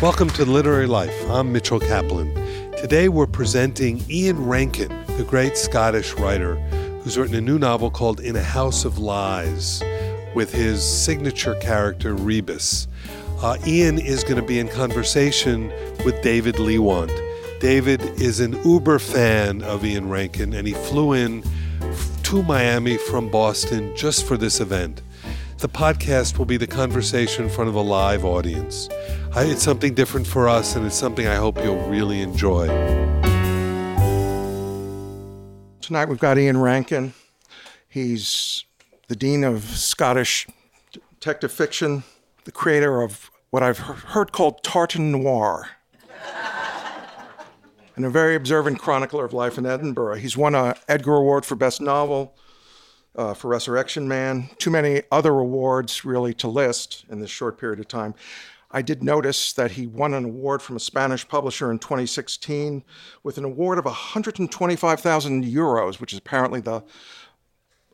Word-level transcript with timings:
Welcome 0.00 0.30
to 0.30 0.44
Literary 0.44 0.86
Life. 0.86 1.28
I'm 1.28 1.50
Mitchell 1.50 1.80
Kaplan. 1.80 2.32
Today 2.76 3.08
we're 3.08 3.26
presenting 3.26 4.00
Ian 4.08 4.46
Rankin, 4.46 4.90
the 5.16 5.24
great 5.24 5.56
Scottish 5.56 6.14
writer 6.14 6.54
who's 7.02 7.18
written 7.18 7.34
a 7.34 7.40
new 7.40 7.58
novel 7.58 7.90
called 7.90 8.20
In 8.20 8.36
a 8.36 8.42
House 8.42 8.84
of 8.84 8.98
Lies 8.98 9.82
with 10.36 10.52
his 10.52 10.88
signature 10.88 11.56
character 11.56 12.14
Rebus. 12.14 12.86
Uh, 13.42 13.56
Ian 13.66 13.98
is 13.98 14.22
going 14.22 14.40
to 14.40 14.46
be 14.46 14.60
in 14.60 14.68
conversation 14.68 15.72
with 16.04 16.22
David 16.22 16.54
Leiwant. 16.60 17.10
David 17.58 18.00
is 18.20 18.38
an 18.38 18.52
uber 18.64 19.00
fan 19.00 19.62
of 19.62 19.84
Ian 19.84 20.08
Rankin 20.08 20.52
and 20.52 20.68
he 20.68 20.74
flew 20.74 21.12
in 21.12 21.42
to 22.22 22.44
Miami 22.44 22.98
from 22.98 23.28
Boston 23.32 23.92
just 23.96 24.28
for 24.28 24.36
this 24.36 24.60
event. 24.60 25.02
The 25.58 25.68
podcast 25.68 26.38
will 26.38 26.44
be 26.44 26.56
the 26.56 26.68
conversation 26.68 27.42
in 27.42 27.50
front 27.50 27.68
of 27.68 27.74
a 27.74 27.80
live 27.80 28.24
audience. 28.24 28.88
It's 29.34 29.60
something 29.60 29.92
different 29.92 30.24
for 30.24 30.48
us, 30.48 30.76
and 30.76 30.86
it's 30.86 30.94
something 30.94 31.26
I 31.26 31.34
hope 31.34 31.58
you'll 31.58 31.84
really 31.88 32.20
enjoy. 32.20 32.68
Tonight 35.80 36.04
we've 36.08 36.20
got 36.20 36.38
Ian 36.38 36.58
Rankin. 36.58 37.12
He's 37.88 38.66
the 39.08 39.16
Dean 39.16 39.42
of 39.42 39.64
Scottish 39.64 40.46
Detective 40.92 41.50
Fiction, 41.50 42.04
the 42.44 42.52
creator 42.52 43.02
of 43.02 43.28
what 43.50 43.64
I've 43.64 43.78
heard 43.78 44.30
called 44.30 44.62
Tartan 44.62 45.10
Noir, 45.10 45.70
and 47.96 48.04
a 48.04 48.10
very 48.10 48.36
observant 48.36 48.78
chronicler 48.78 49.24
of 49.24 49.32
life 49.32 49.58
in 49.58 49.66
Edinburgh. 49.66 50.18
He's 50.18 50.36
won 50.36 50.54
an 50.54 50.74
Edgar 50.86 51.16
Award 51.16 51.44
for 51.44 51.56
Best 51.56 51.80
Novel, 51.80 52.36
uh, 53.16 53.34
for 53.34 53.48
Resurrection 53.48 54.06
Man, 54.06 54.48
too 54.58 54.70
many 54.70 55.02
other 55.10 55.32
awards 55.32 56.04
really 56.04 56.34
to 56.34 56.48
list 56.48 57.04
in 57.10 57.20
this 57.20 57.30
short 57.30 57.58
period 57.58 57.80
of 57.80 57.88
time. 57.88 58.14
I 58.70 58.82
did 58.82 59.02
notice 59.02 59.54
that 59.54 59.72
he 59.72 59.86
won 59.86 60.12
an 60.12 60.24
award 60.24 60.60
from 60.60 60.76
a 60.76 60.80
Spanish 60.80 61.26
publisher 61.26 61.70
in 61.70 61.78
2016 61.78 62.84
with 63.22 63.38
an 63.38 63.44
award 63.44 63.78
of 63.78 63.86
125,000 63.86 65.44
euros, 65.44 66.00
which 66.00 66.12
is 66.12 66.18
apparently 66.18 66.60
the 66.60 66.82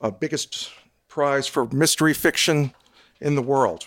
uh, 0.00 0.10
biggest 0.10 0.72
prize 1.06 1.46
for 1.46 1.66
mystery 1.66 2.12
fiction 2.12 2.74
in 3.20 3.36
the 3.36 3.42
world. 3.42 3.86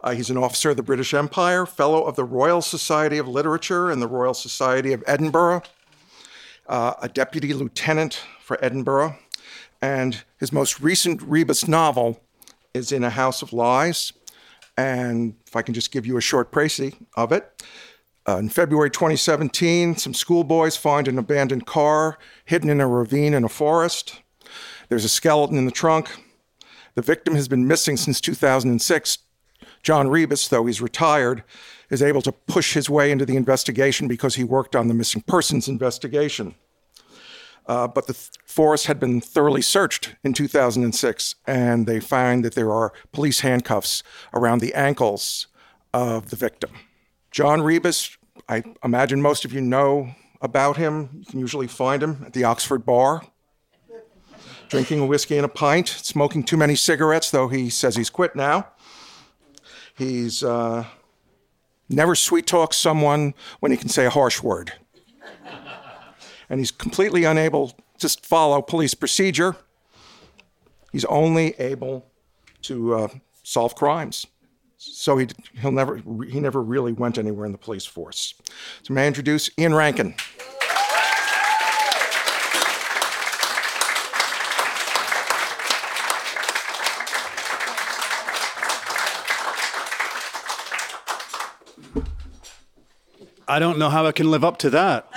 Uh, 0.00 0.12
he's 0.12 0.30
an 0.30 0.38
officer 0.38 0.70
of 0.70 0.76
the 0.76 0.82
British 0.82 1.12
Empire, 1.14 1.66
fellow 1.66 2.04
of 2.04 2.16
the 2.16 2.24
Royal 2.24 2.62
Society 2.62 3.18
of 3.18 3.28
Literature 3.28 3.90
and 3.90 4.00
the 4.00 4.08
Royal 4.08 4.34
Society 4.34 4.92
of 4.92 5.04
Edinburgh, 5.06 5.62
uh, 6.66 6.94
a 7.02 7.08
deputy 7.08 7.52
lieutenant 7.52 8.20
for 8.40 8.58
Edinburgh, 8.64 9.16
and 9.82 10.22
his 10.38 10.52
most 10.52 10.80
recent 10.80 11.20
Rebus 11.22 11.66
novel 11.66 12.20
is 12.72 12.92
In 12.92 13.02
a 13.02 13.10
House 13.10 13.42
of 13.42 13.52
Lies. 13.52 14.12
And 14.78 15.34
if 15.46 15.56
I 15.56 15.62
can 15.62 15.74
just 15.74 15.90
give 15.90 16.06
you 16.06 16.16
a 16.16 16.22
short 16.22 16.52
précis 16.52 16.94
of 17.16 17.32
it. 17.32 17.62
Uh, 18.26 18.36
in 18.36 18.48
February 18.48 18.88
2017, 18.88 19.96
some 19.96 20.14
schoolboys 20.14 20.76
find 20.76 21.08
an 21.08 21.18
abandoned 21.18 21.66
car 21.66 22.18
hidden 22.44 22.70
in 22.70 22.80
a 22.80 22.86
ravine 22.86 23.34
in 23.34 23.42
a 23.42 23.48
forest. 23.48 24.22
There's 24.88 25.04
a 25.04 25.08
skeleton 25.08 25.58
in 25.58 25.64
the 25.66 25.72
trunk. 25.72 26.08
The 26.94 27.02
victim 27.02 27.34
has 27.34 27.48
been 27.48 27.66
missing 27.66 27.96
since 27.96 28.20
2006. 28.20 29.18
John 29.82 30.06
Rebus, 30.06 30.46
though 30.46 30.66
he's 30.66 30.80
retired, 30.80 31.42
is 31.90 32.02
able 32.02 32.22
to 32.22 32.30
push 32.30 32.74
his 32.74 32.88
way 32.88 33.10
into 33.10 33.26
the 33.26 33.36
investigation 33.36 34.06
because 34.06 34.36
he 34.36 34.44
worked 34.44 34.76
on 34.76 34.86
the 34.86 34.94
missing 34.94 35.22
persons 35.22 35.66
investigation. 35.66 36.54
Uh, 37.66 37.86
but 37.86 38.06
the 38.06 38.12
th- 38.12 38.30
forest 38.44 38.86
had 38.86 38.98
been 38.98 39.20
thoroughly 39.20 39.62
searched 39.62 40.16
in 40.24 40.32
2006, 40.32 41.36
and 41.46 41.86
they 41.86 42.00
find 42.00 42.44
that 42.44 42.54
there 42.54 42.72
are 42.72 42.92
police 43.12 43.40
handcuffs 43.40 44.02
around 44.34 44.60
the 44.60 44.74
ankles 44.74 45.46
of 45.94 46.30
the 46.30 46.36
victim. 46.36 46.70
John 47.30 47.62
Rebus, 47.62 48.16
I 48.48 48.64
imagine 48.82 49.22
most 49.22 49.44
of 49.44 49.52
you 49.52 49.60
know 49.60 50.10
about 50.40 50.76
him. 50.76 51.10
You 51.20 51.24
can 51.24 51.38
usually 51.38 51.68
find 51.68 52.02
him 52.02 52.24
at 52.26 52.32
the 52.32 52.44
Oxford 52.44 52.84
Bar, 52.84 53.22
drinking 54.68 55.00
a 55.00 55.06
whiskey 55.06 55.36
and 55.36 55.44
a 55.44 55.48
pint, 55.48 55.88
smoking 55.88 56.42
too 56.42 56.56
many 56.56 56.74
cigarettes, 56.74 57.30
though 57.30 57.48
he 57.48 57.70
says 57.70 57.94
he's 57.94 58.10
quit 58.10 58.34
now. 58.34 58.66
He's 59.96 60.42
uh, 60.42 60.86
never 61.88 62.16
sweet 62.16 62.46
talks 62.46 62.76
someone 62.76 63.34
when 63.60 63.70
he 63.70 63.78
can 63.78 63.88
say 63.88 64.04
a 64.04 64.10
harsh 64.10 64.42
word 64.42 64.72
and 66.52 66.60
he's 66.60 66.70
completely 66.70 67.24
unable 67.24 67.72
to 67.98 68.08
follow 68.10 68.60
police 68.60 68.92
procedure. 68.92 69.56
He's 70.92 71.06
only 71.06 71.54
able 71.58 72.04
to 72.62 72.94
uh, 72.94 73.08
solve 73.42 73.74
crimes. 73.74 74.26
So 74.76 75.16
he, 75.16 75.28
he'll 75.58 75.72
never, 75.72 75.96
he 76.28 76.40
never 76.40 76.62
really 76.62 76.92
went 76.92 77.16
anywhere 77.16 77.46
in 77.46 77.52
the 77.52 77.58
police 77.58 77.86
force. 77.86 78.34
So 78.82 78.92
may 78.92 79.04
I 79.04 79.06
introduce 79.06 79.48
Ian 79.58 79.74
Rankin. 79.74 80.14
I 93.48 93.58
don't 93.58 93.78
know 93.78 93.88
how 93.88 94.06
I 94.06 94.12
can 94.12 94.30
live 94.30 94.44
up 94.44 94.58
to 94.58 94.70
that. 94.70 95.08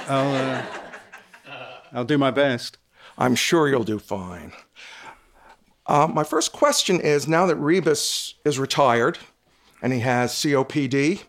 I'll. 1.95 2.05
Do 2.05 2.17
my 2.17 2.31
best. 2.31 2.77
I'm 3.17 3.35
sure 3.35 3.69
you'll 3.69 3.83
do 3.83 3.99
fine. 3.99 4.51
Uh, 5.87 6.07
my 6.11 6.23
first 6.23 6.51
question 6.51 6.99
is 6.99 7.27
now 7.27 7.45
that 7.45 7.55
Rebus 7.55 8.35
is 8.43 8.59
retired 8.59 9.17
and 9.81 9.93
he 9.93 9.99
has 9.99 10.31
COPD, 10.33 11.23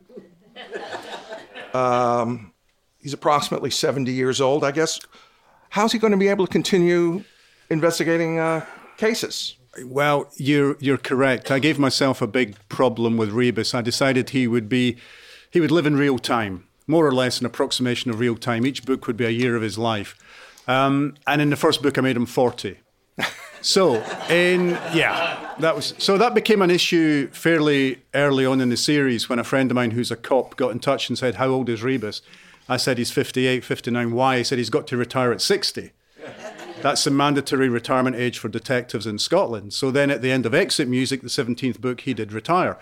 um, 1.74 2.52
he's 2.98 3.12
approximately 3.12 3.70
70 3.70 4.10
years 4.12 4.40
old, 4.40 4.64
I 4.64 4.72
guess. 4.72 5.00
How's 5.70 5.92
he 5.92 5.98
going 5.98 6.12
to 6.12 6.16
be 6.16 6.28
able 6.28 6.46
to 6.46 6.52
continue 6.52 7.22
investigating 7.68 8.38
uh, 8.38 8.64
cases? 8.96 9.56
Well, 9.84 10.30
you're 10.36 10.76
you're 10.80 10.96
correct. 10.96 11.50
I 11.50 11.58
gave 11.58 11.78
myself 11.78 12.22
a 12.22 12.26
big 12.26 12.56
problem 12.70 13.18
with 13.18 13.30
Rebus. 13.30 13.74
I 13.74 13.82
decided 13.82 14.30
he 14.30 14.48
would 14.48 14.70
be 14.70 14.96
he 15.50 15.60
would 15.60 15.70
live 15.70 15.84
in 15.84 15.96
real 15.96 16.18
time, 16.18 16.66
more 16.86 17.06
or 17.06 17.12
less 17.12 17.40
an 17.40 17.46
approximation 17.46 18.10
of 18.10 18.18
real 18.18 18.36
time. 18.36 18.64
Each 18.64 18.84
book 18.86 19.06
would 19.06 19.18
be 19.18 19.26
a 19.26 19.30
year 19.30 19.54
of 19.54 19.60
his 19.60 19.76
life. 19.76 20.16
Um, 20.66 21.14
and 21.26 21.40
in 21.40 21.50
the 21.50 21.56
first 21.56 21.82
book, 21.82 21.98
I 21.98 22.00
made 22.00 22.16
him 22.16 22.26
40. 22.26 22.78
so, 23.60 24.02
in, 24.28 24.70
yeah, 24.92 25.54
that 25.60 25.74
was, 25.74 25.94
so 25.98 26.18
that 26.18 26.34
became 26.34 26.62
an 26.62 26.70
issue 26.70 27.28
fairly 27.28 28.02
early 28.14 28.44
on 28.44 28.60
in 28.60 28.68
the 28.68 28.76
series 28.76 29.28
when 29.28 29.38
a 29.38 29.44
friend 29.44 29.70
of 29.70 29.74
mine 29.74 29.92
who's 29.92 30.10
a 30.10 30.16
cop 30.16 30.56
got 30.56 30.72
in 30.72 30.80
touch 30.80 31.08
and 31.08 31.16
said, 31.16 31.36
How 31.36 31.48
old 31.48 31.68
is 31.68 31.82
Rebus? 31.82 32.22
I 32.68 32.76
said, 32.76 32.98
He's 32.98 33.10
58, 33.10 33.64
59. 33.64 34.12
Why? 34.12 34.38
He 34.38 34.44
said, 34.44 34.58
He's 34.58 34.70
got 34.70 34.86
to 34.88 34.96
retire 34.96 35.32
at 35.32 35.40
60. 35.40 35.92
That's 36.82 37.04
the 37.04 37.10
mandatory 37.10 37.68
retirement 37.68 38.16
age 38.16 38.38
for 38.38 38.48
detectives 38.48 39.06
in 39.06 39.18
Scotland. 39.18 39.72
So 39.72 39.90
then 39.90 40.10
at 40.10 40.22
the 40.22 40.30
end 40.30 40.46
of 40.46 40.54
Exit 40.54 40.88
Music, 40.88 41.22
the 41.22 41.28
17th 41.28 41.80
book, 41.80 42.02
he 42.02 42.12
did 42.12 42.32
retire. 42.32 42.78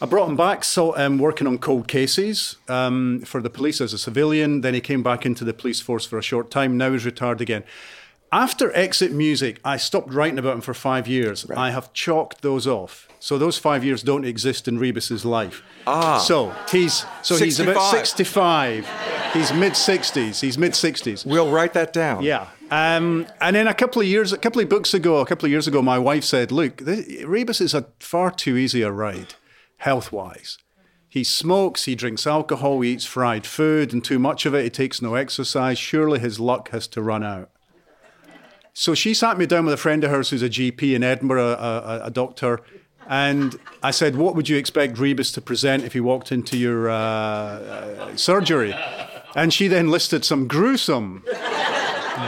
I 0.00 0.04
brought 0.06 0.28
him 0.28 0.36
back, 0.36 0.62
saw 0.62 0.92
him 0.92 1.18
working 1.18 1.46
on 1.46 1.56
cold 1.58 1.88
cases 1.88 2.56
um, 2.68 3.22
for 3.24 3.40
the 3.40 3.48
police 3.48 3.80
as 3.80 3.94
a 3.94 3.98
civilian. 3.98 4.60
Then 4.60 4.74
he 4.74 4.80
came 4.80 5.02
back 5.02 5.24
into 5.24 5.42
the 5.42 5.54
police 5.54 5.80
force 5.80 6.04
for 6.04 6.18
a 6.18 6.22
short 6.22 6.50
time. 6.50 6.76
Now 6.76 6.92
he's 6.92 7.06
retired 7.06 7.40
again. 7.40 7.64
After 8.30 8.74
Exit 8.76 9.12
Music, 9.12 9.58
I 9.64 9.78
stopped 9.78 10.12
writing 10.12 10.38
about 10.38 10.54
him 10.56 10.60
for 10.60 10.74
five 10.74 11.08
years. 11.08 11.46
Right. 11.46 11.58
I 11.58 11.70
have 11.70 11.92
chalked 11.94 12.42
those 12.42 12.66
off. 12.66 13.08
So 13.20 13.38
those 13.38 13.56
five 13.56 13.84
years 13.84 14.02
don't 14.02 14.24
exist 14.24 14.68
in 14.68 14.78
Rebus's 14.78 15.24
life. 15.24 15.62
Ah. 15.86 16.18
So 16.18 16.52
he's 16.70 17.06
so 17.22 17.36
65. 17.36 17.40
he's 17.40 17.60
about 17.60 17.90
65. 17.90 18.88
He's 19.32 19.52
mid 19.52 19.72
60s. 19.72 20.40
He's 20.40 20.58
mid 20.58 20.72
60s. 20.72 21.24
We'll 21.24 21.50
write 21.50 21.72
that 21.72 21.92
down. 21.92 22.22
Yeah. 22.22 22.48
Um, 22.70 23.26
and 23.40 23.56
then 23.56 23.68
a 23.68 23.74
couple 23.74 24.02
of 24.02 24.08
years, 24.08 24.32
a 24.32 24.38
couple 24.38 24.60
of 24.60 24.68
books 24.68 24.92
ago, 24.92 25.18
a 25.18 25.26
couple 25.26 25.46
of 25.46 25.52
years 25.52 25.68
ago, 25.68 25.80
my 25.80 25.98
wife 25.98 26.24
said, 26.24 26.50
"Look, 26.50 26.78
this, 26.78 27.24
Rebus 27.24 27.60
is 27.60 27.74
a 27.74 27.86
far 28.00 28.32
too 28.32 28.56
easy 28.56 28.82
a 28.82 28.90
ride." 28.90 29.34
Health 29.78 30.12
wise. 30.12 30.58
He 31.08 31.24
smokes, 31.24 31.84
he 31.84 31.94
drinks 31.94 32.26
alcohol, 32.26 32.80
he 32.80 32.92
eats 32.92 33.04
fried 33.04 33.46
food, 33.46 33.92
and 33.92 34.04
too 34.04 34.18
much 34.18 34.44
of 34.44 34.54
it, 34.54 34.64
he 34.64 34.70
takes 34.70 35.00
no 35.00 35.14
exercise. 35.14 35.78
Surely 35.78 36.18
his 36.18 36.38
luck 36.38 36.70
has 36.70 36.86
to 36.88 37.02
run 37.02 37.24
out. 37.24 37.50
So 38.74 38.94
she 38.94 39.14
sat 39.14 39.38
me 39.38 39.46
down 39.46 39.64
with 39.64 39.72
a 39.72 39.78
friend 39.78 40.04
of 40.04 40.10
hers 40.10 40.30
who's 40.30 40.42
a 40.42 40.50
GP 40.50 40.94
in 40.94 41.02
Edinburgh, 41.02 41.46
a, 41.46 41.54
a, 41.54 42.00
a 42.04 42.10
doctor, 42.10 42.60
and 43.08 43.58
I 43.82 43.92
said, 43.92 44.16
What 44.16 44.34
would 44.34 44.48
you 44.48 44.56
expect 44.56 44.98
Rebus 44.98 45.32
to 45.32 45.40
present 45.40 45.84
if 45.84 45.92
he 45.92 46.00
walked 46.00 46.32
into 46.32 46.56
your 46.56 46.90
uh, 46.90 46.94
uh, 46.94 48.16
surgery? 48.16 48.74
And 49.34 49.52
she 49.52 49.68
then 49.68 49.90
listed 49.90 50.24
some 50.24 50.48
gruesome, 50.48 51.22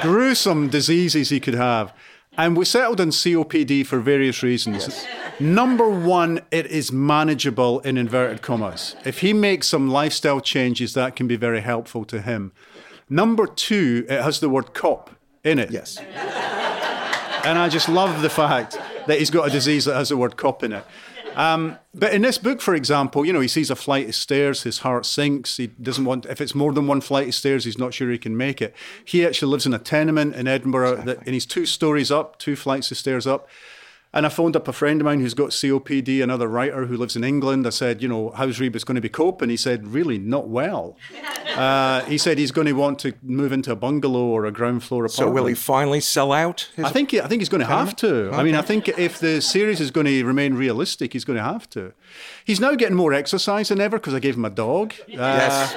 gruesome 0.02 0.68
diseases 0.68 1.30
he 1.30 1.40
could 1.40 1.54
have. 1.54 1.92
And 2.36 2.56
we 2.56 2.64
settled 2.64 3.00
on 3.00 3.08
COPD 3.08 3.86
for 3.86 3.98
various 3.98 4.42
reasons. 4.42 4.86
Yes. 4.86 5.06
Number 5.40 5.88
one, 5.88 6.40
it 6.50 6.66
is 6.66 6.90
manageable 6.90 7.80
in 7.80 7.96
inverted 7.96 8.42
commas. 8.42 8.96
If 9.04 9.20
he 9.20 9.32
makes 9.32 9.68
some 9.68 9.88
lifestyle 9.88 10.40
changes, 10.40 10.94
that 10.94 11.14
can 11.14 11.28
be 11.28 11.36
very 11.36 11.60
helpful 11.60 12.04
to 12.06 12.20
him. 12.20 12.52
Number 13.08 13.46
two, 13.46 14.04
it 14.08 14.20
has 14.20 14.40
the 14.40 14.48
word 14.48 14.74
cop 14.74 15.10
in 15.44 15.58
it. 15.58 15.70
Yes. 15.70 15.98
And 15.98 17.58
I 17.58 17.68
just 17.68 17.88
love 17.88 18.20
the 18.20 18.30
fact 18.30 18.78
that 19.06 19.18
he's 19.18 19.30
got 19.30 19.46
a 19.46 19.50
disease 19.50 19.84
that 19.84 19.94
has 19.94 20.08
the 20.08 20.16
word 20.16 20.36
cop 20.36 20.62
in 20.62 20.72
it. 20.72 20.84
Um, 21.36 21.78
but 21.94 22.12
in 22.12 22.22
this 22.22 22.36
book, 22.36 22.60
for 22.60 22.74
example, 22.74 23.24
you 23.24 23.32
know, 23.32 23.38
he 23.40 23.46
sees 23.46 23.70
a 23.70 23.76
flight 23.76 24.08
of 24.08 24.16
stairs, 24.16 24.64
his 24.64 24.80
heart 24.80 25.06
sinks. 25.06 25.56
He 25.56 25.68
doesn't 25.68 26.04
want, 26.04 26.26
if 26.26 26.40
it's 26.40 26.52
more 26.54 26.72
than 26.72 26.88
one 26.88 27.00
flight 27.00 27.28
of 27.28 27.34
stairs, 27.34 27.64
he's 27.64 27.78
not 27.78 27.94
sure 27.94 28.10
he 28.10 28.18
can 28.18 28.36
make 28.36 28.60
it. 28.60 28.74
He 29.04 29.24
actually 29.24 29.52
lives 29.52 29.64
in 29.64 29.72
a 29.72 29.78
tenement 29.78 30.34
in 30.34 30.48
Edinburgh, 30.48 30.90
exactly. 30.90 31.14
that, 31.14 31.26
and 31.26 31.34
he's 31.34 31.46
two 31.46 31.64
stories 31.64 32.10
up, 32.10 32.40
two 32.40 32.56
flights 32.56 32.90
of 32.90 32.96
stairs 32.96 33.24
up. 33.24 33.48
And 34.12 34.24
I 34.24 34.30
phoned 34.30 34.56
up 34.56 34.66
a 34.68 34.72
friend 34.72 35.00
of 35.00 35.04
mine 35.04 35.20
who's 35.20 35.34
got 35.34 35.50
COPD, 35.50 36.22
another 36.22 36.48
writer 36.48 36.86
who 36.86 36.96
lives 36.96 37.14
in 37.14 37.24
England. 37.24 37.66
I 37.66 37.70
said, 37.70 38.00
you 38.00 38.08
know, 38.08 38.30
how's 38.30 38.58
Rebus 38.58 38.82
going 38.82 38.94
to 38.94 39.02
be 39.02 39.10
coping? 39.10 39.50
He 39.50 39.56
said, 39.56 39.86
really, 39.88 40.18
not 40.18 40.48
well. 40.48 40.96
Uh, 41.48 42.04
he 42.04 42.16
said 42.16 42.38
he's 42.38 42.52
going 42.52 42.68
to 42.68 42.72
want 42.72 43.00
to 43.00 43.12
move 43.20 43.50
into 43.50 43.72
a 43.72 43.74
bungalow 43.74 44.22
or 44.26 44.44
a 44.44 44.52
ground 44.52 44.84
floor 44.84 45.04
apartment. 45.06 45.28
So 45.28 45.28
will 45.28 45.46
he 45.46 45.54
finally 45.54 45.98
sell 45.98 46.30
out? 46.30 46.68
I 46.78 46.90
think 46.90 47.12
I 47.14 47.26
think 47.26 47.40
he's 47.40 47.48
going 47.48 47.62
to 47.62 47.66
have 47.66 47.96
to. 47.96 48.28
Okay. 48.28 48.36
I 48.36 48.44
mean, 48.44 48.54
I 48.54 48.62
think 48.62 48.86
if 48.90 49.18
the 49.18 49.40
series 49.40 49.80
is 49.80 49.90
going 49.90 50.06
to 50.06 50.24
remain 50.24 50.54
realistic, 50.54 51.14
he's 51.14 51.24
going 51.24 51.36
to 51.38 51.42
have 51.42 51.68
to. 51.70 51.94
He's 52.44 52.60
now 52.60 52.76
getting 52.76 52.94
more 52.94 53.12
exercise 53.12 53.70
than 53.70 53.80
ever 53.80 53.98
because 53.98 54.14
I 54.14 54.20
gave 54.20 54.36
him 54.36 54.44
a 54.44 54.50
dog. 54.50 54.94
Uh, 55.08 55.14
yes, 55.16 55.72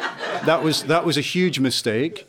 that 0.45 0.61
was 0.61 0.83
that 0.83 1.03
was 1.03 1.17
a 1.17 1.21
huge 1.21 1.59
mistake. 1.59 2.27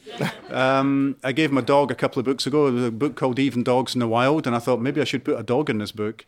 Um, 0.50 1.16
I 1.24 1.32
gave 1.32 1.50
my 1.50 1.62
dog 1.62 1.90
a 1.90 1.94
couple 1.94 2.20
of 2.20 2.26
books 2.26 2.46
ago. 2.46 2.66
It 2.66 2.72
was 2.72 2.84
a 2.84 2.90
book 2.90 3.16
called 3.16 3.38
Even 3.38 3.62
Dogs 3.62 3.94
in 3.94 4.00
the 4.00 4.08
Wild, 4.08 4.46
and 4.46 4.54
I 4.54 4.58
thought 4.58 4.80
maybe 4.80 5.00
I 5.00 5.04
should 5.04 5.24
put 5.24 5.38
a 5.38 5.42
dog 5.42 5.70
in 5.70 5.78
this 5.78 5.92
book. 5.92 6.26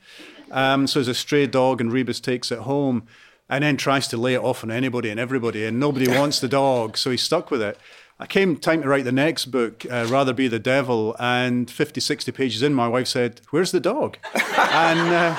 Um, 0.50 0.86
so 0.86 1.00
it's 1.00 1.08
a 1.08 1.14
stray 1.14 1.46
dog, 1.46 1.80
and 1.80 1.92
Rebus 1.92 2.20
takes 2.20 2.50
it 2.50 2.60
home 2.60 3.06
and 3.48 3.62
then 3.62 3.76
tries 3.76 4.08
to 4.08 4.16
lay 4.16 4.34
it 4.34 4.40
off 4.40 4.64
on 4.64 4.70
anybody 4.70 5.10
and 5.10 5.20
everybody, 5.20 5.66
and 5.66 5.78
nobody 5.78 6.08
wants 6.08 6.40
the 6.40 6.48
dog, 6.48 6.96
so 6.96 7.10
he's 7.10 7.22
stuck 7.22 7.50
with 7.50 7.60
it. 7.60 7.78
I 8.18 8.26
came 8.26 8.56
time 8.56 8.82
to 8.82 8.88
write 8.88 9.04
the 9.04 9.12
next 9.12 9.46
book, 9.46 9.84
uh, 9.90 10.06
Rather 10.08 10.32
Be 10.32 10.48
the 10.48 10.58
Devil, 10.58 11.16
and 11.18 11.70
50, 11.70 12.00
60 12.00 12.32
pages 12.32 12.62
in, 12.62 12.72
my 12.72 12.88
wife 12.88 13.08
said, 13.08 13.40
Where's 13.50 13.72
the 13.72 13.80
dog? 13.80 14.16
and 14.34 15.00
uh, 15.00 15.34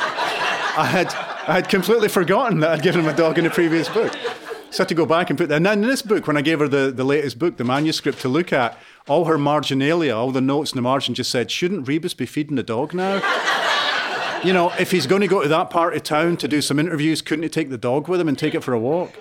I, 0.77 0.87
had, 0.91 1.07
I 1.47 1.53
had 1.53 1.69
completely 1.69 2.09
forgotten 2.09 2.59
that 2.59 2.71
I'd 2.71 2.81
given 2.83 3.01
him 3.01 3.07
a 3.07 3.15
dog 3.15 3.37
in 3.37 3.45
the 3.45 3.49
previous 3.49 3.89
book. 3.89 4.13
So 4.75 4.81
I 4.81 4.83
had 4.83 4.89
to 4.89 4.95
go 4.95 5.05
back 5.05 5.29
and 5.29 5.39
put 5.39 5.47
that. 5.47 5.55
And 5.55 5.65
then 5.65 5.83
in 5.83 5.87
this 5.87 6.01
book, 6.01 6.27
when 6.27 6.35
I 6.35 6.41
gave 6.41 6.59
her 6.59 6.67
the, 6.67 6.91
the 6.91 7.05
latest 7.05 7.39
book, 7.39 7.55
the 7.55 7.63
manuscript 7.63 8.19
to 8.19 8.27
look 8.27 8.51
at, 8.51 8.77
all 9.07 9.23
her 9.23 9.37
marginalia, 9.37 10.13
all 10.13 10.31
the 10.31 10.41
notes 10.41 10.73
in 10.73 10.75
the 10.75 10.81
margin 10.81 11.15
just 11.15 11.31
said, 11.31 11.49
Shouldn't 11.49 11.87
Rebus 11.87 12.13
be 12.13 12.25
feeding 12.25 12.57
the 12.57 12.63
dog 12.63 12.93
now? 12.93 13.21
you 14.43 14.51
know, 14.51 14.73
if 14.77 14.91
he's 14.91 15.07
going 15.07 15.21
to 15.21 15.29
go 15.29 15.41
to 15.41 15.47
that 15.47 15.69
part 15.69 15.95
of 15.95 16.03
town 16.03 16.35
to 16.35 16.49
do 16.49 16.61
some 16.61 16.77
interviews, 16.77 17.21
couldn't 17.21 17.43
he 17.43 17.47
take 17.47 17.69
the 17.69 17.77
dog 17.77 18.09
with 18.09 18.19
him 18.19 18.27
and 18.27 18.37
take 18.37 18.53
it 18.53 18.65
for 18.65 18.73
a 18.73 18.79
walk? 18.79 19.13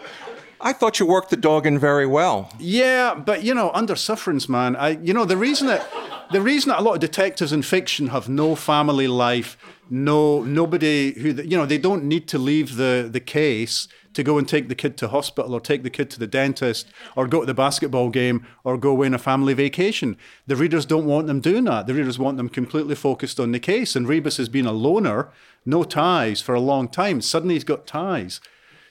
I 0.61 0.73
thought 0.73 0.99
you 0.99 1.07
worked 1.07 1.31
the 1.31 1.37
dog 1.37 1.69
in 1.69 1.79
very 1.79 2.07
well. 2.07 2.51
Yeah, 2.59 3.15
but 3.15 3.45
you 3.45 3.55
know, 3.55 3.71
under 3.75 3.95
sufferance, 3.95 4.49
man. 4.49 4.75
I, 4.75 4.89
you 4.89 5.15
know, 5.15 5.25
the 5.25 5.37
reason 5.37 5.69
that 5.69 5.87
the 6.33 6.41
reason 6.41 6.71
that 6.71 6.81
a 6.81 6.83
lot 6.83 6.95
of 6.95 7.01
detectives 7.01 7.53
in 7.53 7.63
fiction 7.63 8.09
have 8.09 8.29
no 8.29 8.57
family 8.57 9.07
life, 9.07 9.57
no 9.89 10.43
nobody 10.43 11.13
who 11.13 11.29
you 11.43 11.57
know 11.57 11.67
they 11.67 11.79
don't 11.79 12.03
need 12.03 12.27
to 12.29 12.39
leave 12.39 12.75
the 12.75 13.09
the 13.09 13.21
case 13.21 13.87
to 14.15 14.23
go 14.23 14.39
and 14.39 14.49
take 14.49 14.69
the 14.69 14.75
kid 14.75 14.97
to 14.99 15.09
hospital 15.09 15.55
or 15.55 15.61
take 15.61 15.83
the 15.83 15.91
kid 15.91 16.11
to 16.11 16.19
the 16.19 16.27
dentist 16.27 16.89
or 17.17 17.27
go 17.27 17.41
to 17.41 17.47
the 17.47 17.55
basketball 17.55 18.09
game 18.11 18.47
or 18.63 18.77
go 18.77 18.91
away 18.91 19.07
on 19.07 19.15
a 19.15 19.19
family 19.19 19.55
vacation. 19.55 20.17
The 20.47 20.57
readers 20.57 20.87
don't 20.87 21.07
want 21.07 21.27
them 21.27 21.41
doing 21.41 21.65
that. 21.65 21.87
The 21.87 21.95
readers 21.95 22.19
want 22.19 22.37
them 22.37 22.49
completely 22.49 22.95
focused 22.95 23.39
on 23.39 23.53
the 23.53 23.61
case. 23.61 23.95
And 23.95 24.09
Rebus 24.09 24.37
has 24.39 24.49
been 24.49 24.67
a 24.67 24.73
loner, 24.73 25.31
no 25.67 25.85
ties 25.85 26.41
for 26.41 26.55
a 26.55 26.61
long 26.61 26.89
time. 26.89 27.21
Suddenly 27.21 27.55
he's 27.55 27.65
got 27.65 27.87
ties. 27.87 28.41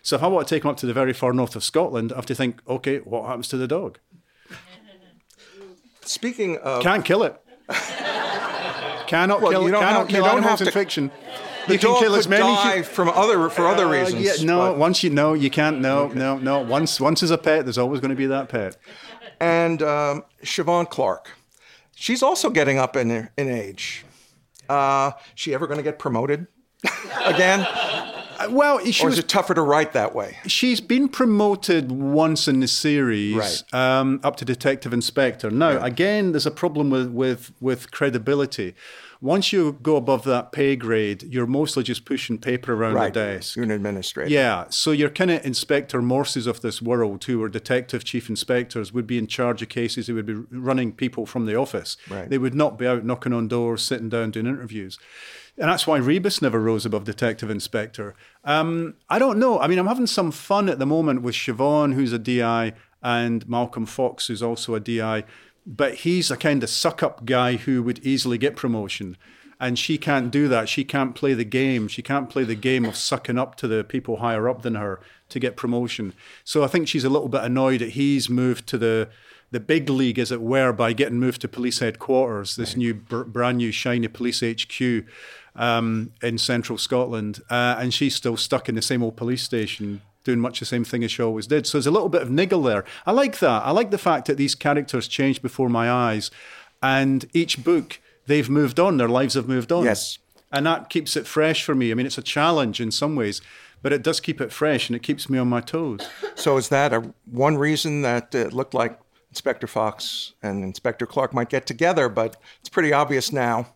So 0.01 0.17
if 0.17 0.23
I 0.23 0.27
want 0.27 0.47
to 0.47 0.55
take 0.55 0.63
him 0.63 0.69
up 0.69 0.77
to 0.77 0.85
the 0.85 0.93
very 0.93 1.13
far 1.13 1.33
north 1.33 1.55
of 1.55 1.63
Scotland, 1.63 2.11
I 2.11 2.17
have 2.17 2.25
to 2.27 2.35
think, 2.35 2.61
okay, 2.67 2.99
what 2.99 3.25
happens 3.25 3.47
to 3.49 3.57
the 3.57 3.67
dog? 3.67 3.99
Speaking 6.01 6.57
of. 6.57 6.83
Can't 6.83 7.05
kill 7.05 7.23
it. 7.23 7.39
cannot 9.07 9.41
well, 9.41 9.51
kill 9.51 9.67
it. 9.67 9.71
Cannot 9.71 9.93
have, 9.93 10.07
kill 10.09 10.25
animals 10.25 10.61
in 10.61 10.71
fiction 10.71 11.11
the 11.67 11.73
you 11.73 11.79
can 11.79 11.99
kill 11.99 12.15
as 12.15 12.27
many 12.27 12.43
die 12.43 12.81
from 12.81 13.09
other 13.09 13.49
for 13.49 13.67
other 13.67 13.85
uh, 13.85 13.91
reasons. 13.91 14.21
Yeah, 14.21 14.45
no, 14.45 14.59
but. 14.59 14.77
once 14.77 15.03
you 15.03 15.09
know, 15.09 15.33
you 15.33 15.49
can't. 15.49 15.79
No, 15.79 16.03
okay. 16.03 16.19
no, 16.19 16.37
no. 16.37 16.59
Once 16.59 16.99
once 16.99 17.23
is 17.23 17.31
a 17.31 17.37
pet, 17.37 17.65
there's 17.65 17.77
always 17.77 17.99
going 17.99 18.09
to 18.09 18.15
be 18.15 18.27
that 18.27 18.49
pet. 18.49 18.77
And 19.39 19.81
um, 19.81 20.23
Siobhan 20.43 20.89
Clarke, 20.89 21.31
she's 21.95 22.23
also 22.23 22.49
getting 22.49 22.77
up 22.77 22.95
in 22.95 23.29
in 23.37 23.49
age. 23.49 24.05
Uh, 24.69 25.11
she 25.35 25.53
ever 25.53 25.67
going 25.67 25.77
to 25.77 25.83
get 25.83 25.99
promoted 25.99 26.47
again? 27.25 27.61
Uh, 27.61 28.47
well, 28.49 28.79
she 28.79 29.03
or 29.03 29.09
is 29.09 29.15
was, 29.15 29.19
it 29.19 29.27
tougher 29.27 29.53
to 29.53 29.61
write 29.61 29.93
that 29.93 30.13
way? 30.15 30.37
She's 30.47 30.81
been 30.81 31.07
promoted 31.07 31.91
once 31.91 32.47
in 32.47 32.59
the 32.59 32.67
series, 32.67 33.35
right. 33.35 33.73
um, 33.73 34.19
up 34.23 34.35
to 34.37 34.45
detective 34.45 34.93
inspector. 34.93 35.49
Now, 35.51 35.77
right. 35.77 35.85
again, 35.85 36.31
there's 36.31 36.45
a 36.45 36.51
problem 36.51 36.89
with 36.89 37.11
with 37.11 37.51
with 37.61 37.91
credibility 37.91 38.75
once 39.23 39.53
you 39.53 39.79
go 39.81 39.95
above 39.95 40.25
that 40.25 40.51
pay 40.51 40.75
grade, 40.75 41.23
you're 41.23 41.47
mostly 41.47 41.81
just 41.81 42.03
pushing 42.03 42.37
paper 42.37 42.73
around 42.73 42.93
right. 42.93 43.13
the 43.13 43.19
desk. 43.21 43.55
You're 43.55 43.63
an 43.63 43.71
administrator. 43.71 44.29
Yeah. 44.29 44.65
So 44.67 44.91
you're 44.91 45.09
kind 45.09 45.31
of 45.31 45.45
Inspector 45.45 45.99
Morses 46.01 46.45
of 46.45 46.59
this 46.59 46.81
world, 46.81 47.23
who 47.23 47.41
are 47.41 47.47
detective 47.47 48.03
chief 48.03 48.27
inspectors, 48.27 48.91
would 48.91 49.07
be 49.07 49.17
in 49.17 49.27
charge 49.27 49.61
of 49.61 49.69
cases. 49.69 50.07
They 50.07 50.13
would 50.13 50.25
be 50.25 50.33
running 50.51 50.91
people 50.91 51.25
from 51.25 51.45
the 51.45 51.55
office. 51.55 51.95
Right. 52.09 52.29
They 52.29 52.37
would 52.37 52.53
not 52.53 52.77
be 52.77 52.85
out 52.85 53.05
knocking 53.05 53.31
on 53.31 53.47
doors, 53.47 53.81
sitting 53.81 54.09
down, 54.09 54.31
doing 54.31 54.45
interviews. 54.45 54.99
And 55.57 55.69
that's 55.69 55.87
why 55.87 55.99
Rebus 55.99 56.41
never 56.41 56.59
rose 56.59 56.85
above 56.85 57.05
detective 57.05 57.49
inspector. 57.49 58.15
Um, 58.43 58.95
I 59.09 59.19
don't 59.19 59.39
know. 59.39 59.57
I 59.57 59.67
mean, 59.67 59.79
I'm 59.79 59.87
having 59.87 60.07
some 60.07 60.31
fun 60.31 60.67
at 60.67 60.79
the 60.79 60.85
moment 60.85 61.21
with 61.21 61.35
Siobhan, 61.35 61.93
who's 61.93 62.11
a 62.11 62.19
DI, 62.19 62.73
and 63.01 63.47
Malcolm 63.47 63.85
Fox, 63.85 64.27
who's 64.27 64.43
also 64.43 64.75
a 64.75 64.81
DI 64.81 65.23
but 65.65 65.95
he's 65.95 66.29
a 66.29 66.37
kind 66.37 66.63
of 66.63 66.69
suck 66.69 67.01
up 67.01 67.25
guy 67.25 67.55
who 67.55 67.83
would 67.83 67.99
easily 67.99 68.37
get 68.37 68.55
promotion. 68.55 69.17
And 69.59 69.79
she 69.79 69.97
can't 69.97 70.29
do 70.29 70.47
that. 70.49 70.67
She 70.67 70.83
can't 70.83 71.15
play 71.15 71.33
the 71.33 71.45
game. 71.45 71.87
She 71.87 72.01
can't 72.01 72.29
play 72.29 72.43
the 72.43 72.55
game 72.55 72.83
of 72.83 72.97
sucking 72.97 73.37
up 73.37 73.55
to 73.55 73.67
the 73.67 73.83
people 73.83 74.17
higher 74.17 74.49
up 74.49 74.61
than 74.63 74.75
her 74.75 74.99
to 75.29 75.39
get 75.39 75.55
promotion. 75.55 76.13
So 76.43 76.63
I 76.63 76.67
think 76.67 76.87
she's 76.87 77.05
a 77.05 77.09
little 77.09 77.29
bit 77.29 77.43
annoyed 77.43 77.79
that 77.79 77.91
he's 77.91 78.29
moved 78.29 78.67
to 78.67 78.77
the 78.77 79.09
the 79.51 79.59
big 79.59 79.87
league, 79.87 80.17
as 80.17 80.31
it 80.31 80.41
were, 80.41 80.73
by 80.73 80.93
getting 80.93 81.19
moved 81.19 81.39
to 81.41 81.47
police 81.47 81.77
headquarters, 81.77 82.55
this 82.55 82.69
right. 82.69 82.77
new 82.77 82.93
brand 82.95 83.59
new 83.59 83.71
shiny 83.71 84.07
police 84.07 84.41
HQ 84.41 85.05
um, 85.55 86.11
in 86.23 86.39
central 86.39 86.79
Scotland, 86.79 87.39
uh, 87.51 87.75
and 87.77 87.93
she's 87.93 88.15
still 88.15 88.35
stuck 88.35 88.67
in 88.67 88.73
the 88.73 88.81
same 88.81 89.03
old 89.03 89.15
police 89.15 89.43
station 89.43 90.01
doing 90.23 90.39
much 90.39 90.59
the 90.59 90.65
same 90.65 90.83
thing 90.83 91.03
as 91.03 91.11
she 91.11 91.21
always 91.21 91.47
did. 91.47 91.67
So 91.67 91.77
there's 91.77 91.87
a 91.87 91.91
little 91.91 92.09
bit 92.09 92.21
of 92.21 92.29
niggle 92.29 92.63
there. 92.63 92.85
I 93.05 93.11
like 93.11 93.39
that. 93.39 93.63
I 93.63 93.71
like 93.71 93.91
the 93.91 93.97
fact 93.97 94.27
that 94.27 94.37
these 94.37 94.55
characters 94.55 95.07
change 95.07 95.41
before 95.41 95.69
my 95.69 95.89
eyes, 95.91 96.31
and 96.81 97.25
each 97.33 97.63
book 97.63 97.99
they've 98.27 98.49
moved 98.49 98.79
on, 98.79 98.97
their 98.97 99.09
lives 99.09 99.33
have 99.35 99.47
moved 99.47 99.71
on. 99.71 99.85
Yes, 99.85 100.17
and 100.51 100.65
that 100.65 100.89
keeps 100.89 101.15
it 101.15 101.27
fresh 101.27 101.63
for 101.63 101.75
me. 101.75 101.91
I 101.91 101.93
mean, 101.93 102.05
it's 102.05 102.17
a 102.17 102.23
challenge 102.23 102.79
in 102.79 102.91
some 102.91 103.15
ways, 103.15 103.41
but 103.81 103.91
it 103.91 104.03
does 104.03 104.19
keep 104.19 104.39
it 104.39 104.51
fresh 104.51 104.89
and 104.89 104.95
it 104.95 105.03
keeps 105.03 105.29
me 105.29 105.37
on 105.37 105.49
my 105.49 105.61
toes. 105.61 106.07
So 106.35 106.57
is 106.57 106.69
that 106.69 106.93
a, 106.93 107.13
one 107.25 107.57
reason 107.57 108.01
that 108.03 108.33
it 108.33 108.53
looked 108.53 108.73
like 108.73 108.99
Inspector 109.29 109.65
Fox 109.67 110.33
and 110.43 110.63
Inspector 110.63 111.05
Clarke 111.07 111.33
might 111.33 111.49
get 111.49 111.65
together, 111.65 112.07
but 112.07 112.37
it's 112.59 112.69
pretty 112.69 112.93
obvious 112.93 113.31
now 113.31 113.67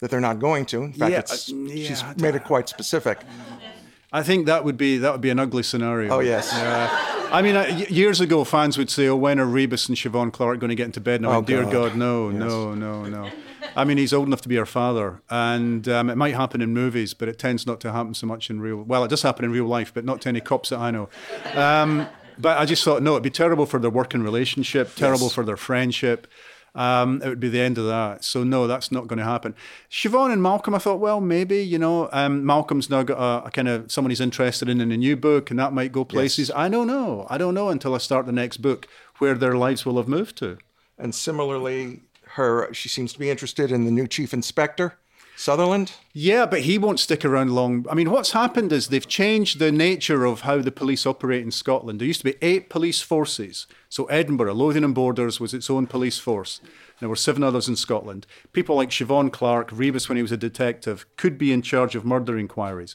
that 0.00 0.10
they're 0.10 0.20
not 0.20 0.38
going 0.38 0.64
to. 0.66 0.82
In 0.82 0.92
fact, 0.92 1.12
yeah, 1.12 1.54
uh, 1.54 1.58
yeah, 1.66 1.88
she's 1.88 2.02
made 2.16 2.34
it 2.34 2.44
quite 2.44 2.68
specific. 2.68 3.20
I 4.14 4.22
think 4.22 4.46
that 4.46 4.64
would 4.64 4.76
be 4.76 4.96
that 4.98 5.10
would 5.10 5.20
be 5.20 5.30
an 5.30 5.40
ugly 5.40 5.64
scenario. 5.64 6.14
Oh 6.14 6.20
yes. 6.20 6.52
Yeah. 6.52 6.88
I 7.32 7.42
mean, 7.42 7.86
years 7.90 8.20
ago, 8.20 8.44
fans 8.44 8.78
would 8.78 8.88
say, 8.88 9.08
"Oh, 9.08 9.16
when 9.16 9.40
are 9.40 9.44
Rebus 9.44 9.88
and 9.88 9.98
Siobhan 9.98 10.32
Clarke 10.32 10.60
going 10.60 10.68
to 10.68 10.76
get 10.76 10.86
into 10.86 11.00
bed?" 11.00 11.16
And 11.16 11.26
I 11.26 11.30
oh, 11.30 11.34
went, 11.38 11.48
"Dear 11.48 11.64
God, 11.64 11.72
God 11.72 11.96
no, 11.96 12.30
yes. 12.30 12.38
no, 12.38 12.74
no, 12.76 13.04
no." 13.06 13.30
I 13.74 13.82
mean, 13.82 13.98
he's 13.98 14.12
old 14.12 14.28
enough 14.28 14.40
to 14.42 14.48
be 14.48 14.56
our 14.56 14.66
father, 14.66 15.20
and 15.30 15.88
um, 15.88 16.10
it 16.10 16.14
might 16.14 16.34
happen 16.34 16.62
in 16.62 16.72
movies, 16.72 17.12
but 17.12 17.28
it 17.28 17.40
tends 17.40 17.66
not 17.66 17.80
to 17.80 17.90
happen 17.90 18.14
so 18.14 18.28
much 18.28 18.50
in 18.50 18.60
real. 18.60 18.76
Well, 18.84 19.02
it 19.02 19.08
does 19.08 19.22
happen 19.22 19.44
in 19.44 19.50
real 19.50 19.66
life, 19.66 19.92
but 19.92 20.04
not 20.04 20.20
to 20.20 20.28
any 20.28 20.40
cops 20.40 20.68
that 20.68 20.78
I 20.78 20.92
know. 20.92 21.08
Um, 21.54 22.06
but 22.38 22.56
I 22.56 22.66
just 22.66 22.84
thought, 22.84 23.02
no, 23.02 23.12
it'd 23.12 23.24
be 23.24 23.30
terrible 23.30 23.66
for 23.66 23.80
their 23.80 23.90
working 23.90 24.22
relationship, 24.22 24.94
terrible 24.94 25.26
yes. 25.26 25.34
for 25.34 25.44
their 25.44 25.56
friendship 25.56 26.28
um, 26.74 27.22
it 27.22 27.28
would 27.28 27.40
be 27.40 27.48
the 27.48 27.60
end 27.60 27.78
of 27.78 27.86
that. 27.86 28.24
So 28.24 28.42
no, 28.42 28.66
that's 28.66 28.90
not 28.90 29.06
going 29.06 29.18
to 29.18 29.24
happen. 29.24 29.54
Siobhan 29.90 30.32
and 30.32 30.42
Malcolm, 30.42 30.74
I 30.74 30.78
thought, 30.78 30.98
well, 30.98 31.20
maybe 31.20 31.62
you 31.62 31.78
know, 31.78 32.08
um, 32.12 32.44
Malcolm's 32.44 32.90
now 32.90 33.02
got 33.02 33.18
a, 33.18 33.46
a, 33.46 33.50
kind 33.50 33.68
of 33.68 33.90
someone 33.90 34.10
he's 34.10 34.20
interested 34.20 34.68
in 34.68 34.80
in 34.80 34.90
a 34.90 34.96
new 34.96 35.16
book, 35.16 35.50
and 35.50 35.58
that 35.58 35.72
might 35.72 35.92
go 35.92 36.04
places. 36.04 36.48
Yes. 36.48 36.56
I 36.56 36.68
don't 36.68 36.86
know. 36.86 37.26
I 37.30 37.38
don't 37.38 37.54
know 37.54 37.68
until 37.68 37.94
I 37.94 37.98
start 37.98 38.26
the 38.26 38.32
next 38.32 38.58
book 38.58 38.88
where 39.18 39.34
their 39.34 39.56
lives 39.56 39.86
will 39.86 39.96
have 39.96 40.08
moved 40.08 40.36
to. 40.38 40.58
And 40.98 41.14
similarly, 41.14 42.00
her 42.34 42.72
she 42.74 42.88
seems 42.88 43.12
to 43.12 43.18
be 43.18 43.30
interested 43.30 43.70
in 43.70 43.84
the 43.84 43.90
new 43.90 44.08
chief 44.08 44.32
inspector. 44.32 44.98
Sutherland? 45.36 45.92
Yeah, 46.12 46.46
but 46.46 46.60
he 46.60 46.78
won't 46.78 47.00
stick 47.00 47.24
around 47.24 47.54
long. 47.54 47.86
I 47.90 47.94
mean, 47.94 48.10
what's 48.10 48.30
happened 48.30 48.72
is 48.72 48.88
they've 48.88 49.06
changed 49.06 49.58
the 49.58 49.72
nature 49.72 50.24
of 50.24 50.42
how 50.42 50.58
the 50.58 50.70
police 50.70 51.06
operate 51.06 51.42
in 51.42 51.50
Scotland. 51.50 52.00
There 52.00 52.06
used 52.06 52.20
to 52.20 52.24
be 52.24 52.36
eight 52.40 52.70
police 52.70 53.00
forces. 53.00 53.66
So 53.88 54.04
Edinburgh, 54.06 54.54
Lothian 54.54 54.84
and 54.84 54.94
Borders 54.94 55.40
was 55.40 55.52
its 55.52 55.68
own 55.68 55.86
police 55.86 56.18
force. 56.18 56.60
There 57.00 57.08
were 57.08 57.16
seven 57.16 57.42
others 57.42 57.68
in 57.68 57.76
Scotland. 57.76 58.26
People 58.52 58.76
like 58.76 58.90
Siobhan 58.90 59.32
Clarke, 59.32 59.70
Rebus 59.72 60.08
when 60.08 60.16
he 60.16 60.22
was 60.22 60.32
a 60.32 60.36
detective, 60.36 61.04
could 61.16 61.36
be 61.36 61.52
in 61.52 61.62
charge 61.62 61.96
of 61.96 62.04
murder 62.04 62.38
inquiries. 62.38 62.94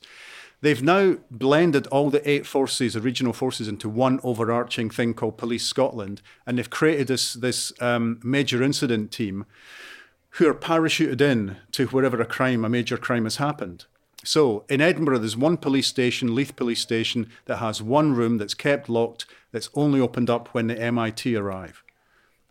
They've 0.61 0.83
now 0.83 1.17
blended 1.31 1.87
all 1.87 2.09
the 2.09 2.27
eight 2.29 2.45
forces, 2.45 2.93
the 2.93 3.01
regional 3.01 3.31
forces, 3.31 3.67
into 3.67 3.87
one 3.87 4.19
overarching 4.23 4.89
thing 4.89 5.13
called 5.13 5.37
Police 5.37 5.65
Scotland, 5.65 6.21
and 6.45 6.57
they've 6.57 6.69
created 6.69 7.07
this 7.07 7.33
this 7.33 7.71
um, 7.81 8.19
major 8.23 8.61
incident 8.61 9.11
team 9.11 9.45
who 10.31 10.47
are 10.47 10.53
parachuted 10.53 11.21
in 11.21 11.57
to 11.71 11.87
wherever 11.87 12.21
a 12.21 12.25
crime, 12.25 12.63
a 12.63 12.69
major 12.69 12.97
crime 12.97 13.23
has 13.23 13.37
happened. 13.37 13.85
So 14.23 14.65
in 14.69 14.81
Edinburgh, 14.81 15.19
there's 15.19 15.37
one 15.37 15.57
police 15.57 15.87
station, 15.87 16.35
Leith 16.35 16.55
Police 16.55 16.81
Station, 16.81 17.29
that 17.45 17.57
has 17.57 17.81
one 17.81 18.13
room 18.13 18.37
that's 18.37 18.53
kept 18.53 18.89
locked, 18.89 19.25
that's 19.51 19.69
only 19.73 19.99
opened 19.99 20.29
up 20.29 20.49
when 20.53 20.67
the 20.67 20.79
MIT 20.79 21.35
arrive. 21.35 21.83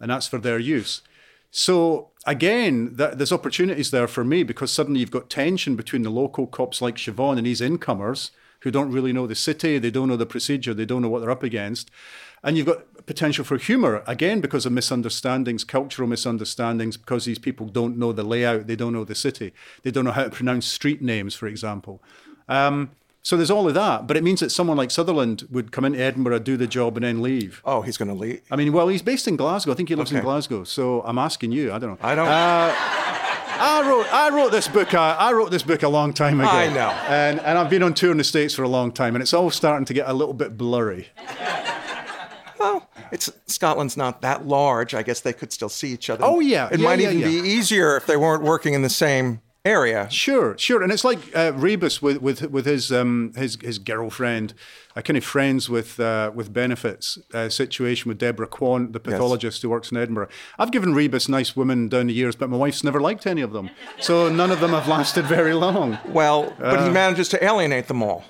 And 0.01 0.11
that's 0.11 0.27
for 0.27 0.39
their 0.39 0.59
use. 0.59 1.03
So 1.51 2.11
again, 2.27 2.95
there's 2.95 3.33
opportunities 3.33 3.91
there 3.91 4.09
for 4.09 4.25
me 4.25 4.43
because 4.43 4.73
suddenly 4.73 5.01
you've 5.01 5.11
got 5.11 5.31
tension 5.31 5.77
between 5.77 6.03
the 6.03 6.11
local 6.11 6.47
cops 6.47 6.81
like 6.81 6.97
Siobhan 6.97 7.39
and 7.39 7.47
these 7.47 7.61
incomers 7.61 8.31
who 8.61 8.71
don't 8.71 8.93
really 8.93 9.13
know 9.13 9.27
the 9.27 9.35
city, 9.35 9.79
they 9.79 9.91
don't 9.91 10.09
know 10.09 10.17
the 10.17 10.27
procedure, 10.27 10.75
they 10.75 10.85
don't 10.85 11.03
know 11.03 11.09
what 11.09 11.21
they're 11.21 11.31
up 11.31 11.43
against. 11.43 11.91
And 12.43 12.57
you've 12.57 12.67
got 12.67 12.88
potential 13.09 13.45
for 13.45 13.57
humour, 13.57 14.05
again, 14.07 14.41
because 14.41 14.65
of 14.65 14.73
misunderstandings, 14.73 15.65
cultural 15.65 16.09
misunderstandings, 16.09 16.97
because 16.97 17.25
these 17.25 17.39
people 17.41 17.67
don't 17.67 17.97
know 17.99 18.13
the 18.13 18.23
layout, 18.23 18.69
they 18.69 18.77
don't 18.77 18.93
know 18.93 19.05
the 19.05 19.17
city, 19.17 19.53
they 19.83 19.91
don't 19.91 20.05
know 20.05 20.13
how 20.13 20.25
to 20.25 20.31
pronounce 20.31 20.67
street 20.67 21.03
names, 21.03 21.35
for 21.35 21.49
example. 21.49 22.01
Um, 22.49 22.93
so 23.23 23.37
there's 23.37 23.51
all 23.51 23.67
of 23.67 23.75
that, 23.75 24.07
but 24.07 24.17
it 24.17 24.23
means 24.23 24.41
that 24.41 24.51
someone 24.51 24.77
like 24.77 24.91
Sutherland 24.91 25.47
would 25.51 25.73
come 25.73 25.85
into 25.85 25.99
Edinburgh, 25.99 26.39
do 26.39 26.57
the 26.57 26.67
job, 26.67 26.97
and 26.97 27.05
then 27.05 27.21
leave. 27.21 27.61
Oh, 27.65 27.83
he's 27.83 27.97
going 27.97 28.09
to 28.09 28.15
leave. 28.15 28.41
I 28.51 28.57
mean, 28.57 28.73
well, 28.73 28.89
he's 28.89 29.03
based 29.03 29.27
in 29.27 29.37
Glasgow. 29.37 29.73
I 29.73 29.75
think 29.75 29.89
he 29.89 29.95
lives 29.97 30.13
in 30.13 30.23
Glasgow. 30.23 30.65
So 30.65 31.03
I'm 31.03 31.19
asking 31.19 31.53
you. 31.53 31.73
I 31.73 31.79
don't 31.79 31.91
know. 31.91 31.99
I 32.01 32.15
don't. 32.15 32.29
Uh, 32.29 32.75
I 33.61 33.89
wrote 33.89 34.07
I 34.13 34.31
wrote 34.31 34.53
this 34.53 34.69
book. 34.69 34.95
Uh, 34.95 35.17
I 35.19 35.33
wrote 35.33 35.51
this 35.51 35.65
book 35.65 35.83
a 35.83 35.89
long 35.89 36.13
time 36.13 36.41
ago. 36.41 36.49
I 36.49 36.73
know. 36.73 36.91
And 37.09 37.41
and 37.41 37.59
I've 37.59 37.69
been 37.69 37.83
on 37.83 37.93
tour 37.93 38.13
in 38.13 38.17
the 38.17 38.25
states 38.25 38.55
for 38.55 38.63
a 38.63 38.69
long 38.69 38.93
time, 38.93 39.17
and 39.17 39.23
it's 39.23 39.35
all 39.35 39.51
starting 39.51 39.85
to 39.87 39.95
get 39.95 40.09
a 40.09 40.13
little 40.13 40.35
bit 40.35 40.57
blurry. 40.57 41.09
It's 43.13 43.31
Scotland's 43.47 43.97
not 43.97 44.23
that 44.23 44.47
large. 44.47 44.95
I 44.95 45.03
guess 45.03 45.21
they 45.21 45.33
could 45.33 45.53
still 45.53 45.69
see 45.69 45.89
each 45.93 46.11
other. 46.11 46.25
Oh, 46.25 46.41
yeah. 46.41 46.69
It 46.73 46.81
Yeah, 46.81 46.85
might 46.89 47.01
yeah, 47.01 47.11
even 47.11 47.21
yeah. 47.21 47.27
be 47.43 47.49
easier 47.49 47.97
if 47.97 48.07
they 48.07 48.17
weren't 48.17 48.43
working 48.43 48.75
in 48.75 48.83
the 48.83 48.89
same 48.91 49.41
area. 49.65 50.09
Sure, 50.11 50.57
sure, 50.57 50.83
and 50.83 50.91
it's 50.91 51.05
like 51.05 51.19
uh, 51.35 51.53
Rebus 51.55 52.01
with 52.01 52.23
with 52.23 52.43
with 52.51 52.65
his 52.65 52.91
um 52.91 53.33
his 53.37 53.59
his 53.61 53.79
girlfriend, 53.79 54.55
a 54.97 55.03
kind 55.03 55.17
of 55.19 55.25
friends 55.25 55.69
with 55.69 56.01
uh, 56.01 56.31
with 56.35 56.53
benefits 56.55 57.19
uh, 57.35 57.51
situation 57.51 58.09
with 58.09 58.19
Deborah 58.19 58.47
Quant, 58.47 58.93
the 58.95 59.01
pathologist 59.01 59.61
who 59.61 59.69
works 59.69 59.91
in 59.91 59.99
Edinburgh. 59.99 60.29
I've 60.59 60.71
given 60.71 60.95
Rebus 60.95 61.29
nice 61.29 61.55
women 61.55 61.89
down 61.89 62.07
the 62.07 62.15
years, 62.15 62.35
but 62.37 62.49
my 62.49 62.57
wife's 62.57 62.83
never 62.85 63.01
liked 63.01 63.27
any 63.27 63.43
of 63.43 63.53
them, 63.53 63.69
so 64.01 64.29
none 64.31 64.51
of 64.51 64.61
them 64.61 64.71
have 64.71 64.89
lasted 64.89 65.27
very 65.27 65.53
long. 65.55 65.99
Well, 66.07 66.55
but 66.59 66.79
Uh. 66.79 66.85
he 66.87 66.91
manages 66.91 67.29
to 67.31 67.45
alienate 67.45 67.89
them 67.89 68.03
all. 68.03 68.25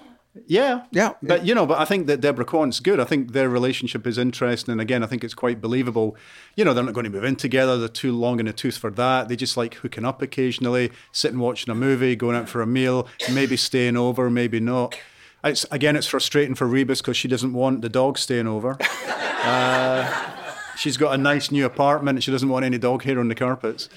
Yeah, 0.47 0.83
Yeah. 0.93 1.13
but 1.23 1.45
you 1.45 1.55
know, 1.55 1.67
but 1.67 1.79
I 1.79 1.85
think 1.85 2.07
that 2.07 2.21
Deborah 2.21 2.45
Quant's 2.45 2.81
good. 2.81 3.01
I 3.01 3.05
think 3.05 3.33
their 3.33 3.49
relationship 3.49 4.07
is 4.07 4.19
interesting, 4.19 4.73
and 4.73 4.81
again, 4.81 5.03
I 5.03 5.07
think 5.07 5.25
it's 5.25 5.35
quite 5.35 5.61
believable. 5.61 6.17
You 6.57 6.65
know, 6.65 6.73
they're 6.75 6.85
not 6.85 6.95
going 6.95 7.05
to 7.05 7.11
move 7.11 7.25
in 7.25 7.37
together. 7.37 7.77
They're 7.79 7.89
too 7.89 8.13
long 8.13 8.41
in 8.41 8.47
the 8.47 8.53
tooth 8.53 8.77
for 8.77 8.91
that. 8.93 9.29
They 9.29 9.37
just 9.37 9.57
like 9.57 9.75
hooking 9.75 10.05
up 10.05 10.23
occasionally, 10.23 10.93
sitting 11.13 11.39
watching 11.39 11.71
a 11.71 11.75
movie, 11.75 12.15
going 12.17 12.37
out 12.37 12.49
for 12.49 12.63
a 12.63 12.67
meal, 12.67 13.09
maybe 13.33 13.57
staying 13.57 13.97
over, 13.97 14.31
maybe 14.31 14.61
not. 14.61 14.97
It's 15.45 15.65
again, 15.71 15.95
it's 15.97 16.07
frustrating 16.09 16.55
for 16.55 16.67
Rebus 16.67 17.01
because 17.01 17.17
she 17.17 17.29
doesn't 17.29 17.53
want 17.53 17.83
the 17.83 17.89
dog 17.89 18.19
staying 18.19 18.47
over. 18.49 18.77
uh, 19.45 20.31
she's 20.77 20.97
got 20.97 21.15
a 21.15 21.19
nice 21.19 21.51
new 21.51 21.65
apartment. 21.65 22.17
and 22.17 22.25
She 22.25 22.31
doesn't 22.31 22.49
want 22.49 22.65
any 22.65 22.79
dog 22.79 23.03
hair 23.05 23.19
on 23.21 23.29
the 23.29 23.35
carpets. 23.35 23.89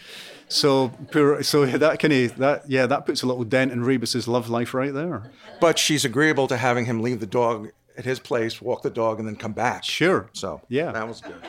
So, 0.51 0.89
poor, 1.12 1.41
so 1.43 1.65
that 1.65 2.00
kind 2.00 2.13
of 2.13 2.38
that 2.38 2.70
yeah, 2.70 2.86
that 2.86 3.05
puts 3.05 3.24
a 3.24 3.25
little 3.25 3.43
dent 3.46 3.72
in 3.72 3.84
Rebus's 3.84 4.27
love 4.27 4.50
life 4.50 4.74
right 4.74 4.93
there. 4.93 5.31
But 5.62 5.79
she's 5.79 6.03
agreeable 6.03 6.48
to 6.48 6.58
having 6.58 6.86
him 6.86 7.01
leave 7.01 7.20
the 7.22 7.25
dog 7.25 7.70
at 7.98 8.03
his 8.05 8.20
place, 8.20 8.62
walk 8.62 8.81
the 8.81 8.89
dog, 8.89 9.20
and 9.20 9.27
then 9.27 9.36
come 9.38 9.53
back. 9.53 9.84
Sure. 9.84 10.29
So 10.34 10.62
Yeah. 10.67 10.91
that 10.91 11.08
was 11.08 11.22
good. 11.22 11.41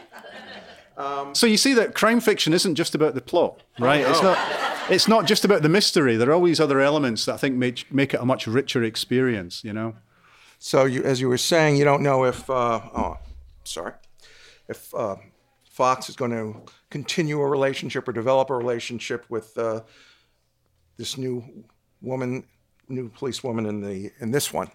So 1.34 1.46
you 1.46 1.56
see 1.56 1.74
that 1.74 1.94
crime 1.94 2.20
fiction 2.20 2.52
isn't 2.52 2.76
just 2.76 2.94
about 2.94 3.14
the 3.14 3.20
plot, 3.20 3.62
right? 3.78 4.02
It's 4.06 4.22
not. 4.22 4.38
It's 4.90 5.08
not 5.08 5.26
just 5.26 5.44
about 5.44 5.62
the 5.62 5.68
mystery. 5.68 6.16
There 6.16 6.28
are 6.30 6.34
always 6.34 6.60
other 6.60 6.80
elements 6.80 7.24
that 7.24 7.34
I 7.34 7.36
think 7.38 7.56
make 7.56 7.90
make 7.92 8.14
it 8.14 8.20
a 8.20 8.24
much 8.24 8.46
richer 8.46 8.84
experience. 8.84 9.64
You 9.64 9.72
know. 9.72 9.94
So 10.58 10.84
you, 10.84 11.02
as 11.02 11.20
you 11.20 11.28
were 11.28 11.38
saying, 11.38 11.76
you 11.76 11.84
don't 11.84 12.02
know 12.02 12.24
if 12.24 12.48
uh, 12.48 12.80
oh, 12.94 13.18
sorry, 13.64 13.94
if 14.68 14.94
uh, 14.94 15.16
Fox 15.70 16.08
is 16.08 16.14
going 16.14 16.30
to 16.30 16.72
continue 16.92 17.40
a 17.40 17.48
relationship 17.48 18.06
or 18.06 18.12
develop 18.12 18.50
a 18.50 18.54
relationship 18.54 19.24
with 19.30 19.56
uh, 19.56 19.80
this 20.98 21.16
new 21.16 21.42
woman, 22.02 22.44
new 22.88 23.08
police 23.08 23.42
woman 23.42 23.64
in 23.66 23.80
the 23.80 24.12
in 24.20 24.30
this 24.30 24.52
one. 24.52 24.70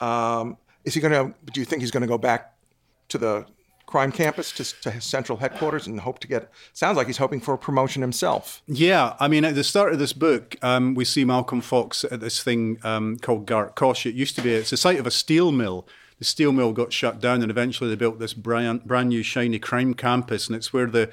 Um, 0.00 0.58
is 0.84 0.94
he 0.94 1.00
going 1.00 1.12
to? 1.12 1.34
Do 1.52 1.60
you 1.60 1.66
think 1.66 1.80
he's 1.80 1.90
going 1.90 2.02
to 2.02 2.06
go 2.06 2.18
back 2.18 2.54
to 3.08 3.18
the 3.18 3.46
crime 3.86 4.12
campus 4.12 4.52
to, 4.52 4.64
to 4.82 5.00
central 5.00 5.38
headquarters 5.38 5.86
and 5.86 5.98
hope 6.00 6.18
to 6.20 6.28
get? 6.28 6.52
Sounds 6.74 6.96
like 6.98 7.06
he's 7.06 7.16
hoping 7.16 7.40
for 7.40 7.54
a 7.54 7.58
promotion 7.58 8.02
himself. 8.02 8.62
Yeah, 8.66 9.16
I 9.18 9.26
mean, 9.26 9.44
at 9.44 9.54
the 9.54 9.64
start 9.64 9.92
of 9.94 9.98
this 9.98 10.12
book, 10.12 10.56
um, 10.62 10.94
we 10.94 11.04
see 11.04 11.24
Malcolm 11.24 11.62
Fox 11.62 12.04
at 12.04 12.20
this 12.20 12.42
thing 12.42 12.78
um, 12.84 13.16
called 13.18 13.46
Gartcosh. 13.46 14.04
It 14.04 14.14
used 14.14 14.36
to 14.36 14.42
be, 14.42 14.52
it's 14.54 14.70
the 14.70 14.76
site 14.76 15.00
of 15.00 15.06
a 15.06 15.10
steel 15.10 15.50
mill. 15.50 15.86
The 16.20 16.26
steel 16.26 16.52
mill 16.52 16.72
got 16.72 16.92
shut 16.92 17.18
down, 17.18 17.42
and 17.42 17.50
eventually 17.50 17.90
they 17.90 17.96
built 17.96 18.18
this 18.18 18.34
brand, 18.34 18.84
brand 18.84 19.08
new, 19.08 19.22
shiny 19.22 19.58
crime 19.58 19.94
campus, 19.94 20.46
and 20.46 20.54
it's 20.54 20.72
where 20.72 20.86
the 20.86 21.10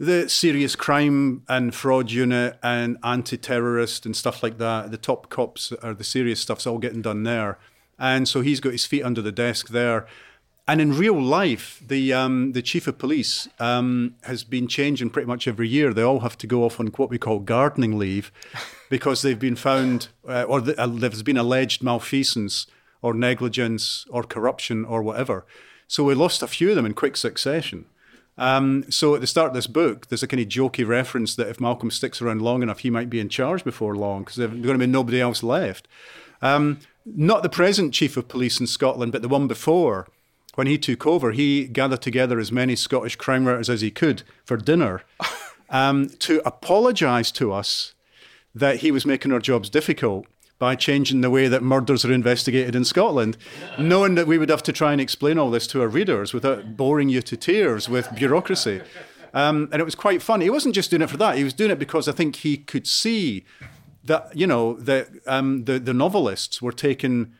the 0.00 0.28
serious 0.28 0.74
crime 0.74 1.42
and 1.48 1.74
fraud 1.74 2.10
unit 2.10 2.56
and 2.62 2.96
anti-terrorist 3.02 4.06
and 4.06 4.16
stuff 4.16 4.42
like 4.42 4.56
that. 4.58 4.90
The 4.90 4.96
top 4.96 5.28
cops 5.28 5.72
are 5.82 5.92
the 5.92 6.04
serious 6.04 6.40
stuff's 6.40 6.66
all 6.66 6.78
getting 6.78 7.02
done 7.02 7.24
there, 7.24 7.58
and 7.98 8.26
so 8.26 8.40
he's 8.40 8.60
got 8.60 8.72
his 8.72 8.86
feet 8.86 9.04
under 9.04 9.20
the 9.20 9.32
desk 9.32 9.68
there. 9.68 10.06
And 10.66 10.80
in 10.80 10.96
real 10.96 11.20
life, 11.20 11.82
the 11.86 12.14
um, 12.14 12.52
the 12.52 12.62
chief 12.62 12.86
of 12.86 12.96
police 12.96 13.48
um, 13.58 14.14
has 14.22 14.42
been 14.42 14.68
changing 14.68 15.10
pretty 15.10 15.26
much 15.26 15.46
every 15.46 15.68
year. 15.68 15.92
They 15.92 16.02
all 16.02 16.20
have 16.20 16.38
to 16.38 16.46
go 16.46 16.64
off 16.64 16.80
on 16.80 16.86
what 16.88 17.10
we 17.10 17.18
call 17.18 17.40
gardening 17.40 17.98
leave, 17.98 18.32
because 18.88 19.20
they've 19.20 19.38
been 19.38 19.56
found 19.56 20.08
uh, 20.26 20.44
or 20.44 20.60
uh, 20.60 20.86
there's 20.86 21.22
been 21.22 21.36
alleged 21.36 21.82
malfeasance 21.82 22.66
or 23.02 23.14
negligence 23.14 24.06
or 24.10 24.22
corruption 24.22 24.84
or 24.84 25.02
whatever. 25.02 25.44
So 25.86 26.04
we 26.04 26.14
lost 26.14 26.42
a 26.42 26.46
few 26.46 26.70
of 26.70 26.76
them 26.76 26.86
in 26.86 26.94
quick 26.94 27.16
succession. 27.16 27.86
Um, 28.36 28.84
so 28.88 29.14
at 29.14 29.20
the 29.20 29.26
start 29.26 29.48
of 29.48 29.54
this 29.54 29.66
book, 29.66 30.06
there's 30.06 30.22
a 30.22 30.28
kind 30.28 30.40
of 30.40 30.48
jokey 30.48 30.86
reference 30.86 31.34
that 31.34 31.48
if 31.48 31.60
Malcolm 31.60 31.90
sticks 31.90 32.22
around 32.22 32.40
long 32.40 32.62
enough, 32.62 32.80
he 32.80 32.90
might 32.90 33.10
be 33.10 33.20
in 33.20 33.28
charge 33.28 33.64
before 33.64 33.96
long 33.96 34.22
because 34.22 34.36
there's 34.36 34.50
going 34.50 34.62
to 34.62 34.78
be 34.78 34.86
nobody 34.86 35.20
else 35.20 35.42
left. 35.42 35.88
Um, 36.40 36.78
not 37.04 37.42
the 37.42 37.48
present 37.48 37.92
chief 37.94 38.16
of 38.16 38.28
police 38.28 38.60
in 38.60 38.66
Scotland, 38.66 39.12
but 39.12 39.22
the 39.22 39.28
one 39.28 39.48
before. 39.48 40.06
When 40.54 40.66
he 40.66 40.78
took 40.78 41.06
over, 41.06 41.32
he 41.32 41.66
gathered 41.66 42.02
together 42.02 42.38
as 42.38 42.50
many 42.50 42.74
Scottish 42.76 43.16
crime 43.16 43.46
writers 43.46 43.70
as 43.70 43.80
he 43.80 43.90
could 43.90 44.22
for 44.44 44.56
dinner 44.56 45.02
um, 45.70 46.08
to 46.20 46.42
apologise 46.44 47.30
to 47.32 47.52
us 47.52 47.94
that 48.54 48.78
he 48.78 48.90
was 48.90 49.06
making 49.06 49.32
our 49.32 49.38
jobs 49.38 49.70
difficult 49.70 50.26
by 50.58 50.74
changing 50.74 51.20
the 51.20 51.30
way 51.30 51.46
that 51.48 51.62
murders 51.62 52.04
are 52.04 52.12
investigated 52.12 52.74
in 52.74 52.84
Scotland, 52.84 53.36
knowing 53.78 54.16
that 54.16 54.26
we 54.26 54.38
would 54.38 54.48
have 54.48 54.62
to 54.64 54.72
try 54.72 54.92
and 54.92 55.00
explain 55.00 55.38
all 55.38 55.50
this 55.50 55.66
to 55.68 55.80
our 55.80 55.88
readers 55.88 56.34
without 56.34 56.76
boring 56.76 57.08
you 57.08 57.22
to 57.22 57.36
tears 57.36 57.88
with 57.88 58.12
bureaucracy. 58.14 58.80
Um, 59.34 59.68
and 59.72 59.80
it 59.80 59.84
was 59.84 59.94
quite 59.94 60.22
funny. 60.22 60.46
He 60.46 60.50
wasn't 60.50 60.74
just 60.74 60.90
doing 60.90 61.02
it 61.02 61.10
for 61.10 61.16
that. 61.18 61.36
He 61.36 61.44
was 61.44 61.52
doing 61.52 61.70
it 61.70 61.78
because 61.78 62.08
I 62.08 62.12
think 62.12 62.36
he 62.36 62.56
could 62.56 62.86
see 62.86 63.44
that 64.04 64.34
you 64.34 64.46
know 64.46 64.74
that 64.74 65.08
um, 65.26 65.64
the 65.64 65.78
the 65.78 65.94
novelists 65.94 66.60
were 66.62 66.72
taking 66.72 67.34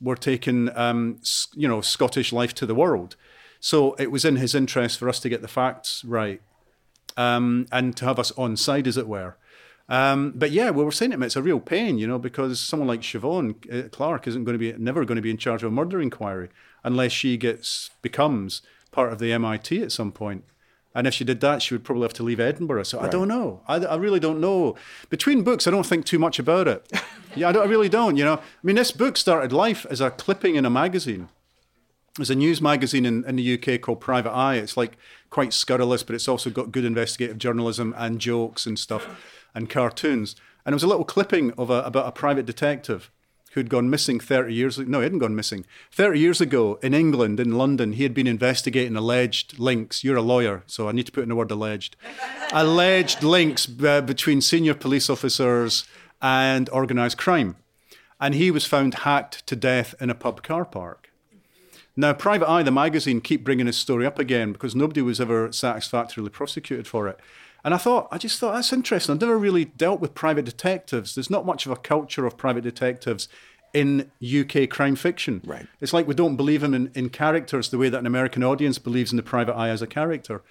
were 0.00 0.16
taking 0.16 0.70
um, 0.76 1.20
you 1.54 1.66
know 1.66 1.80
Scottish 1.80 2.32
life 2.32 2.54
to 2.54 2.66
the 2.66 2.74
world. 2.74 3.16
So 3.58 3.94
it 3.94 4.12
was 4.12 4.24
in 4.24 4.36
his 4.36 4.54
interest 4.54 4.98
for 4.98 5.08
us 5.08 5.18
to 5.20 5.28
get 5.28 5.42
the 5.42 5.48
facts 5.48 6.04
right 6.04 6.42
um, 7.16 7.66
and 7.72 7.96
to 7.96 8.04
have 8.04 8.18
us 8.18 8.30
on 8.32 8.56
side, 8.56 8.86
as 8.86 8.96
it 8.96 9.08
were. 9.08 9.36
Um, 9.88 10.32
but 10.34 10.50
yeah, 10.50 10.70
we 10.70 10.82
were 10.82 10.92
saying 10.92 11.12
to 11.12 11.14
him, 11.14 11.22
it's 11.22 11.36
a 11.36 11.42
real 11.42 11.60
pain, 11.60 11.98
you 11.98 12.06
know, 12.06 12.18
because 12.18 12.58
someone 12.58 12.88
like 12.88 13.02
Siobhan 13.02 13.54
uh, 13.72 13.88
Clarke 13.88 14.26
isn't 14.26 14.44
going 14.44 14.58
to 14.58 14.58
be 14.58 14.76
never 14.78 15.04
going 15.04 15.16
to 15.16 15.22
be 15.22 15.30
in 15.30 15.36
charge 15.36 15.62
of 15.62 15.68
a 15.68 15.74
murder 15.74 16.00
inquiry 16.00 16.48
unless 16.82 17.12
she 17.12 17.36
gets 17.36 17.90
becomes 18.02 18.62
part 18.90 19.12
of 19.12 19.18
the 19.18 19.32
MIT 19.32 19.82
at 19.82 19.92
some 19.92 20.10
point. 20.10 20.44
And 20.94 21.06
if 21.06 21.12
she 21.12 21.24
did 21.24 21.40
that, 21.42 21.60
she 21.60 21.74
would 21.74 21.84
probably 21.84 22.04
have 22.04 22.14
to 22.14 22.22
leave 22.22 22.40
Edinburgh. 22.40 22.84
So 22.84 22.98
I 23.00 23.08
don't 23.08 23.28
know. 23.28 23.60
I, 23.68 23.76
I 23.76 23.96
really 23.96 24.18
don't 24.18 24.40
know. 24.40 24.76
Between 25.10 25.44
books, 25.44 25.66
I 25.66 25.70
don't 25.70 25.84
think 25.84 26.06
too 26.06 26.18
much 26.18 26.38
about 26.38 26.66
it. 26.66 26.90
yeah, 27.36 27.50
I, 27.50 27.52
don't, 27.52 27.66
I 27.66 27.70
really 27.70 27.90
don't. 27.90 28.16
You 28.16 28.24
know, 28.24 28.34
I 28.36 28.40
mean, 28.62 28.76
this 28.76 28.92
book 28.92 29.18
started 29.18 29.52
life 29.52 29.84
as 29.90 30.00
a 30.00 30.10
clipping 30.10 30.56
in 30.56 30.64
a 30.64 30.70
magazine. 30.70 31.28
There's 32.16 32.30
a 32.30 32.34
news 32.34 32.62
magazine 32.62 33.04
in, 33.04 33.24
in 33.24 33.36
the 33.36 33.54
UK 33.54 33.80
called 33.80 34.00
Private 34.00 34.32
Eye. 34.32 34.54
It's 34.54 34.76
like 34.76 34.96
quite 35.28 35.52
scurrilous, 35.52 36.02
but 36.02 36.14
it's 36.14 36.28
also 36.28 36.48
got 36.48 36.72
good 36.72 36.84
investigative 36.84 37.38
journalism 37.38 37.94
and 37.96 38.18
jokes 38.18 38.64
and 38.64 38.78
stuff 38.78 39.06
and 39.54 39.68
cartoons. 39.68 40.34
And 40.64 40.72
it 40.72 40.76
was 40.76 40.82
a 40.82 40.88
little 40.88 41.04
clipping 41.04 41.52
of 41.52 41.68
a, 41.68 41.82
about 41.82 42.08
a 42.08 42.12
private 42.12 42.46
detective 42.46 43.10
who'd 43.52 43.70
gone 43.70 43.88
missing 43.88 44.18
30 44.20 44.52
years 44.52 44.78
ago. 44.78 44.90
No, 44.90 44.98
he 44.98 45.04
hadn't 45.04 45.18
gone 45.18 45.34
missing. 45.34 45.64
30 45.92 46.18
years 46.18 46.40
ago 46.40 46.78
in 46.82 46.92
England, 46.92 47.38
in 47.38 47.56
London, 47.56 47.92
he 47.92 48.02
had 48.02 48.12
been 48.14 48.26
investigating 48.26 48.96
alleged 48.96 49.58
links. 49.58 50.02
You're 50.02 50.16
a 50.16 50.22
lawyer, 50.22 50.62
so 50.66 50.88
I 50.88 50.92
need 50.92 51.06
to 51.06 51.12
put 51.12 51.22
in 51.22 51.28
the 51.28 51.36
word 51.36 51.50
alleged. 51.50 51.96
alleged 52.52 53.22
links 53.22 53.68
uh, 53.82 54.00
between 54.00 54.40
senior 54.40 54.74
police 54.74 55.08
officers 55.08 55.84
and 56.20 56.68
organised 56.70 57.18
crime. 57.18 57.56
And 58.20 58.34
he 58.34 58.50
was 58.50 58.66
found 58.66 58.94
hacked 58.94 59.46
to 59.46 59.56
death 59.56 59.94
in 60.00 60.10
a 60.10 60.14
pub 60.14 60.42
car 60.42 60.64
park. 60.64 61.05
Now, 61.96 62.12
Private 62.12 62.48
Eye, 62.48 62.62
the 62.62 62.70
magazine, 62.70 63.20
keep 63.20 63.42
bringing 63.42 63.66
this 63.66 63.78
story 63.78 64.04
up 64.04 64.18
again 64.18 64.52
because 64.52 64.74
nobody 64.74 65.00
was 65.00 65.20
ever 65.20 65.50
satisfactorily 65.50 66.30
prosecuted 66.30 66.86
for 66.86 67.08
it. 67.08 67.18
And 67.64 67.74
I 67.74 67.78
thought, 67.78 68.06
I 68.12 68.18
just 68.18 68.38
thought 68.38 68.54
that's 68.54 68.72
interesting. 68.72 69.14
I've 69.14 69.20
never 69.20 69.38
really 69.38 69.64
dealt 69.64 70.00
with 70.00 70.14
private 70.14 70.44
detectives. 70.44 71.14
There's 71.14 71.30
not 71.30 71.46
much 71.46 71.66
of 71.66 71.72
a 71.72 71.76
culture 71.76 72.26
of 72.26 72.36
private 72.36 72.62
detectives 72.62 73.28
in 73.72 74.10
UK 74.22 74.68
crime 74.68 74.94
fiction. 74.94 75.40
Right. 75.44 75.66
It's 75.80 75.92
like 75.92 76.06
we 76.06 76.14
don't 76.14 76.36
believe 76.36 76.62
him 76.62 76.74
in, 76.74 76.90
in 76.94 77.10
characters 77.10 77.70
the 77.70 77.78
way 77.78 77.88
that 77.88 77.98
an 77.98 78.06
American 78.06 78.44
audience 78.44 78.78
believes 78.78 79.10
in 79.10 79.16
the 79.16 79.22
private 79.22 79.54
eye 79.54 79.70
as 79.70 79.82
a 79.82 79.86
character. 79.86 80.42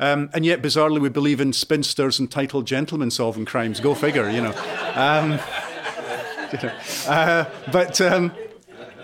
Um, 0.00 0.30
and 0.32 0.44
yet, 0.44 0.62
bizarrely, 0.62 1.00
we 1.00 1.08
believe 1.08 1.40
in 1.40 1.52
spinsters 1.52 2.18
and 2.18 2.30
titled 2.30 2.66
gentlemen 2.66 3.10
solving 3.10 3.44
crimes. 3.44 3.78
Go 3.78 3.94
figure, 3.94 4.28
you 4.30 4.40
know. 4.40 4.54
Um, 4.94 5.38
uh, 7.06 7.44
but 7.70 8.00
um, 8.00 8.32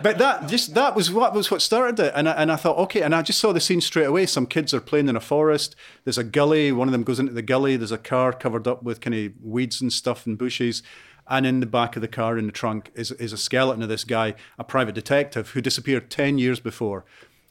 but 0.02 0.18
that 0.18 0.48
just 0.48 0.74
that 0.74 0.94
was 0.94 1.10
what 1.12 1.34
was 1.34 1.50
what 1.50 1.62
started 1.62 1.98
it, 2.04 2.12
and 2.14 2.28
I, 2.28 2.32
and 2.32 2.52
I 2.52 2.56
thought, 2.56 2.78
okay, 2.78 3.02
and 3.02 3.14
I 3.14 3.22
just 3.22 3.38
saw 3.40 3.52
the 3.52 3.60
scene 3.60 3.80
straight 3.80 4.04
away. 4.06 4.26
Some 4.26 4.46
kids 4.46 4.72
are 4.74 4.80
playing 4.80 5.08
in 5.08 5.16
a 5.16 5.20
forest. 5.20 5.74
There's 6.04 6.18
a 6.18 6.24
gully. 6.24 6.72
One 6.72 6.88
of 6.88 6.92
them 6.92 7.02
goes 7.04 7.18
into 7.20 7.32
the 7.32 7.42
gully. 7.42 7.76
There's 7.76 7.92
a 7.92 7.98
car 7.98 8.32
covered 8.32 8.66
up 8.66 8.82
with 8.82 9.00
kind 9.00 9.14
of 9.14 9.32
weeds 9.42 9.80
and 9.80 9.92
stuff 9.92 10.26
and 10.26 10.36
bushes. 10.38 10.82
And 11.28 11.46
in 11.46 11.60
the 11.60 11.66
back 11.66 11.94
of 11.94 12.02
the 12.02 12.08
car, 12.08 12.36
in 12.36 12.46
the 12.46 12.52
trunk, 12.52 12.90
is, 12.94 13.12
is 13.12 13.32
a 13.32 13.36
skeleton 13.38 13.84
of 13.84 13.88
this 13.88 14.02
guy, 14.02 14.34
a 14.58 14.64
private 14.64 14.96
detective 14.96 15.50
who 15.50 15.60
disappeared 15.60 16.10
10 16.10 16.38
years 16.38 16.58
before, 16.58 17.04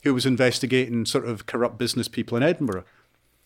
who 0.03 0.13
was 0.13 0.25
investigating 0.25 1.06
sort 1.06 1.25
of 1.25 1.46
corrupt 1.46 1.77
business 1.77 2.10
people 2.10 2.36
in 2.36 2.44
Edinburgh. 2.44 2.84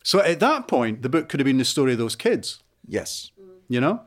So 0.04 0.20
at 0.22 0.40
that 0.40 0.68
point, 0.68 1.04
the 1.04 1.10
book 1.10 1.30
could 1.30 1.40
have 1.40 1.46
been 1.46 1.60
the 1.60 1.66
story 1.66 1.92
of 1.92 2.00
those 2.00 2.16
kids, 2.16 2.64
Yes. 2.88 3.30
you 3.68 3.80
know? 3.80 4.02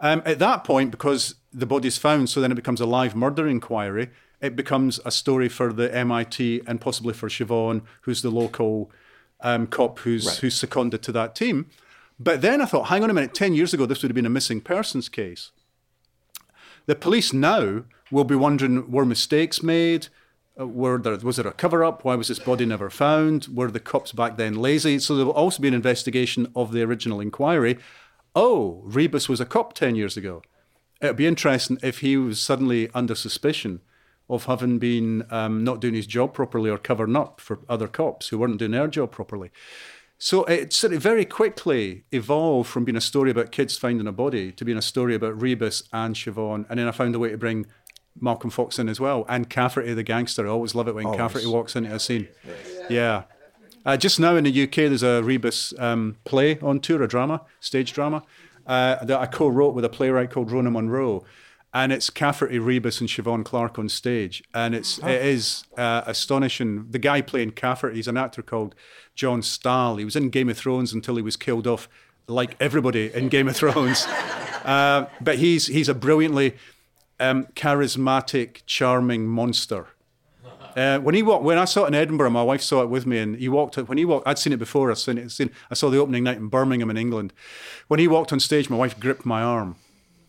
Um, 0.00 0.22
at 0.26 0.38
that 0.38 0.64
point, 0.64 0.90
because 0.90 1.36
the 1.52 1.66
body's 1.66 1.96
found, 1.98 2.28
so 2.28 2.40
then 2.42 2.52
it 2.52 2.56
becomes 2.56 2.80
a 2.82 2.86
live 2.86 3.16
murder 3.16 3.48
inquiry, 3.48 4.10
it 4.40 4.56
becomes 4.56 5.00
a 5.04 5.10
story 5.10 5.48
for 5.48 5.72
the 5.72 5.94
MIT 5.94 6.62
and 6.66 6.80
possibly 6.80 7.12
for 7.14 7.28
Siobhan, 7.28 7.82
who's 8.02 8.22
the 8.22 8.30
local 8.30 8.90
um, 9.40 9.66
cop 9.66 10.00
who's, 10.00 10.26
Right. 10.26 10.36
who's 10.36 10.54
seconded 10.56 11.02
to 11.02 11.12
that 11.12 11.34
team. 11.34 11.66
But 12.18 12.42
then 12.42 12.60
I 12.60 12.66
thought, 12.66 12.88
hang 12.88 13.02
on 13.02 13.10
a 13.10 13.14
minute, 13.14 13.32
10 13.34 13.54
years 13.54 13.72
ago, 13.72 13.86
this 13.86 14.02
would 14.02 14.10
have 14.10 14.14
been 14.14 14.26
a 14.26 14.30
missing 14.30 14.60
persons 14.60 15.08
case. 15.08 15.50
The 16.86 16.94
police 16.94 17.32
now 17.32 17.84
will 18.10 18.24
be 18.24 18.34
wondering 18.34 18.90
were 18.90 19.04
mistakes 19.06 19.62
made? 19.62 20.08
Uh, 20.60 20.66
Were 20.66 20.98
there, 20.98 21.16
was 21.18 21.36
there 21.36 21.46
a 21.46 21.52
cover 21.52 21.84
up? 21.84 22.04
Why 22.04 22.16
was 22.16 22.28
this 22.28 22.38
body 22.38 22.66
never 22.66 22.90
found? 22.90 23.46
Were 23.52 23.70
the 23.70 23.80
cops 23.80 24.12
back 24.12 24.36
then 24.36 24.54
lazy? 24.56 24.98
So 24.98 25.16
there 25.16 25.24
will 25.24 25.32
also 25.32 25.62
be 25.62 25.68
an 25.68 25.74
investigation 25.74 26.50
of 26.56 26.72
the 26.72 26.82
original 26.82 27.20
inquiry. 27.20 27.78
Oh, 28.34 28.82
Rebus 28.84 29.28
was 29.28 29.40
a 29.40 29.46
cop 29.46 29.72
10 29.74 29.94
years 29.94 30.16
ago. 30.16 30.42
It'd 31.00 31.16
be 31.16 31.26
interesting 31.26 31.78
if 31.82 32.00
he 32.00 32.16
was 32.16 32.42
suddenly 32.42 32.90
under 32.94 33.14
suspicion 33.14 33.80
of 34.30 34.44
having 34.46 34.78
been 34.78 35.24
um, 35.30 35.64
not 35.64 35.80
doing 35.80 35.94
his 35.94 36.06
job 36.06 36.32
properly 36.32 36.70
or 36.70 36.78
covering 36.78 37.16
up 37.16 37.40
for 37.40 37.58
other 37.68 37.88
cops 37.88 38.28
who 38.28 38.38
weren't 38.38 38.58
doing 38.58 38.70
their 38.70 38.88
job 38.88 39.10
properly. 39.10 39.50
So 40.18 40.44
it 40.44 40.72
sort 40.72 40.92
of 40.92 41.00
very 41.00 41.24
quickly 41.24 42.04
evolved 42.12 42.68
from 42.68 42.84
being 42.84 42.96
a 42.96 43.00
story 43.00 43.30
about 43.30 43.52
kids 43.52 43.78
finding 43.78 44.06
a 44.06 44.12
body 44.12 44.52
to 44.52 44.64
being 44.66 44.76
a 44.76 44.82
story 44.82 45.14
about 45.14 45.40
Rebus 45.40 45.84
and 45.94 46.14
Siobhan. 46.14 46.66
And 46.68 46.78
then 46.78 46.86
I 46.86 46.90
found 46.90 47.14
a 47.14 47.18
way 47.18 47.30
to 47.30 47.38
bring 47.38 47.66
Malcolm 48.20 48.50
Fox 48.50 48.78
in 48.78 48.88
as 48.88 49.00
well 49.00 49.24
and 49.28 49.48
Cafferty 49.48 49.94
the 49.94 50.02
gangster. 50.02 50.46
I 50.46 50.50
always 50.50 50.74
love 50.74 50.88
it 50.88 50.94
when 50.94 51.06
Always. 51.06 51.18
Cafferty 51.18 51.46
walks 51.46 51.74
into 51.74 51.94
a 51.94 51.98
scene. 51.98 52.28
Yeah. 52.90 53.24
Uh, 53.86 53.96
just 53.96 54.20
now 54.20 54.36
in 54.36 54.44
the 54.44 54.62
UK, 54.62 54.74
there's 54.74 55.02
a 55.02 55.22
Rebus 55.22 55.72
um, 55.78 56.16
play 56.24 56.58
on 56.60 56.80
tour, 56.80 57.02
a 57.02 57.08
drama, 57.08 57.42
stage 57.60 57.94
drama, 57.94 58.22
uh, 58.66 59.02
that 59.02 59.18
I 59.18 59.24
co-wrote 59.24 59.74
with 59.74 59.86
a 59.86 59.88
playwright 59.88 60.30
called 60.30 60.52
Rona 60.52 60.70
Munro. 60.70 61.24
And 61.72 61.92
it's 61.92 62.10
Cafferty, 62.10 62.58
Rebus, 62.58 63.00
and 63.00 63.08
Siobhan 63.08 63.44
Clarke 63.44 63.78
on 63.78 63.88
stage, 63.88 64.42
and 64.52 64.74
it's 64.74 64.98
it 64.98 65.24
is 65.24 65.64
uh, 65.78 66.02
astonishing. 66.04 66.90
The 66.90 66.98
guy 66.98 67.20
playing 67.20 67.52
Cafferty, 67.52 67.96
he's 67.96 68.08
an 68.08 68.16
actor 68.16 68.42
called 68.42 68.74
John 69.14 69.40
Stahl. 69.40 69.96
He 69.96 70.04
was 70.04 70.16
in 70.16 70.30
Game 70.30 70.48
of 70.48 70.58
Thrones 70.58 70.92
until 70.92 71.14
he 71.14 71.22
was 71.22 71.36
killed 71.36 71.68
off, 71.68 71.88
like 72.26 72.56
everybody 72.58 73.14
in 73.14 73.28
Game 73.28 73.48
of 73.48 73.56
Thrones. 73.56 74.06
Uh, 74.62 75.06
but 75.22 75.38
he's 75.38 75.68
he's 75.68 75.88
a 75.88 75.94
brilliantly 75.94 76.54
um, 77.18 77.46
charismatic, 77.54 78.60
charming 78.66 79.26
monster. 79.26 79.86
Uh, 80.76 81.00
when 81.00 81.16
he 81.16 81.22
walked, 81.22 81.42
when 81.42 81.58
I 81.58 81.64
saw 81.64 81.84
it 81.84 81.88
in 81.88 81.94
Edinburgh, 81.94 82.30
my 82.30 82.44
wife 82.44 82.62
saw 82.62 82.82
it 82.82 82.88
with 82.88 83.04
me, 83.04 83.18
and 83.18 83.34
he 83.36 83.48
walked. 83.48 83.76
When 83.76 83.98
he 83.98 84.04
walked, 84.04 84.28
I'd 84.28 84.38
seen 84.38 84.52
it 84.52 84.58
before. 84.58 84.90
I'd 84.90 84.98
seen 84.98 85.18
it. 85.18 85.30
Seen, 85.30 85.50
I 85.68 85.74
saw 85.74 85.90
the 85.90 85.98
opening 85.98 86.22
night 86.22 86.36
in 86.36 86.46
Birmingham, 86.46 86.90
in 86.90 86.96
England. 86.96 87.32
When 87.88 87.98
he 87.98 88.06
walked 88.06 88.32
on 88.32 88.38
stage, 88.38 88.70
my 88.70 88.76
wife 88.76 89.00
gripped 89.00 89.26
my 89.26 89.42
arm 89.42 89.74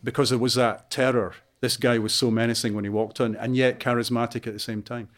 because 0.04 0.30
there 0.30 0.40
was 0.40 0.56
that 0.56 0.90
terror. 0.90 1.36
This 1.60 1.78
guy 1.78 2.00
was 2.00 2.14
so 2.14 2.32
menacing 2.32 2.74
when 2.74 2.84
he 2.84 2.90
walked 2.90 3.20
in, 3.20 3.36
and 3.36 3.56
yet 3.56 3.80
charismatic 3.80 4.48
at 4.48 4.54
the 4.54 4.60
same 4.60 4.82
time. 4.82 5.10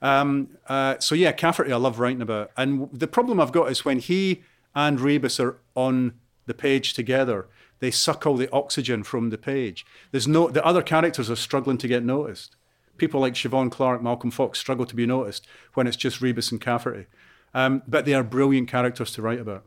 Um, 0.00 0.58
uh, 0.66 0.98
so 0.98 1.14
yeah, 1.14 1.30
Cafferty, 1.32 1.72
I 1.72 1.76
love 1.76 2.00
writing 2.00 2.22
about. 2.22 2.50
And 2.56 2.88
the 2.92 3.06
problem 3.06 3.40
I've 3.40 3.52
got 3.52 3.70
is 3.70 3.84
when 3.84 4.00
he 4.00 4.42
and 4.74 5.00
Rebus 5.00 5.38
are 5.38 5.58
on 5.76 6.14
the 6.46 6.54
page 6.54 6.94
together, 6.94 7.46
they 7.78 7.90
suck 7.90 8.26
all 8.26 8.36
the 8.36 8.50
oxygen 8.52 9.04
from 9.04 9.30
the 9.30 9.38
page. 9.38 9.86
There's 10.10 10.28
no 10.28 10.48
the 10.48 10.64
other 10.64 10.82
characters 10.82 11.30
are 11.30 11.36
struggling 11.36 11.78
to 11.78 11.88
get 11.88 12.04
noticed. 12.04 12.56
People 12.96 13.20
like 13.20 13.34
Siobhan 13.34 13.70
Clarke, 13.70 14.02
Malcolm 14.02 14.30
Fox 14.30 14.58
struggle 14.58 14.86
to 14.86 14.94
be 14.94 15.06
noticed 15.06 15.46
when 15.74 15.86
it's 15.86 15.96
just 15.96 16.20
Rebus 16.20 16.52
and 16.52 16.60
Cafferty. 16.60 17.06
Um, 17.54 17.82
but 17.86 18.04
they 18.04 18.14
are 18.14 18.22
brilliant 18.22 18.68
characters 18.68 19.12
to 19.12 19.22
write 19.22 19.40
about. 19.40 19.64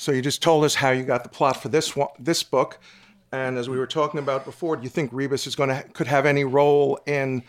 So 0.00 0.12
you 0.12 0.22
just 0.22 0.42
told 0.42 0.64
us 0.64 0.76
how 0.76 0.92
you 0.92 1.02
got 1.02 1.24
the 1.24 1.28
plot 1.28 1.58
for 1.62 1.68
this 1.68 1.94
one, 1.94 2.08
this 2.18 2.42
book, 2.42 2.78
and 3.32 3.58
as 3.58 3.68
we 3.68 3.76
were 3.76 3.86
talking 3.86 4.18
about 4.18 4.46
before, 4.46 4.76
do 4.76 4.82
you 4.82 4.88
think 4.88 5.10
Rebus 5.12 5.46
is 5.46 5.54
going 5.54 5.68
to 5.68 5.82
could 5.92 6.06
have 6.06 6.24
any 6.24 6.42
role 6.42 6.98
in 7.04 7.42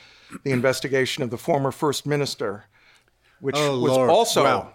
the 0.43 0.51
investigation 0.51 1.23
of 1.23 1.29
the 1.29 1.37
former 1.37 1.71
first 1.71 2.05
minister, 2.05 2.65
which 3.39 3.55
Oh, 3.57 3.79
was 3.79 3.93
Lord. 3.93 4.09
also 4.09 4.43
Wow. 4.43 4.73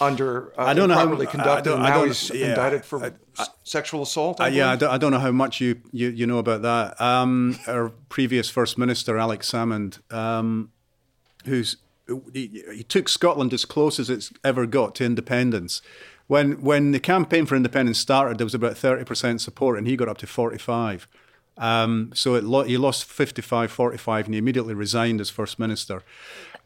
under 0.00 0.52
uh, 0.56 0.64
I 0.64 0.74
don't 0.74 0.88
know 0.88 0.94
how- 0.94 1.12
I 1.20 1.26
conducted, 1.26 1.72
I 1.74 1.88
now 1.90 1.98
don't- 1.98 2.06
he's 2.06 2.30
yeah. 2.30 2.50
indicted 2.50 2.84
for 2.84 3.04
s- 3.36 3.50
sexual 3.64 4.02
assault? 4.02 4.40
I 4.40 4.44
Uh, 4.46 4.50
yeah, 4.50 4.70
I 4.70 4.76
don't, 4.76 4.90
I 4.92 4.96
don't 4.96 5.10
know 5.10 5.18
how 5.18 5.32
much 5.32 5.60
you, 5.60 5.80
you, 5.90 6.08
you 6.08 6.24
know 6.28 6.38
about 6.38 6.62
that. 6.62 7.00
Um, 7.00 7.58
our 7.66 7.88
previous 8.10 8.48
First 8.48 8.78
Minister, 8.78 9.18
Alex 9.18 9.50
Salmond, 9.50 9.98
um, 10.14 10.70
who's 11.46 11.78
he, 12.32 12.62
he 12.74 12.82
took 12.84 13.08
Scotland 13.08 13.52
as 13.54 13.64
close 13.64 13.98
as 13.98 14.08
it's 14.10 14.32
ever 14.44 14.66
got 14.66 14.94
to 14.96 15.04
independence. 15.04 15.80
When 16.26 16.62
when 16.62 16.92
the 16.92 17.00
campaign 17.00 17.46
for 17.46 17.56
independence 17.56 17.98
started, 17.98 18.38
there 18.38 18.46
was 18.46 18.54
about 18.54 18.76
thirty 18.76 19.04
percent 19.04 19.40
support, 19.40 19.78
and 19.78 19.86
he 19.86 19.96
got 19.96 20.08
up 20.08 20.18
to 20.18 20.26
forty 20.26 20.58
five. 20.58 21.06
Um, 21.58 22.12
so 22.14 22.34
it 22.34 22.44
lo- 22.44 22.64
he 22.64 22.78
lost 22.78 23.04
55 23.04 23.70
45 23.70 24.24
and 24.24 24.34
he 24.34 24.38
immediately 24.38 24.72
resigned 24.72 25.20
as 25.20 25.28
first 25.28 25.58
minister 25.58 26.02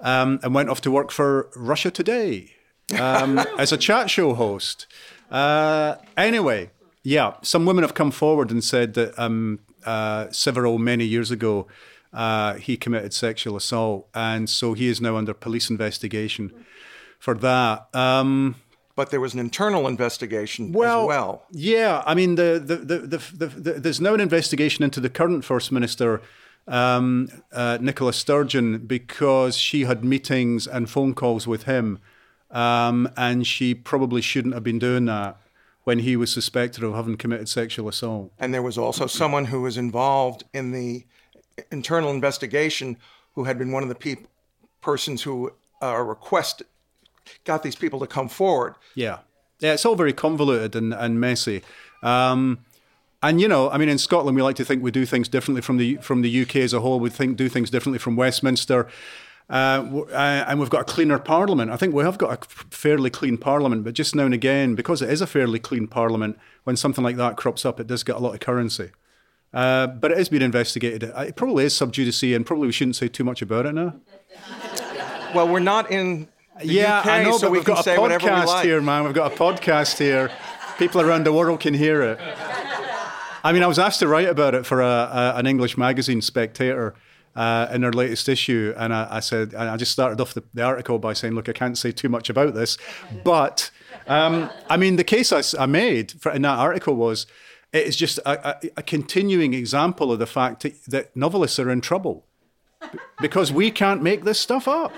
um, 0.00 0.38
and 0.44 0.54
went 0.54 0.68
off 0.68 0.80
to 0.82 0.92
work 0.92 1.10
for 1.10 1.50
Russia 1.56 1.90
Today 1.90 2.52
um, 2.98 3.38
as 3.58 3.72
a 3.72 3.76
chat 3.76 4.10
show 4.10 4.34
host. 4.34 4.86
Uh, 5.30 5.96
anyway, 6.16 6.70
yeah, 7.02 7.34
some 7.42 7.66
women 7.66 7.82
have 7.82 7.94
come 7.94 8.10
forward 8.10 8.50
and 8.50 8.62
said 8.62 8.94
that 8.94 9.18
um, 9.18 9.58
uh, 9.84 10.30
several 10.30 10.78
many 10.78 11.04
years 11.04 11.30
ago 11.30 11.66
uh, 12.12 12.54
he 12.54 12.76
committed 12.76 13.12
sexual 13.12 13.56
assault, 13.56 14.08
and 14.14 14.48
so 14.48 14.72
he 14.72 14.86
is 14.86 15.00
now 15.00 15.16
under 15.16 15.34
police 15.34 15.68
investigation 15.68 16.52
for 17.18 17.34
that. 17.34 17.88
Um, 17.94 18.56
but 18.96 19.10
there 19.10 19.20
was 19.20 19.34
an 19.34 19.40
internal 19.40 19.86
investigation 19.86 20.70
as 20.70 21.06
well. 21.06 21.44
yeah, 21.52 22.02
I 22.06 22.14
mean, 22.14 22.34
the, 22.34 22.60
the, 22.64 22.76
the, 22.76 22.98
the, 22.98 23.18
the, 23.34 23.46
the, 23.46 23.72
there's 23.74 24.00
now 24.00 24.14
an 24.14 24.20
investigation 24.20 24.82
into 24.82 25.00
the 25.00 25.10
current 25.10 25.44
First 25.44 25.70
Minister, 25.70 26.22
um, 26.66 27.28
uh, 27.52 27.78
Nicola 27.80 28.12
Sturgeon, 28.12 28.78
because 28.78 29.56
she 29.56 29.82
had 29.84 30.02
meetings 30.02 30.66
and 30.66 30.90
phone 30.90 31.14
calls 31.14 31.46
with 31.46 31.64
him, 31.64 32.00
um, 32.50 33.08
and 33.16 33.46
she 33.46 33.74
probably 33.74 34.22
shouldn't 34.22 34.54
have 34.54 34.64
been 34.64 34.78
doing 34.78 35.04
that 35.04 35.38
when 35.84 36.00
he 36.00 36.16
was 36.16 36.32
suspected 36.32 36.82
of 36.82 36.94
having 36.94 37.16
committed 37.16 37.48
sexual 37.48 37.88
assault. 37.88 38.32
And 38.40 38.52
there 38.52 38.62
was 38.62 38.76
also 38.76 39.06
someone 39.06 39.44
who 39.44 39.62
was 39.62 39.76
involved 39.76 40.42
in 40.52 40.72
the 40.72 41.04
internal 41.70 42.10
investigation 42.10 42.96
who 43.34 43.44
had 43.44 43.56
been 43.58 43.70
one 43.70 43.84
of 43.84 43.88
the 43.88 43.94
peop- 43.94 44.26
persons 44.80 45.22
who 45.22 45.52
uh, 45.82 45.96
requested, 45.98 46.66
got 47.44 47.62
these 47.62 47.76
people 47.76 48.00
to 48.00 48.06
come 48.06 48.28
forward. 48.28 48.74
Yeah. 48.94 49.18
Yeah, 49.60 49.72
it's 49.72 49.86
all 49.86 49.94
very 49.94 50.12
convoluted 50.12 50.76
and, 50.76 50.92
and 50.92 51.18
messy. 51.18 51.62
Um, 52.02 52.58
and 53.22 53.40
you 53.40 53.48
know, 53.48 53.70
I 53.70 53.78
mean, 53.78 53.88
in 53.88 53.98
Scotland, 53.98 54.36
we 54.36 54.42
like 54.42 54.56
to 54.56 54.64
think 54.64 54.82
we 54.82 54.90
do 54.90 55.06
things 55.06 55.28
differently 55.28 55.62
from 55.62 55.78
the 55.78 55.96
from 55.96 56.22
the 56.22 56.42
UK 56.42 56.56
as 56.56 56.72
a 56.72 56.80
whole. 56.80 57.00
We 57.00 57.10
think 57.10 57.36
do 57.36 57.48
things 57.48 57.70
differently 57.70 57.98
from 57.98 58.14
Westminster, 58.14 58.88
uh, 59.48 60.04
uh, 60.12 60.44
and 60.46 60.60
we've 60.60 60.70
got 60.70 60.82
a 60.82 60.84
cleaner 60.84 61.18
Parliament. 61.18 61.70
I 61.70 61.76
think 61.76 61.94
we 61.94 62.04
have 62.04 62.18
got 62.18 62.44
a 62.44 62.64
fairly 62.70 63.10
clean 63.10 63.38
Parliament, 63.38 63.84
but 63.84 63.94
just 63.94 64.14
now 64.14 64.24
and 64.24 64.34
again, 64.34 64.74
because 64.74 65.02
it 65.02 65.08
is 65.08 65.20
a 65.20 65.26
fairly 65.26 65.58
clean 65.58 65.86
Parliament, 65.86 66.38
when 66.64 66.76
something 66.76 67.02
like 67.02 67.16
that 67.16 67.36
crops 67.36 67.64
up, 67.64 67.80
it 67.80 67.86
does 67.86 68.02
get 68.02 68.16
a 68.16 68.18
lot 68.18 68.34
of 68.34 68.40
currency. 68.40 68.90
Uh, 69.54 69.86
but 69.86 70.10
it 70.10 70.18
is 70.18 70.28
being 70.28 70.42
investigated. 70.42 71.02
It 71.02 71.36
probably 71.36 71.64
is 71.64 71.74
sub 71.74 71.92
judice, 71.92 72.22
and 72.22 72.44
probably 72.44 72.66
we 72.66 72.72
shouldn't 72.72 72.96
say 72.96 73.08
too 73.08 73.24
much 73.24 73.40
about 73.40 73.66
it 73.66 73.72
now. 73.72 73.94
Well, 75.34 75.48
we're 75.48 75.60
not 75.60 75.90
in 75.90 76.28
the 76.60 76.66
yeah, 76.66 77.00
UK, 77.00 77.06
I 77.06 77.22
know, 77.24 77.32
so 77.32 77.46
but 77.46 77.52
we 77.52 77.58
we've 77.58 77.66
got 77.66 77.80
a 77.80 77.82
say 77.82 77.98
whatever 77.98 78.24
we 78.24 78.30
podcast 78.30 78.46
like. 78.46 78.64
here, 78.64 78.80
man. 78.80 79.04
We've 79.04 79.14
got 79.14 79.32
a 79.32 79.36
podcast 79.36 79.98
here. 79.98 80.30
People 80.78 81.00
around 81.00 81.24
the 81.24 81.32
world 81.32 81.60
can 81.60 81.74
hear 81.74 82.02
it. 82.02 82.18
I 83.42 83.52
mean, 83.52 83.62
I 83.62 83.66
was 83.66 83.78
asked 83.78 84.00
to 84.00 84.08
write 84.08 84.28
about 84.28 84.54
it 84.54 84.66
for 84.66 84.80
a, 84.80 84.86
a, 84.86 85.34
an 85.36 85.46
English 85.46 85.78
magazine, 85.78 86.20
Spectator, 86.20 86.94
uh, 87.36 87.68
in 87.72 87.82
their 87.82 87.92
latest 87.92 88.28
issue, 88.28 88.74
and 88.76 88.92
I, 88.92 89.06
I 89.10 89.20
said, 89.20 89.52
and 89.52 89.68
I 89.68 89.76
just 89.76 89.92
started 89.92 90.20
off 90.20 90.34
the, 90.34 90.42
the 90.54 90.62
article 90.62 90.98
by 90.98 91.12
saying, 91.12 91.34
"Look, 91.34 91.48
I 91.48 91.52
can't 91.52 91.76
say 91.76 91.92
too 91.92 92.08
much 92.08 92.30
about 92.30 92.54
this, 92.54 92.78
but 93.24 93.70
Um, 94.06 94.50
I 94.70 94.76
mean, 94.76 94.96
the 94.96 95.04
case 95.04 95.32
I, 95.32 95.42
I 95.62 95.66
made 95.66 96.12
for, 96.12 96.32
in 96.32 96.42
that 96.42 96.58
article 96.58 96.94
was 96.94 97.26
it 97.72 97.86
is 97.86 97.96
just 97.96 98.18
a, 98.18 98.50
a, 98.50 98.70
a 98.78 98.82
continuing 98.82 99.52
example 99.54 100.12
of 100.12 100.18
the 100.18 100.26
fact 100.26 100.62
that, 100.62 100.84
that 100.86 101.16
novelists 101.16 101.58
are 101.58 101.70
in 101.70 101.80
trouble 101.80 102.25
because 103.20 103.52
we 103.52 103.70
can't 103.70 104.02
make 104.02 104.24
this 104.24 104.38
stuff 104.38 104.68
up. 104.68 104.92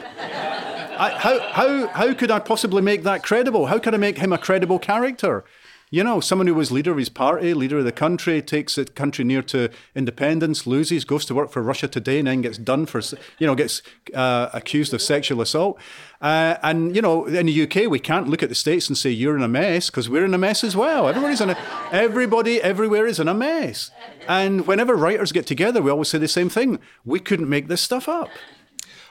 I, 0.99 1.11
how, 1.11 1.41
how, 1.53 1.87
how 1.89 2.15
could 2.15 2.31
I 2.31 2.41
possibly 2.41 2.83
make 2.83 3.05
that 3.05 3.23
credible? 3.23 3.67
How 3.67 3.79
could 3.79 3.95
I 3.95 3.99
make 3.99 4.19
him 4.19 4.33
a 4.33 4.39
credible 4.39 4.79
character? 4.79 5.45
You 5.91 6.05
know, 6.05 6.21
someone 6.21 6.47
who 6.47 6.55
was 6.55 6.71
leader 6.71 6.91
of 6.93 6.99
his 6.99 7.09
party, 7.09 7.55
leader 7.55 7.79
of 7.79 7.85
the 7.85 7.93
country, 7.93 8.43
takes 8.43 8.75
the 8.75 8.85
country 8.85 9.25
near 9.25 9.41
to 9.43 9.71
independence, 9.95 10.67
loses, 10.67 11.07
goes 11.07 11.25
to 11.27 11.35
work 11.35 11.51
for 11.51 11.63
Russia 11.63 11.89
Today, 11.89 12.19
and 12.19 12.29
then 12.29 12.43
gets 12.43 12.59
done 12.59 12.85
for, 12.85 13.01
you 13.39 13.47
know, 13.47 13.55
gets 13.55 13.81
uh, 14.15 14.51
accused 14.53 14.93
of 14.93 15.01
sexual 15.01 15.41
assault. 15.41 15.81
Uh, 16.21 16.57
and 16.63 16.95
you 16.95 17.01
know, 17.01 17.25
in 17.25 17.47
the 17.47 17.63
UK, 17.63 17.91
we 17.91 17.99
can't 17.99 18.29
look 18.29 18.43
at 18.43 18.51
the 18.51 18.55
states 18.55 18.89
and 18.89 18.99
say 18.99 19.09
you're 19.09 19.37
in 19.37 19.43
a 19.43 19.49
mess 19.49 19.89
because 19.89 20.11
we're 20.11 20.27
in 20.27 20.35
a 20.35 20.39
mess 20.39 20.63
as 20.63 20.77
well. 20.77 21.09
Everybody's 21.09 21.41
in 21.41 21.51
a, 21.51 21.57
everybody 21.91 22.61
everywhere 22.61 23.07
is 23.07 23.19
in 23.19 23.29
a 23.29 23.35
mess. 23.35 23.91
And 24.27 24.67
whenever 24.67 24.95
writers 24.95 25.33
get 25.33 25.47
together, 25.47 25.81
we 25.81 25.91
always 25.91 26.09
say 26.09 26.19
the 26.19 26.29
same 26.29 26.51
thing: 26.51 26.81
we 27.05 27.19
couldn't 27.19 27.49
make 27.49 27.69
this 27.69 27.81
stuff 27.81 28.09
up. 28.09 28.29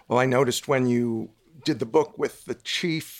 Well, 0.07 0.19
I 0.19 0.25
noticed 0.25 0.67
when 0.67 0.85
you 0.85 1.31
did 1.63 1.79
the 1.79 1.85
book 1.85 2.17
with 2.17 2.45
the 2.45 2.55
chief 2.55 3.16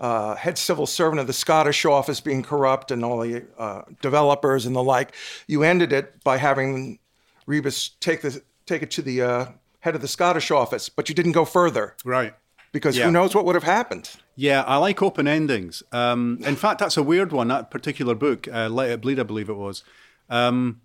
uh, 0.00 0.34
head 0.36 0.58
civil 0.58 0.86
servant 0.86 1.20
of 1.20 1.26
the 1.26 1.32
Scottish 1.32 1.84
office 1.84 2.20
being 2.20 2.42
corrupt 2.42 2.90
and 2.90 3.04
all 3.04 3.20
the 3.20 3.44
uh, 3.58 3.82
developers 4.00 4.66
and 4.66 4.74
the 4.74 4.82
like. 4.82 5.14
You 5.46 5.62
ended 5.62 5.92
it 5.92 6.22
by 6.22 6.36
having 6.36 6.98
Rebus 7.46 7.90
take 8.00 8.22
the 8.22 8.42
take 8.66 8.82
it 8.82 8.90
to 8.92 9.02
the 9.02 9.22
uh, 9.22 9.46
head 9.80 9.94
of 9.94 10.02
the 10.02 10.08
Scottish 10.08 10.50
office, 10.50 10.88
but 10.88 11.08
you 11.08 11.14
didn't 11.14 11.32
go 11.32 11.44
further, 11.44 11.96
right? 12.04 12.34
Because 12.70 12.96
yeah. 12.96 13.06
who 13.06 13.10
knows 13.10 13.34
what 13.34 13.44
would 13.46 13.54
have 13.54 13.64
happened? 13.64 14.10
Yeah, 14.36 14.62
I 14.62 14.76
like 14.76 15.02
open 15.02 15.26
endings. 15.26 15.82
Um, 15.90 16.38
in 16.44 16.54
fact, 16.54 16.78
that's 16.78 16.96
a 16.96 17.02
weird 17.02 17.32
one. 17.32 17.48
That 17.48 17.70
particular 17.70 18.14
book, 18.14 18.46
uh, 18.46 18.68
Let 18.68 18.90
It 18.90 19.00
Bleed, 19.00 19.18
I 19.18 19.22
believe 19.22 19.48
it 19.48 19.56
was. 19.56 19.82
Um, 20.28 20.82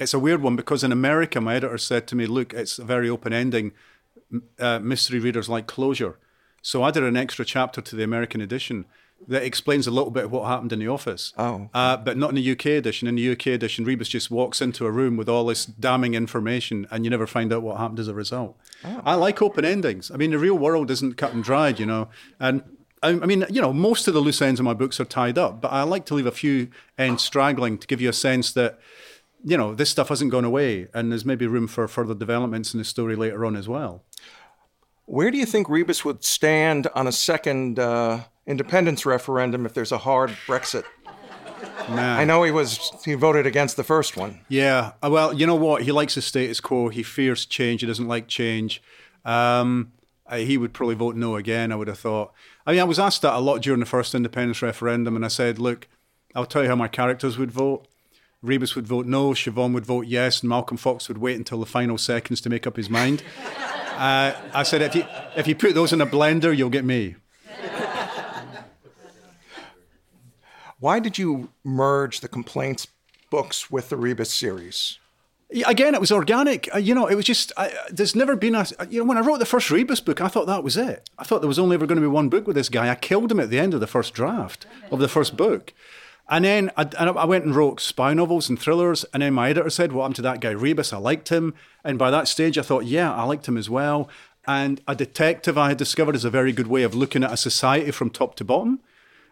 it's 0.00 0.12
a 0.12 0.18
weird 0.18 0.42
one 0.42 0.56
because 0.56 0.84
in 0.84 0.92
America, 0.92 1.40
my 1.40 1.54
editor 1.54 1.78
said 1.78 2.06
to 2.08 2.16
me, 2.16 2.26
"Look, 2.26 2.52
it's 2.52 2.78
a 2.78 2.84
very 2.84 3.08
open 3.08 3.32
ending. 3.32 3.72
Uh, 4.58 4.78
mystery 4.80 5.18
readers 5.18 5.48
like 5.48 5.66
closure." 5.66 6.18
So 6.62 6.82
I 6.82 6.90
did 6.90 7.02
an 7.02 7.16
extra 7.16 7.44
chapter 7.44 7.80
to 7.80 7.96
the 7.96 8.02
American 8.02 8.40
edition 8.40 8.84
that 9.26 9.42
explains 9.42 9.86
a 9.86 9.90
little 9.90 10.10
bit 10.10 10.24
of 10.24 10.30
what 10.30 10.46
happened 10.46 10.72
in 10.72 10.78
the 10.78 10.88
office. 10.88 11.32
Oh. 11.36 11.68
Uh, 11.74 11.96
but 11.96 12.16
not 12.16 12.30
in 12.30 12.36
the 12.36 12.52
UK 12.52 12.66
edition. 12.66 13.08
In 13.08 13.16
the 13.16 13.32
UK 13.32 13.48
edition, 13.48 13.84
Rebus 13.84 14.08
just 14.08 14.30
walks 14.30 14.60
into 14.60 14.86
a 14.86 14.90
room 14.90 15.16
with 15.16 15.28
all 15.28 15.46
this 15.46 15.66
damning 15.66 16.14
information 16.14 16.86
and 16.90 17.04
you 17.04 17.10
never 17.10 17.26
find 17.26 17.52
out 17.52 17.62
what 17.62 17.78
happened 17.78 17.98
as 17.98 18.08
a 18.08 18.14
result. 18.14 18.56
Oh. 18.84 19.02
I 19.04 19.14
like 19.14 19.42
open 19.42 19.64
endings. 19.64 20.10
I 20.10 20.16
mean, 20.16 20.30
the 20.30 20.38
real 20.38 20.56
world 20.56 20.90
isn't 20.90 21.16
cut 21.16 21.34
and 21.34 21.42
dried, 21.42 21.80
you 21.80 21.86
know. 21.86 22.08
And 22.38 22.62
I, 23.02 23.10
I 23.10 23.26
mean, 23.26 23.44
you 23.50 23.60
know, 23.60 23.72
most 23.72 24.06
of 24.06 24.14
the 24.14 24.20
loose 24.20 24.40
ends 24.40 24.60
of 24.60 24.64
my 24.64 24.74
books 24.74 25.00
are 25.00 25.04
tied 25.04 25.36
up, 25.36 25.60
but 25.60 25.72
I 25.72 25.82
like 25.82 26.04
to 26.06 26.14
leave 26.14 26.26
a 26.26 26.32
few 26.32 26.68
ends 26.96 27.24
straggling 27.24 27.78
to 27.78 27.86
give 27.86 28.00
you 28.00 28.08
a 28.08 28.14
sense 28.14 28.52
that, 28.52 28.78
you 29.44 29.56
know, 29.56 29.74
this 29.74 29.90
stuff 29.90 30.08
hasn't 30.08 30.30
gone 30.30 30.44
away 30.44 30.88
and 30.94 31.10
there's 31.10 31.24
maybe 31.24 31.46
room 31.46 31.66
for 31.66 31.86
further 31.88 32.14
developments 32.14 32.72
in 32.72 32.78
the 32.78 32.84
story 32.84 33.16
later 33.16 33.44
on 33.44 33.56
as 33.56 33.68
well. 33.68 34.04
Where 35.08 35.30
do 35.30 35.38
you 35.38 35.46
think 35.46 35.70
Rebus 35.70 36.04
would 36.04 36.22
stand 36.22 36.86
on 36.94 37.06
a 37.06 37.12
second 37.12 37.78
uh, 37.78 38.24
independence 38.46 39.06
referendum 39.06 39.64
if 39.64 39.72
there's 39.72 39.90
a 39.90 39.96
hard 39.96 40.28
Brexit? 40.46 40.84
I 41.88 42.26
know 42.26 42.42
he 42.42 42.50
was 42.50 42.92
he 43.06 43.14
voted 43.14 43.46
against 43.46 43.78
the 43.78 43.84
first 43.84 44.18
one. 44.18 44.40
Yeah, 44.50 44.92
uh, 45.02 45.08
well, 45.10 45.32
you 45.32 45.46
know 45.46 45.54
what? 45.54 45.84
He 45.84 45.92
likes 45.92 46.16
the 46.16 46.20
status 46.20 46.60
quo. 46.60 46.90
He 46.90 47.02
fears 47.02 47.46
change. 47.46 47.80
He 47.80 47.86
doesn't 47.86 48.06
like 48.06 48.28
change. 48.28 48.82
Um, 49.24 49.92
he 50.30 50.58
would 50.58 50.74
probably 50.74 50.94
vote 50.94 51.16
no 51.16 51.36
again. 51.36 51.72
I 51.72 51.76
would 51.76 51.88
have 51.88 51.98
thought. 51.98 52.34
I 52.66 52.72
mean, 52.72 52.80
I 52.80 52.84
was 52.84 52.98
asked 52.98 53.22
that 53.22 53.32
a 53.32 53.40
lot 53.40 53.62
during 53.62 53.80
the 53.80 53.86
first 53.86 54.14
independence 54.14 54.60
referendum, 54.60 55.16
and 55.16 55.24
I 55.24 55.28
said, 55.28 55.58
"Look, 55.58 55.88
I'll 56.34 56.44
tell 56.44 56.64
you 56.64 56.68
how 56.68 56.76
my 56.76 56.88
characters 56.88 57.38
would 57.38 57.50
vote. 57.50 57.88
Rebus 58.42 58.76
would 58.76 58.86
vote 58.86 59.06
no, 59.06 59.30
Siobhan 59.30 59.72
would 59.72 59.86
vote 59.86 60.06
yes, 60.06 60.42
and 60.42 60.50
Malcolm 60.50 60.76
Fox 60.76 61.08
would 61.08 61.18
wait 61.18 61.38
until 61.38 61.60
the 61.60 61.66
final 61.66 61.96
seconds 61.96 62.42
to 62.42 62.50
make 62.50 62.66
up 62.66 62.76
his 62.76 62.90
mind." 62.90 63.22
Uh, 63.98 64.32
I 64.54 64.62
said, 64.62 64.80
if 64.80 64.94
you, 64.94 65.04
if 65.36 65.48
you 65.48 65.56
put 65.56 65.74
those 65.74 65.92
in 65.92 66.00
a 66.00 66.06
blender, 66.06 66.56
you'll 66.56 66.70
get 66.70 66.84
me. 66.84 67.16
Why 70.78 71.00
did 71.00 71.18
you 71.18 71.50
merge 71.64 72.20
the 72.20 72.28
complaints 72.28 72.86
books 73.30 73.72
with 73.72 73.88
the 73.88 73.96
Rebus 73.96 74.32
series? 74.32 75.00
Again, 75.66 75.94
it 75.94 76.00
was 76.00 76.12
organic. 76.12 76.72
Uh, 76.72 76.78
you 76.78 76.94
know, 76.94 77.08
it 77.08 77.16
was 77.16 77.24
just, 77.24 77.52
I, 77.56 77.72
there's 77.90 78.14
never 78.14 78.36
been 78.36 78.54
a, 78.54 78.66
you 78.88 79.00
know, 79.00 79.04
when 79.04 79.18
I 79.18 79.22
wrote 79.22 79.40
the 79.40 79.46
first 79.46 79.68
Rebus 79.70 79.98
book, 79.98 80.20
I 80.20 80.28
thought 80.28 80.46
that 80.46 80.62
was 80.62 80.76
it. 80.76 81.10
I 81.18 81.24
thought 81.24 81.40
there 81.40 81.48
was 81.48 81.58
only 81.58 81.74
ever 81.74 81.86
going 81.86 81.96
to 81.96 82.02
be 82.02 82.06
one 82.06 82.28
book 82.28 82.46
with 82.46 82.54
this 82.54 82.68
guy. 82.68 82.90
I 82.90 82.94
killed 82.94 83.32
him 83.32 83.40
at 83.40 83.50
the 83.50 83.58
end 83.58 83.74
of 83.74 83.80
the 83.80 83.88
first 83.88 84.14
draft 84.14 84.66
of 84.92 85.00
the 85.00 85.08
first 85.08 85.36
book. 85.36 85.74
And 86.28 86.44
then 86.44 86.70
I, 86.76 86.84
I, 86.98 87.24
went 87.24 87.46
and 87.46 87.56
wrote 87.56 87.80
spy 87.80 88.12
novels 88.12 88.48
and 88.48 88.58
thrillers. 88.58 89.04
And 89.14 89.22
then 89.22 89.34
my 89.34 89.50
editor 89.50 89.70
said, 89.70 89.92
What 89.92 90.02
happened 90.02 90.16
to 90.16 90.22
that 90.22 90.40
guy 90.40 90.50
Rebus? 90.50 90.92
I 90.92 90.98
liked 90.98 91.30
him. 91.30 91.54
And 91.84 91.98
by 91.98 92.10
that 92.10 92.28
stage, 92.28 92.58
I 92.58 92.62
thought, 92.62 92.84
Yeah, 92.84 93.12
I 93.12 93.22
liked 93.24 93.48
him 93.48 93.56
as 93.56 93.70
well. 93.70 94.08
And 94.46 94.80
a 94.86 94.94
detective 94.94 95.56
I 95.56 95.68
had 95.68 95.78
discovered 95.78 96.14
is 96.14 96.24
a 96.24 96.30
very 96.30 96.52
good 96.52 96.66
way 96.66 96.82
of 96.82 96.94
looking 96.94 97.24
at 97.24 97.32
a 97.32 97.36
society 97.36 97.90
from 97.90 98.10
top 98.10 98.34
to 98.36 98.44
bottom 98.44 98.80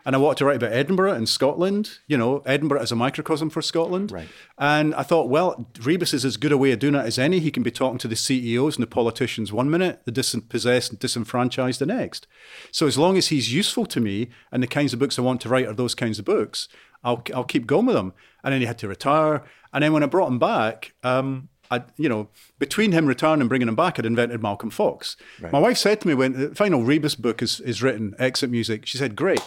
and 0.07 0.15
I 0.15 0.21
wanted 0.21 0.39
to 0.39 0.45
write 0.45 0.57
about 0.57 0.73
Edinburgh 0.73 1.15
and 1.15 1.29
Scotland. 1.29 1.99
You 2.07 2.17
know, 2.17 2.41
Edinburgh 2.47 2.81
as 2.81 2.93
a 2.93 2.97
microcosm 2.97 3.51
for 3.51 3.61
Scotland. 3.61 4.13
Right. 4.13 4.29
And 4.57 4.95
I 4.95 5.03
thought, 5.03 5.29
well, 5.29 5.69
Rebus 5.83 6.15
is 6.15 6.25
as 6.25 6.37
good 6.37 6.53
a 6.53 6.57
way 6.57 6.71
of 6.71 6.79
doing 6.79 6.95
it 6.95 7.05
as 7.05 7.19
any. 7.19 7.41
He 7.41 7.51
can 7.51 7.65
be 7.65 7.73
talking 7.73 7.99
to 7.99 8.09
the 8.09 8.15
CEOs 8.15 8.77
and 8.77 8.85
the 8.85 8.87
politicians 8.87 9.53
one 9.53 9.69
minute, 9.69 10.03
the 10.05 10.13
dispossessed 10.13 10.91
and 10.91 11.01
disenfranchised 11.01 11.81
the 11.81 11.87
next. 11.87 12.29
So 12.71 12.87
as 12.87 12.97
long 12.97 13.19
as 13.19 13.29
he's 13.29 13.53
useful 13.53 13.85
to 13.87 14.01
me 14.01 14.29
and 14.53 14.63
the 14.63 14.69
kinds 14.69 14.93
of 14.93 15.01
books 15.01 15.19
I 15.19 15.23
want 15.23 15.41
to 15.41 15.49
write 15.49 15.67
are 15.67 15.75
those 15.75 15.97
kinds 15.97 16.21
of 16.21 16.25
books, 16.25 16.69
I'll 17.07 17.23
I'll 17.35 17.45
keep 17.45 17.67
going 17.67 17.87
with 17.87 17.97
him. 17.97 18.13
And 18.45 18.53
then 18.53 18.61
he 18.61 18.67
had 18.67 18.79
to 18.79 18.89
retire. 18.89 19.45
And 19.73 19.83
then 19.83 19.93
when 19.93 20.03
I 20.03 20.07
brought 20.07 20.29
him 20.29 20.39
back, 20.39 20.93
um, 21.03 21.49
I, 21.71 21.83
you 21.97 22.09
know, 22.09 22.29
between 22.59 22.93
him 22.93 23.07
retiring 23.07 23.41
and 23.41 23.49
bringing 23.49 23.69
him 23.69 23.75
back, 23.75 23.99
I'd 23.99 24.07
invented 24.07 24.43
Malcolm 24.43 24.71
Fox. 24.71 25.17
Right. 25.41 25.53
My 25.53 25.59
wife 25.59 25.79
said 25.79 26.01
to 26.03 26.09
me 26.09 26.15
when 26.15 26.33
the 26.33 26.55
final 26.55 26.85
Rebus 26.85 27.15
book 27.15 27.43
is, 27.43 27.61
is 27.61 27.83
written, 27.83 28.15
Exit 28.19 28.51
Music, 28.51 28.87
she 28.87 28.99
said, 28.99 29.17
Great, 29.17 29.41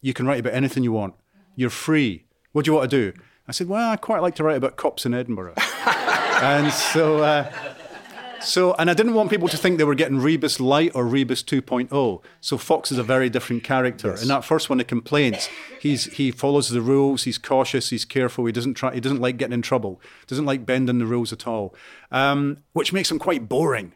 you 0.00 0.12
can 0.12 0.26
write 0.26 0.40
about 0.40 0.54
anything 0.54 0.84
you 0.84 0.92
want. 0.92 1.14
You're 1.56 1.70
free. 1.70 2.26
What 2.52 2.64
do 2.64 2.70
you 2.70 2.76
want 2.76 2.90
to 2.90 3.12
do? 3.12 3.18
I 3.46 3.52
said, 3.52 3.68
well, 3.68 3.90
I 3.90 3.96
quite 3.96 4.22
like 4.22 4.34
to 4.36 4.44
write 4.44 4.56
about 4.56 4.76
cops 4.76 5.04
in 5.04 5.12
Edinburgh. 5.12 5.54
and 5.86 6.72
so, 6.72 7.18
uh, 7.18 7.73
so, 8.44 8.74
and 8.74 8.90
I 8.90 8.94
didn't 8.94 9.14
want 9.14 9.30
people 9.30 9.48
to 9.48 9.56
think 9.56 9.78
they 9.78 9.84
were 9.84 9.94
getting 9.94 10.18
Rebus 10.18 10.60
Light 10.60 10.92
or 10.94 11.06
Rebus 11.06 11.42
2.0. 11.42 12.22
So 12.40 12.58
Fox 12.58 12.92
is 12.92 12.98
a 12.98 13.02
very 13.02 13.28
different 13.28 13.64
character. 13.64 14.08
Yes. 14.08 14.22
In 14.22 14.28
that 14.28 14.44
first 14.44 14.68
one, 14.68 14.78
the 14.78 14.84
complaints, 14.84 15.48
he's 15.80 16.04
he 16.04 16.30
follows 16.30 16.68
the 16.68 16.80
rules. 16.80 17.24
He's 17.24 17.38
cautious. 17.38 17.90
He's 17.90 18.04
careful. 18.04 18.46
He 18.46 18.52
doesn't 18.52 18.74
try. 18.74 18.94
He 18.94 19.00
doesn't 19.00 19.20
like 19.20 19.36
getting 19.36 19.54
in 19.54 19.62
trouble. 19.62 20.00
Doesn't 20.26 20.46
like 20.46 20.64
bending 20.64 20.98
the 20.98 21.06
rules 21.06 21.32
at 21.32 21.46
all, 21.46 21.74
um, 22.10 22.58
which 22.72 22.92
makes 22.92 23.10
him 23.10 23.18
quite 23.18 23.48
boring 23.48 23.92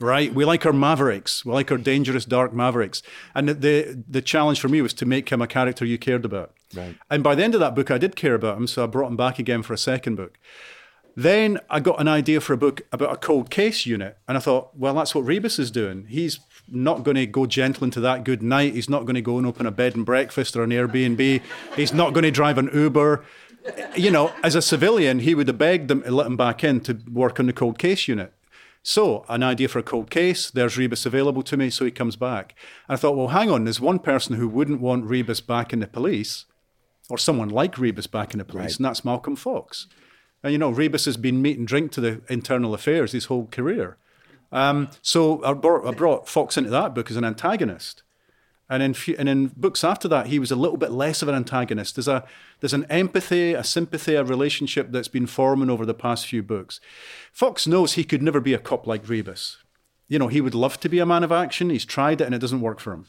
right? 0.00 0.34
We 0.34 0.44
like 0.44 0.66
our 0.66 0.72
mavericks. 0.72 1.44
We 1.44 1.52
like 1.52 1.70
our 1.70 1.78
dangerous, 1.78 2.24
dark 2.24 2.52
mavericks. 2.52 3.02
And 3.34 3.48
the 3.48 4.02
the 4.08 4.22
challenge 4.22 4.60
for 4.60 4.68
me 4.68 4.82
was 4.82 4.92
to 4.94 5.06
make 5.06 5.30
him 5.30 5.40
a 5.40 5.46
character 5.46 5.84
you 5.84 5.98
cared 5.98 6.24
about. 6.24 6.52
Right. 6.74 6.96
And 7.10 7.22
by 7.22 7.34
the 7.34 7.44
end 7.44 7.54
of 7.54 7.60
that 7.60 7.74
book, 7.74 7.90
I 7.90 7.98
did 7.98 8.16
care 8.16 8.34
about 8.34 8.56
him, 8.56 8.66
so 8.66 8.84
I 8.84 8.86
brought 8.86 9.10
him 9.10 9.16
back 9.16 9.38
again 9.38 9.62
for 9.62 9.72
a 9.72 9.78
second 9.78 10.16
book. 10.16 10.38
Then 11.14 11.60
I 11.68 11.80
got 11.80 12.00
an 12.00 12.08
idea 12.08 12.40
for 12.40 12.54
a 12.54 12.56
book 12.56 12.82
about 12.90 13.12
a 13.12 13.16
cold 13.16 13.50
case 13.50 13.84
unit, 13.84 14.16
and 14.26 14.36
I 14.36 14.40
thought, 14.40 14.70
well, 14.76 14.94
that's 14.94 15.14
what 15.14 15.26
Rebus 15.26 15.58
is 15.58 15.70
doing. 15.70 16.06
He's 16.08 16.40
not 16.68 17.02
going 17.02 17.16
to 17.16 17.26
go 17.26 17.46
gentle 17.46 17.84
into 17.84 18.00
that 18.00 18.24
good 18.24 18.42
night. 18.42 18.74
He's 18.74 18.88
not 18.88 19.04
going 19.04 19.16
to 19.16 19.20
go 19.20 19.36
and 19.36 19.46
open 19.46 19.66
a 19.66 19.70
bed 19.70 19.94
and 19.94 20.06
breakfast 20.06 20.56
or 20.56 20.62
an 20.62 20.70
Airbnb. 20.70 21.42
He's 21.76 21.92
not 21.92 22.14
going 22.14 22.24
to 22.24 22.30
drive 22.30 22.56
an 22.56 22.70
Uber. 22.72 23.24
You 23.94 24.10
know, 24.10 24.32
as 24.42 24.54
a 24.54 24.62
civilian, 24.62 25.20
he 25.20 25.34
would 25.34 25.48
have 25.48 25.58
begged 25.58 25.88
them 25.88 26.02
to 26.02 26.10
let 26.10 26.26
him 26.26 26.36
back 26.36 26.64
in 26.64 26.80
to 26.80 26.98
work 27.10 27.38
on 27.38 27.46
the 27.46 27.52
cold 27.52 27.78
case 27.78 28.08
unit. 28.08 28.32
So, 28.84 29.24
an 29.28 29.44
idea 29.44 29.68
for 29.68 29.78
a 29.78 29.84
cold 29.84 30.10
case, 30.10 30.50
there's 30.50 30.76
Rebus 30.76 31.06
available 31.06 31.42
to 31.44 31.56
me, 31.56 31.70
so 31.70 31.84
he 31.84 31.92
comes 31.92 32.16
back. 32.16 32.56
And 32.88 32.94
I 32.94 32.96
thought, 32.96 33.16
well, 33.16 33.28
hang 33.28 33.48
on, 33.48 33.62
there's 33.64 33.80
one 33.80 34.00
person 34.00 34.36
who 34.36 34.48
wouldn't 34.48 34.80
want 34.80 35.04
Rebus 35.04 35.40
back 35.40 35.72
in 35.72 35.78
the 35.78 35.86
police, 35.86 36.46
or 37.08 37.16
someone 37.16 37.48
like 37.48 37.78
Rebus 37.78 38.08
back 38.08 38.32
in 38.32 38.38
the 38.38 38.44
police, 38.44 38.64
right. 38.64 38.76
and 38.76 38.84
that's 38.84 39.04
Malcolm 39.04 39.36
Fox. 39.36 39.86
And 40.42 40.52
you 40.52 40.58
know, 40.58 40.70
Rebus 40.70 41.04
has 41.04 41.16
been 41.16 41.42
meat 41.42 41.58
and 41.58 41.66
drink 41.66 41.92
to 41.92 42.00
the 42.00 42.22
internal 42.28 42.74
affairs 42.74 43.12
his 43.12 43.26
whole 43.26 43.46
career. 43.46 43.96
Um, 44.50 44.90
so 45.00 45.42
I 45.44 45.54
brought, 45.54 45.86
I 45.86 45.92
brought 45.92 46.28
Fox 46.28 46.56
into 46.56 46.70
that 46.70 46.94
book 46.94 47.10
as 47.10 47.16
an 47.16 47.24
antagonist. 47.24 48.02
And 48.68 48.82
in, 48.82 48.94
and 49.18 49.28
in 49.28 49.48
books 49.48 49.84
after 49.84 50.08
that, 50.08 50.28
he 50.28 50.38
was 50.38 50.50
a 50.50 50.56
little 50.56 50.78
bit 50.78 50.92
less 50.92 51.20
of 51.20 51.28
an 51.28 51.34
antagonist. 51.34 51.96
There's, 51.96 52.08
a, 52.08 52.24
there's 52.60 52.72
an 52.72 52.86
empathy, 52.86 53.52
a 53.52 53.62
sympathy, 53.62 54.14
a 54.14 54.24
relationship 54.24 54.90
that's 54.90 55.08
been 55.08 55.26
forming 55.26 55.68
over 55.68 55.84
the 55.84 55.94
past 55.94 56.26
few 56.26 56.42
books. 56.42 56.80
Fox 57.32 57.66
knows 57.66 57.92
he 57.92 58.04
could 58.04 58.22
never 58.22 58.40
be 58.40 58.54
a 58.54 58.58
cop 58.58 58.86
like 58.86 59.08
Rebus. 59.08 59.58
You 60.08 60.18
know, 60.18 60.28
he 60.28 60.40
would 60.40 60.54
love 60.54 60.80
to 60.80 60.88
be 60.88 61.00
a 61.00 61.06
man 61.06 61.22
of 61.22 61.32
action. 61.32 61.70
He's 61.70 61.84
tried 61.84 62.20
it 62.20 62.24
and 62.24 62.34
it 62.34 62.40
doesn't 62.40 62.60
work 62.60 62.80
for 62.80 62.92
him. 62.92 63.06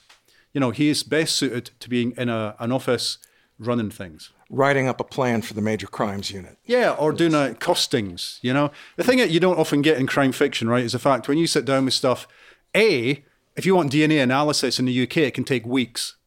You 0.54 0.60
know, 0.60 0.72
he 0.72 0.90
is 0.90 1.02
best 1.02 1.36
suited 1.36 1.72
to 1.80 1.90
being 1.90 2.14
in 2.18 2.30
a, 2.30 2.56
an 2.60 2.72
office 2.72 3.18
running 3.58 3.90
things. 3.90 4.32
Writing 4.54 4.88
up 4.88 5.00
a 5.00 5.04
plan 5.04 5.42
for 5.42 5.56
the 5.56 5.62
major 5.62 5.88
crimes 5.88 6.30
unit. 6.30 6.60
Yeah, 6.64 6.92
or 6.92 7.12
doing 7.12 7.34
a 7.34 7.56
costings, 7.56 8.38
you 8.44 8.54
know. 8.54 8.70
The 8.98 9.04
thing 9.04 9.18
that 9.18 9.32
you 9.32 9.40
don't 9.40 9.58
often 9.58 9.82
get 9.82 9.98
in 9.98 10.06
crime 10.06 10.32
fiction, 10.32 10.70
right, 10.70 10.84
is 10.84 10.92
the 10.92 11.00
fact 11.00 11.28
when 11.28 11.40
you 11.40 11.48
sit 11.48 11.66
down 11.66 11.86
with 11.86 11.96
stuff, 11.96 12.28
A, 12.76 13.26
if 13.56 13.66
you 13.66 13.76
want 13.76 13.92
DNA 13.92 14.22
analysis 14.22 14.78
in 14.78 14.86
the 14.86 15.04
UK, 15.04 15.18
it 15.18 15.34
can 15.34 15.44
take 15.44 15.66
weeks. 15.66 16.18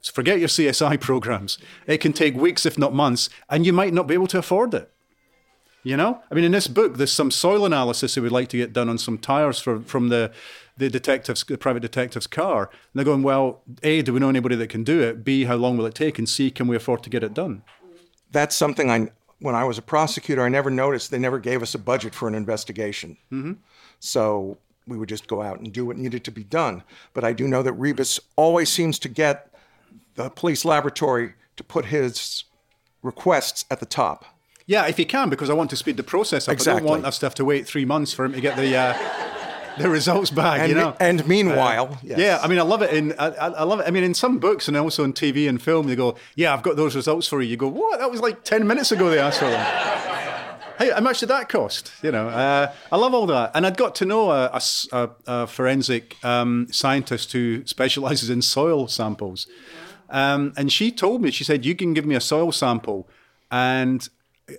So 0.00 0.12
forget 0.12 0.38
your 0.38 0.46
CSI 0.46 1.00
programs. 1.00 1.58
It 1.88 1.98
can 1.98 2.12
take 2.12 2.36
weeks, 2.36 2.64
if 2.64 2.78
not 2.78 2.94
months, 2.94 3.28
and 3.50 3.66
you 3.66 3.72
might 3.72 3.92
not 3.92 4.06
be 4.06 4.14
able 4.14 4.28
to 4.28 4.38
afford 4.38 4.72
it. 4.74 4.93
You 5.84 5.98
know, 5.98 6.22
I 6.30 6.34
mean, 6.34 6.44
in 6.44 6.52
this 6.52 6.66
book, 6.66 6.96
there's 6.96 7.12
some 7.12 7.30
soil 7.30 7.66
analysis 7.66 8.14
they 8.14 8.20
would 8.22 8.32
like 8.32 8.48
to 8.48 8.56
get 8.56 8.72
done 8.72 8.88
on 8.88 8.96
some 8.96 9.18
tires 9.18 9.60
for, 9.60 9.80
from 9.80 10.08
the 10.08 10.32
the 10.76 10.90
detective's 10.90 11.44
the 11.44 11.58
private 11.58 11.80
detective's 11.80 12.26
car. 12.26 12.64
And 12.64 12.70
they're 12.94 13.04
going, 13.04 13.22
well, 13.22 13.60
a, 13.82 14.02
do 14.02 14.12
we 14.12 14.18
know 14.18 14.28
anybody 14.28 14.56
that 14.56 14.68
can 14.70 14.82
do 14.82 15.00
it? 15.00 15.24
B, 15.24 15.44
how 15.44 15.54
long 15.54 15.76
will 15.76 15.86
it 15.86 15.94
take? 15.94 16.18
And 16.18 16.28
C, 16.28 16.50
can 16.50 16.66
we 16.66 16.74
afford 16.74 17.02
to 17.04 17.10
get 17.10 17.22
it 17.22 17.34
done? 17.34 17.62
That's 18.32 18.56
something 18.56 18.90
I, 18.90 19.10
when 19.38 19.54
I 19.54 19.64
was 19.64 19.78
a 19.78 19.82
prosecutor, 19.82 20.42
I 20.42 20.48
never 20.48 20.70
noticed. 20.70 21.10
They 21.10 21.18
never 21.18 21.38
gave 21.38 21.62
us 21.62 21.74
a 21.74 21.78
budget 21.78 22.14
for 22.14 22.26
an 22.26 22.34
investigation. 22.34 23.16
Mm-hmm. 23.30 23.52
So 24.00 24.58
we 24.88 24.96
would 24.96 25.08
just 25.08 25.28
go 25.28 25.42
out 25.42 25.60
and 25.60 25.72
do 25.72 25.86
what 25.86 25.96
needed 25.96 26.24
to 26.24 26.32
be 26.32 26.44
done. 26.44 26.82
But 27.12 27.24
I 27.24 27.32
do 27.32 27.46
know 27.46 27.62
that 27.62 27.74
Rebus 27.74 28.18
always 28.36 28.68
seems 28.68 28.98
to 29.00 29.08
get 29.08 29.54
the 30.16 30.30
police 30.30 30.64
laboratory 30.64 31.34
to 31.56 31.62
put 31.62 31.86
his 31.86 32.44
requests 33.02 33.64
at 33.70 33.80
the 33.80 33.86
top. 33.86 34.24
Yeah, 34.66 34.86
if 34.86 34.96
he 34.96 35.04
can, 35.04 35.28
because 35.28 35.50
I 35.50 35.54
want 35.54 35.70
to 35.70 35.76
speed 35.76 35.96
the 35.96 36.02
process 36.02 36.48
up. 36.48 36.52
Exactly. 36.52 36.76
I 36.76 36.80
don't 36.80 36.88
want 36.88 37.04
us 37.06 37.18
to 37.18 37.26
have 37.26 37.34
to 37.36 37.44
wait 37.44 37.66
three 37.66 37.84
months 37.84 38.12
for 38.12 38.24
him 38.24 38.32
to 38.32 38.40
get 38.40 38.56
the 38.56 38.74
uh, 38.74 38.96
the 39.78 39.90
results 39.90 40.30
back. 40.30 40.60
And, 40.60 40.68
you 40.70 40.74
know. 40.74 40.96
and 41.00 41.26
meanwhile, 41.26 41.98
yes. 42.02 42.18
Yeah, 42.18 42.38
I 42.42 42.48
mean, 42.48 42.58
I 42.58 42.62
love 42.62 42.82
it. 42.82 42.94
In 42.94 43.12
I, 43.18 43.28
I 43.28 43.64
love 43.64 43.80
it. 43.80 43.86
I 43.86 43.90
mean, 43.90 44.04
in 44.04 44.14
some 44.14 44.38
books 44.38 44.68
and 44.68 44.76
also 44.76 45.04
in 45.04 45.12
TV 45.12 45.48
and 45.48 45.60
film, 45.60 45.86
they 45.86 45.96
go, 45.96 46.16
"Yeah, 46.34 46.54
I've 46.54 46.62
got 46.62 46.76
those 46.76 46.96
results 46.96 47.28
for 47.28 47.42
you." 47.42 47.50
You 47.50 47.56
go, 47.56 47.68
"What? 47.68 47.98
That 47.98 48.10
was 48.10 48.20
like 48.20 48.44
ten 48.44 48.66
minutes 48.66 48.90
ago." 48.92 49.10
They 49.10 49.18
asked 49.18 49.40
for 49.40 49.50
them. 49.50 49.60
hey, 50.78 50.90
how 50.90 51.00
much 51.00 51.20
did 51.20 51.28
that 51.28 51.48
cost? 51.50 51.92
You 52.02 52.12
know, 52.12 52.28
uh, 52.28 52.72
I 52.90 52.96
love 52.96 53.12
all 53.12 53.26
that. 53.26 53.52
And 53.54 53.66
I'd 53.66 53.76
got 53.76 53.94
to 53.96 54.06
know 54.06 54.30
a 54.30 54.60
a 54.92 55.46
forensic 55.46 56.16
um, 56.24 56.68
scientist 56.70 57.32
who 57.32 57.66
specializes 57.66 58.30
in 58.30 58.40
soil 58.40 58.88
samples, 58.88 59.46
um, 60.08 60.54
and 60.56 60.72
she 60.72 60.90
told 60.90 61.20
me, 61.20 61.30
she 61.30 61.44
said, 61.44 61.66
"You 61.66 61.74
can 61.74 61.92
give 61.92 62.06
me 62.06 62.14
a 62.14 62.20
soil 62.20 62.50
sample, 62.50 63.08
and 63.50 64.08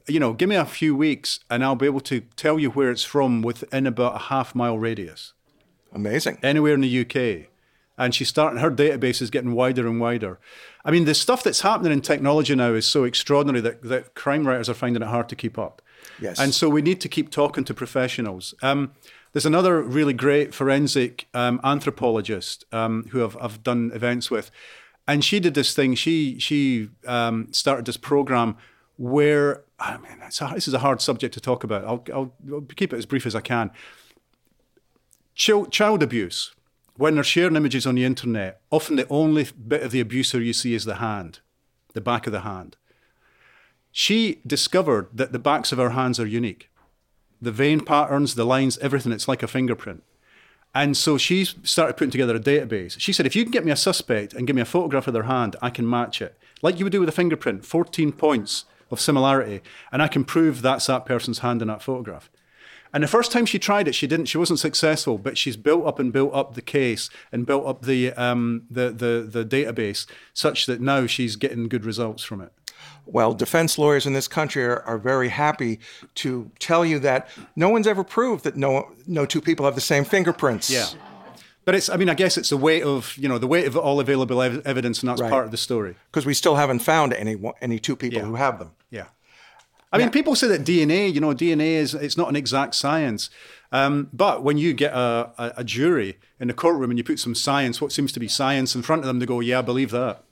you 0.08 0.20
know, 0.20 0.34
give 0.34 0.50
me 0.50 0.56
a 0.56 0.66
few 0.66 0.96
weeks, 0.96 1.40
and 1.50 1.64
I'll 1.64 1.76
be 1.76 1.86
able 1.86 2.02
to 2.02 2.22
tell 2.36 2.60
you 2.60 2.72
where 2.72 2.92
it's 2.92 3.04
from 3.04 3.42
within 3.42 3.86
about 3.88 4.16
a 4.16 4.20
half 4.20 4.56
mile 4.56 4.78
radius." 4.78 5.34
amazing. 5.96 6.38
anywhere 6.44 6.74
in 6.74 6.82
the 6.82 7.02
UK. 7.02 7.48
And 7.98 8.14
she's 8.14 8.28
starting, 8.28 8.60
her 8.60 8.70
database 8.70 9.22
is 9.22 9.30
getting 9.30 9.54
wider 9.54 9.88
and 9.88 10.02
wider. 10.02 10.38
I 10.84 10.92
mean, 10.92 11.06
the 11.06 11.16
stuff 11.16 11.42
that's 11.42 11.62
happening 11.62 11.94
in 11.94 12.02
technology 12.02 12.54
now 12.54 12.74
is 12.74 12.86
so 12.86 13.06
extraordinary 13.06 13.62
that, 13.62 13.82
that 13.84 14.14
crime 14.16 14.46
writers 14.46 14.70
are 14.70 14.74
finding 14.74 15.02
it 15.02 15.08
hard 15.08 15.30
to 15.30 15.36
keep 15.36 15.58
up. 15.58 15.82
Yes. 16.20 16.38
And 16.38 16.54
so 16.54 16.68
we 16.68 16.82
need 16.82 17.00
to 17.02 17.10
keep 17.10 17.32
talking 17.32 17.64
to 17.64 17.74
professionals. 17.74 18.54
Um, 18.62 18.92
there's 19.32 19.46
another 19.46 19.82
really 19.82 20.14
great 20.14 20.54
forensic 20.54 21.28
um, 21.34 21.62
anthropologist 21.64 22.66
um, 22.74 23.06
who 23.12 23.24
I've, 23.24 23.38
I've 23.40 23.64
done 23.64 23.92
events 23.94 24.30
with. 24.30 24.52
And 25.08 25.24
she 25.24 25.40
did 25.40 25.54
this 25.54 25.74
thing. 25.74 25.94
She 25.96 26.40
she 26.40 26.90
um, 27.06 27.50
started 27.52 27.86
this 27.86 27.98
program 27.98 28.58
where 28.98 29.64
Ah, 29.80 29.96
I 29.96 29.98
mean, 29.98 30.22
it's 30.26 30.42
a, 30.42 30.52
this 30.54 30.68
is 30.68 30.74
a 30.74 30.80
hard 30.80 31.02
subject 31.02 31.34
to 31.34 31.42
talk 31.42 31.64
about. 31.64 31.84
I'll, 31.84 32.04
I'll, 32.14 32.34
I'll 32.52 32.62
keep 32.62 32.94
it 32.94 32.98
as 32.98 33.06
brief 33.06 33.26
as 33.26 33.36
I 33.36 33.42
can 33.42 33.72
child, 35.36 35.72
child 35.72 36.02
abuse, 36.02 36.56
when 36.98 37.16
they're 37.16 37.24
sharing 37.24 37.56
images 37.56 37.86
on 37.86 37.96
the 37.96 38.06
internet, 38.06 38.62
often 38.72 38.96
the 38.96 39.08
only 39.10 39.48
bit 39.68 39.84
of 39.84 39.92
the 39.92 40.00
abuser 40.00 40.42
you 40.42 40.54
see 40.54 40.74
is 40.74 40.86
the 40.86 40.96
hand, 40.96 41.40
the 41.94 42.02
back 42.02 42.26
of 42.26 42.34
the 42.34 42.42
hand. 42.42 42.78
She 43.92 44.42
discovered 44.48 45.10
that 45.14 45.32
the 45.32 45.40
backs 45.40 45.72
of 45.72 45.78
her 45.78 45.92
hands 45.92 46.20
are 46.20 46.26
unique. 46.26 46.70
The 47.42 47.52
vein 47.52 47.82
patterns, 47.82 48.36
the 48.36 48.46
lines, 48.46 48.78
everything, 48.80 49.12
it's 49.12 49.28
like 49.28 49.44
a 49.44 49.48
fingerprint. 49.48 50.04
And 50.74 50.98
so 50.98 51.18
she 51.18 51.46
started 51.46 51.96
putting 51.96 52.12
together 52.12 52.36
a 52.36 52.40
database. 52.40 53.00
She 53.00 53.14
said, 53.14 53.26
if 53.26 53.36
you 53.36 53.44
can 53.44 53.52
get 53.52 53.64
me 53.64 53.72
a 53.72 53.78
suspect 53.78 54.34
and 54.34 54.46
give 54.48 54.56
me 54.56 54.62
a 54.62 54.66
photograph 54.66 55.08
of 55.08 55.14
their 55.14 55.24
hand, 55.24 55.56
I 55.62 55.70
can 55.70 55.90
match 55.90 56.22
it. 56.22 56.38
Like 56.62 56.80
you 56.80 56.86
would 56.86 56.92
do 56.92 57.00
with 57.00 57.08
a 57.08 57.14
fingerprint, 57.14 57.66
14 57.66 58.12
points 58.12 58.66
of 58.92 59.00
similarity, 59.00 59.62
and 59.92 60.02
I 60.02 60.08
can 60.08 60.24
prove 60.24 60.62
that's 60.62 60.88
that 60.88 61.06
person's 61.06 61.40
hand 61.40 61.62
in 61.62 61.68
that 61.68 61.82
photograph. 61.82 62.30
And 62.94 63.04
the 63.04 63.10
first 63.10 63.34
time 63.34 63.46
she 63.46 63.60
tried 63.60 63.90
it, 63.90 63.94
she 63.94 64.08
didn't. 64.08 64.28
She 64.28 64.38
wasn't 64.38 64.60
successful. 64.60 65.18
But 65.18 65.38
she's 65.38 65.58
built 65.58 65.86
up 65.86 66.00
and 66.00 66.14
built 66.14 66.34
up 66.34 66.54
the 66.54 66.62
case 66.62 67.10
and 67.30 67.46
built 67.46 67.68
up 67.68 67.82
the 67.82 68.14
um, 68.14 68.64
the, 68.72 68.90
the 68.90 69.28
the 69.30 69.44
database 69.44 70.06
such 70.34 70.66
that 70.68 70.80
now 70.80 71.06
she's 71.06 71.36
getting 71.36 71.68
good 71.68 71.84
results 71.84 72.24
from 72.24 72.40
it. 72.40 72.54
Well, 73.06 73.34
defense 73.34 73.78
lawyers 73.78 74.06
in 74.06 74.14
this 74.14 74.30
country 74.30 74.64
are, 74.64 74.82
are 74.84 74.98
very 74.98 75.30
happy 75.30 75.80
to 76.16 76.50
tell 76.60 76.86
you 76.86 77.00
that 77.00 77.28
no 77.56 77.70
one's 77.70 77.86
ever 77.86 78.04
proved 78.04 78.46
that 78.46 78.56
no 78.56 78.92
no 79.06 79.26
two 79.26 79.42
people 79.42 79.66
have 79.66 79.76
the 79.76 79.82
same 79.82 80.06
fingerprints. 80.06 80.70
Yeah. 80.70 80.88
But 81.66 81.76
it's. 81.76 81.90
I 81.90 81.98
mean, 81.98 82.10
I 82.10 82.14
guess 82.14 82.38
it's 82.38 82.50
the 82.50 82.58
weight 82.58 82.84
of 82.84 83.18
you 83.18 83.28
know 83.28 83.38
the 83.40 83.48
weight 83.48 83.66
of 83.68 83.76
all 83.76 84.00
available 84.00 84.42
ev- 84.42 84.62
evidence, 84.66 85.02
and 85.02 85.10
that's 85.10 85.22
Right. 85.22 85.32
part 85.32 85.46
of 85.46 85.52
the 85.52 85.58
story. 85.58 85.96
Because 86.12 86.26
we 86.26 86.34
still 86.34 86.56
haven't 86.56 86.80
found 86.80 87.14
any 87.14 87.36
any 87.62 87.80
two 87.80 87.96
people 87.96 88.20
Yeah. 88.20 88.26
who 88.26 88.36
have 88.36 88.60
them. 88.60 88.72
Yeah. 88.92 89.06
I 89.92 89.98
mean, 89.98 90.10
people 90.10 90.36
say 90.36 90.48
that 90.48 90.66
DNA, 90.66 91.08
you 91.14 91.22
know, 91.22 91.34
DNA 91.34 91.76
is 91.76 91.94
it's 91.94 92.18
not 92.18 92.28
an 92.30 92.36
exact 92.36 92.76
science. 92.76 93.30
Um, 93.72 94.10
but 94.12 94.44
when 94.44 94.58
you 94.58 94.74
get 94.74 94.92
a, 94.94 95.32
a, 95.38 95.54
a 95.58 95.64
jury 95.64 96.18
in 96.40 96.50
the 96.50 96.54
courtroom 96.54 96.90
and 96.92 96.98
you 96.98 97.04
put 97.04 97.18
some 97.20 97.34
science, 97.34 97.80
what 97.82 97.92
seems 97.94 98.12
to 98.12 98.20
be 98.20 98.28
science, 98.28 98.76
in 98.76 98.82
front 98.82 99.02
of 99.02 99.08
them, 99.08 99.20
they 99.20 99.26
go, 99.26 99.40
"Yeah, 99.40 99.60
I 99.60 99.62
believe 99.62 99.92
that." 99.92 100.24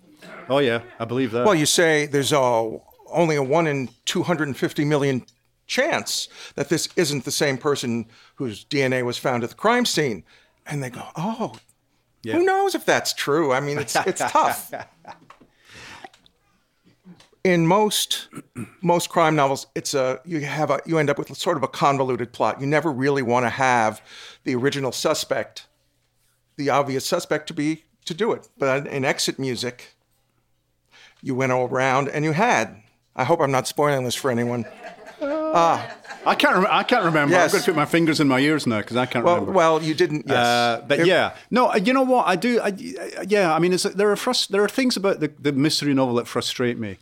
Oh 0.50 0.60
yeah, 0.60 0.82
I 1.00 1.06
believe 1.06 1.32
that. 1.32 1.46
Well, 1.46 1.56
you 1.56 1.66
say 1.66 2.06
there's 2.06 2.34
a, 2.34 2.38
only 3.10 3.36
a 3.38 3.44
one 3.44 3.66
in 3.66 3.90
250 4.06 4.84
million 4.86 5.26
chance 5.66 6.28
that 6.56 6.68
this 6.70 6.90
isn't 6.98 7.24
the 7.24 7.32
same 7.32 7.58
person 7.58 8.06
whose 8.36 8.66
DNA 8.66 9.04
was 9.06 9.18
found 9.18 9.44
at 9.44 9.50
the 9.50 9.56
crime 9.56 9.86
scene, 9.86 10.24
and 10.66 10.82
they 10.84 10.90
go, 10.90 11.04
"Oh, 11.16 11.54
Yeah. 12.24 12.34
who 12.36 12.44
knows 12.46 12.76
if 12.76 12.86
that's 12.86 13.14
true?" 13.14 13.52
I 13.54 13.60
mean, 13.60 13.78
it's 13.80 13.96
it's 13.96 14.22
tough. 14.22 14.74
In 17.44 17.68
most 17.68 18.30
most 18.82 19.10
crime 19.10 19.36
novels, 19.36 19.68
it's 19.76 19.94
a 19.94 20.22
you 20.24 20.40
have 20.42 20.72
a 20.72 20.80
you 20.86 20.98
end 20.98 21.10
up 21.10 21.18
with 21.18 21.36
sort 21.38 21.58
of 21.58 21.64
a 21.64 21.68
convoluted 21.68 22.32
plot. 22.32 22.62
You 22.62 22.68
never 22.68 22.90
really 22.90 23.22
want 23.22 23.46
to 23.46 23.50
have 23.50 24.02
the 24.46 24.56
original 24.56 24.94
suspect, 24.94 25.68
the 26.56 26.70
obvious 26.70 27.06
suspect, 27.06 27.48
to 27.48 27.54
be 27.54 27.84
to 28.06 28.14
do 28.14 28.32
it. 28.32 28.48
But 28.58 28.88
in 28.88 29.04
Exit 29.04 29.38
Music, 29.40 29.94
you 31.22 31.36
went 31.36 31.52
all 31.52 31.68
around 31.68 32.08
and 32.08 32.24
you 32.24 32.32
had. 32.32 32.82
I 33.14 33.26
hope 33.26 33.42
I'm 33.42 33.52
not 33.52 33.68
spoiling 33.68 34.06
this 34.06 34.16
for 34.16 34.32
anyone. 34.32 34.66
Ah, 35.56 35.96
I 36.26 36.36
can't. 36.36 36.56
Rem- 36.56 36.68
I 36.70 36.84
can't 36.84 37.04
remember. 37.06 37.34
Yes. 37.34 37.46
I'm 37.46 37.52
going 37.52 37.64
to 37.64 37.72
put 37.72 37.76
my 37.76 37.86
fingers 37.86 38.20
in 38.20 38.28
my 38.28 38.40
ears 38.40 38.66
now 38.66 38.80
because 38.80 38.98
I 38.98 39.06
can't 39.06 39.26
Well, 39.26 39.36
remember. 39.36 39.52
well, 39.54 39.84
you 39.84 39.94
didn't. 39.94 40.26
Yes, 40.28 40.38
Uh, 40.38 40.84
but 40.88 41.00
It- 41.02 41.08
yeah, 41.08 41.36
no, 41.52 41.68
uh, 41.72 41.76
you 41.76 41.94
know 41.94 42.04
what 42.04 42.28
I 42.28 42.36
do? 42.36 42.60
I, 42.62 42.68
yeah, 43.28 43.54
I 43.54 43.60
mean, 43.60 43.74
it's, 43.74 43.84
there 43.84 44.10
are 44.12 44.16
frust- 44.16 44.50
there 44.50 44.64
are 44.64 44.70
things 44.70 44.96
about 44.98 45.20
the, 45.20 45.32
the 45.40 45.52
mystery 45.52 45.94
novel 45.94 46.16
that 46.16 46.28
frustrate 46.28 46.78
me. 46.80 46.98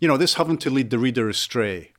You 0.00 0.08
know, 0.08 0.16
this 0.16 0.34
having 0.34 0.58
to 0.58 0.70
lead 0.70 0.90
the 0.90 0.98
reader 0.98 1.28
astray 1.28 1.92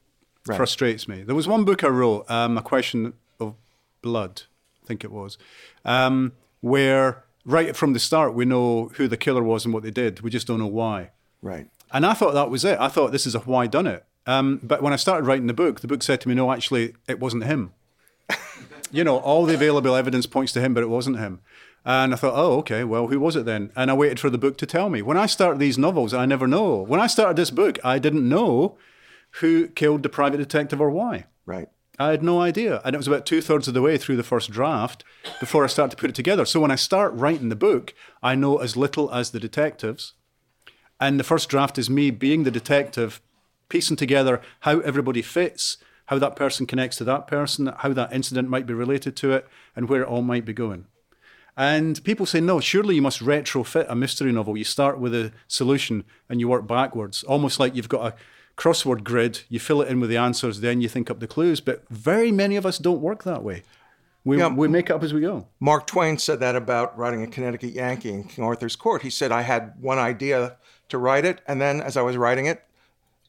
Right. 0.48 0.58
frustrates 0.58 1.08
me. 1.08 1.24
There 1.24 1.34
was 1.36 1.48
one 1.48 1.64
book 1.66 1.84
I 1.84 1.88
wrote, 1.88 2.30
um, 2.30 2.58
a 2.58 2.62
question 2.62 3.14
of 3.40 3.56
blood, 4.04 4.44
I 4.84 4.88
think 4.88 5.04
it 5.04 5.12
was, 5.12 5.38
um, 5.86 6.34
where 6.62 7.24
right 7.46 7.76
from 7.76 7.94
the 7.94 8.00
start 8.00 8.34
we 8.36 8.46
know 8.46 8.92
who 8.96 9.08
the 9.08 9.18
killer 9.18 9.42
was 9.44 9.66
and 9.66 9.74
what 9.74 9.82
they 9.84 9.92
did. 9.92 10.22
We 10.22 10.30
just 10.30 10.46
don't 10.48 10.60
know 10.60 10.68
why. 10.68 11.12
right. 11.42 11.68
And 11.92 12.06
I 12.06 12.14
thought 12.14 12.34
that 12.34 12.50
was 12.50 12.66
it. 12.66 12.78
I 12.80 12.90
thought 12.90 13.12
this 13.12 13.26
is 13.26 13.36
a 13.36 13.40
why 13.40 13.68
done 13.68 13.88
it. 13.88 14.04
Um, 14.28 14.60
but 14.64 14.82
when 14.82 14.94
I 14.94 14.98
started 14.98 15.28
writing 15.28 15.48
the 15.48 15.54
book, 15.54 15.82
the 15.82 15.88
book 15.88 16.04
said 16.04 16.22
to 16.22 16.30
me, 16.30 16.36
no, 16.36 16.52
actually, 16.52 16.96
it 17.08 17.20
wasn't 17.20 17.44
him. 17.44 17.74
you 18.92 19.04
know, 19.04 19.18
all 19.18 19.46
the 19.46 19.54
available 19.54 19.96
evidence 19.96 20.26
points 20.26 20.52
to 20.54 20.62
him, 20.62 20.74
but 20.74 20.84
it 20.84 20.90
wasn't 20.90 21.20
him. 21.20 21.42
And 21.86 22.14
I 22.14 22.16
thought, 22.18 22.34
oh, 22.36 22.58
okay, 22.60 22.84
well, 22.84 23.08
who 23.08 23.20
was 23.20 23.36
it 23.36 23.46
then? 23.46 23.72
And 23.76 23.92
I 23.92 23.94
waited 23.94 24.20
for 24.20 24.32
the 24.32 24.40
book 24.40 24.58
to 24.58 24.66
tell 24.66 24.90
me. 24.90 25.04
When 25.04 25.18
I 25.18 25.28
start 25.28 25.60
these 25.60 25.78
novels, 25.78 26.14
I 26.16 26.26
never 26.26 26.48
know. 26.48 26.78
When 26.82 27.00
I 27.00 27.06
started 27.06 27.38
this 27.38 27.52
book, 27.52 27.78
I 27.84 28.00
didn't 28.00 28.28
know 28.28 28.78
who 29.42 29.68
killed 29.68 30.02
the 30.02 30.10
private 30.10 30.38
detective 30.38 30.82
or 30.82 30.90
why. 30.90 31.26
Right. 31.46 31.70
I 32.00 32.10
had 32.10 32.24
no 32.24 32.42
idea. 32.42 32.82
And 32.84 32.96
it 32.96 32.98
was 32.98 33.08
about 33.08 33.26
two 33.26 33.42
thirds 33.42 33.68
of 33.68 33.76
the 33.76 33.82
way 33.82 33.98
through 33.98 34.16
the 34.16 34.24
first 34.24 34.50
draft 34.50 35.04
before 35.40 35.64
I 35.64 35.68
started 35.68 35.92
to 35.92 36.02
put 36.02 36.10
it 36.10 36.16
together. 36.16 36.46
So 36.46 36.60
when 36.60 36.72
I 36.72 36.76
start 36.76 37.14
writing 37.14 37.50
the 37.50 37.56
book, 37.56 37.94
I 38.24 38.34
know 38.34 38.58
as 38.58 38.76
little 38.76 39.14
as 39.14 39.32
the 39.32 39.40
detectives. 39.40 40.14
And 41.00 41.20
the 41.20 41.24
first 41.24 41.50
draft 41.50 41.78
is 41.78 41.90
me 41.90 42.10
being 42.10 42.44
the 42.44 42.52
detective, 42.52 43.22
piecing 43.70 43.98
together 43.98 44.42
how 44.62 44.80
everybody 44.82 45.22
fits, 45.22 45.78
how 46.08 46.20
that 46.20 46.36
person 46.36 46.66
connects 46.66 46.98
to 46.98 47.04
that 47.06 47.28
person, 47.28 47.72
how 47.78 47.94
that 47.94 48.14
incident 48.14 48.50
might 48.50 48.66
be 48.66 48.74
related 48.74 49.16
to 49.18 49.32
it, 49.34 49.48
and 49.76 49.90
where 49.90 50.02
it 50.02 50.08
all 50.08 50.22
might 50.22 50.46
be 50.46 50.54
going. 50.54 50.86
And 51.58 52.04
people 52.04 52.26
say, 52.26 52.42
no, 52.42 52.60
surely 52.60 52.96
you 52.96 53.02
must 53.02 53.22
retrofit 53.22 53.86
a 53.90 53.96
mystery 53.96 54.32
novel. 54.32 54.58
You 54.58 54.66
start 54.66 55.00
with 55.00 55.16
a 55.16 55.32
solution 55.48 56.04
and 56.30 56.40
you 56.40 56.50
work 56.50 56.68
backwards, 56.68 57.24
almost 57.24 57.60
like 57.60 57.76
you've 57.76 57.90
got 57.90 58.14
a 58.14 58.16
crossword 58.58 59.04
grid, 59.04 59.42
you 59.50 59.60
fill 59.60 59.82
it 59.82 59.88
in 59.88 60.00
with 60.00 60.10
the 60.10 60.18
answers, 60.18 60.60
then 60.62 60.82
you 60.82 60.90
think 60.90 61.10
up 61.10 61.20
the 61.20 61.28
clues. 61.28 61.62
But 61.62 61.84
very 61.90 62.32
many 62.32 62.56
of 62.58 62.66
us 62.66 62.78
don't 62.78 63.02
work 63.02 63.24
that 63.24 63.42
way. 63.44 63.64
We, 64.26 64.38
Yeah. 64.40 64.48
we 64.50 64.68
make 64.68 64.90
up 64.90 65.04
as 65.04 65.14
we 65.14 65.22
go. 65.22 65.48
Mark 65.60 65.88
Twain 65.88 66.18
said 66.18 66.40
that 66.40 66.56
about 66.56 66.98
writing 66.98 67.22
a 67.24 67.28
Connecticut 67.28 67.74
Yankee 67.74 68.10
in 68.10 68.24
King 68.26 68.44
Arthur's 68.44 68.76
Court. 68.76 69.04
He 69.04 69.10
said, 69.10 69.32
I 69.32 69.44
had 69.44 69.74
one 69.80 70.00
idea 70.00 70.58
to 70.90 70.98
write 70.98 71.26
it, 71.26 71.42
and 71.48 71.62
then 71.62 71.80
as 71.80 71.96
I 71.96 72.02
was 72.02 72.18
writing 72.18 72.48
it, 72.48 72.64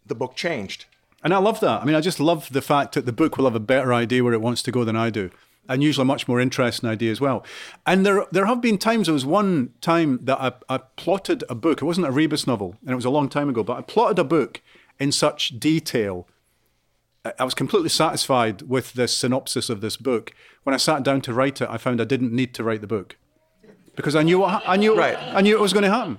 the 0.09 0.15
book 0.15 0.35
changed. 0.35 0.87
And 1.25 1.35
I 1.35 1.39
love 1.39 1.61
that. 1.61 1.83
I 1.83 1.85
mean, 1.85 1.97
I 1.97 2.01
just 2.01 2.21
love 2.21 2.53
the 2.53 2.63
fact 2.63 2.95
that 2.95 3.07
the 3.07 3.13
book 3.13 3.37
will 3.37 3.47
have 3.47 3.55
a 3.57 3.61
better 3.61 3.93
idea 3.93 4.23
where 4.23 4.33
it 4.35 4.41
wants 4.41 4.63
to 4.63 4.71
go 4.73 4.85
than 4.85 4.97
I 4.97 5.11
do. 5.11 5.31
and 5.69 5.83
usually 5.83 6.03
a 6.03 6.05
much 6.05 6.29
more 6.29 6.41
interesting 6.41 6.89
idea 6.89 7.11
as 7.11 7.21
well. 7.21 7.45
And 7.85 8.07
there, 8.07 8.25
there 8.31 8.47
have 8.47 8.61
been 8.61 8.79
times. 8.79 9.07
There 9.09 9.15
was 9.15 9.27
one 9.27 9.71
time 9.81 10.21
that 10.23 10.41
I, 10.41 10.53
I 10.75 10.79
plotted 10.95 11.43
a 11.49 11.57
book. 11.57 11.83
It 11.83 11.85
wasn't 11.85 12.07
a 12.07 12.13
Rebus 12.13 12.47
novel, 12.47 12.77
and 12.83 12.91
it 12.91 12.95
was 12.95 13.05
a 13.05 13.11
long 13.11 13.29
time 13.29 13.49
ago. 13.49 13.65
But 13.65 13.79
I 13.79 13.81
plotted 13.83 14.19
a 14.21 14.25
book 14.25 14.63
in 15.01 15.11
such 15.11 15.59
detail. 15.59 16.29
I- 17.25 17.33
I 17.41 17.45
was 17.45 17.55
completely 17.55 17.89
satisfied 17.89 18.63
with 18.63 18.93
the 18.93 19.09
synopsis 19.09 19.69
of 19.69 19.81
this 19.81 19.97
book. 19.97 20.33
When 20.63 20.75
I 20.75 20.79
sat 20.79 21.03
down 21.03 21.21
to 21.23 21.35
write 21.35 21.61
it, 21.61 21.69
I 21.69 21.79
found 21.79 22.01
I 22.01 22.05
didn't 22.05 22.33
need 22.33 22.55
to 22.55 22.63
write 22.63 22.81
the 22.81 22.87
book 22.87 23.17
because 23.97 24.15
I 24.15 24.23
knew 24.23 24.39
what 24.39 24.63
I 24.69 24.77
knew. 24.77 24.97
Right. 24.97 25.19
I 25.19 25.41
knew 25.41 25.57
it 25.57 25.61
was 25.61 25.73
going 25.73 25.83
to 25.85 25.91
happen. 25.91 26.19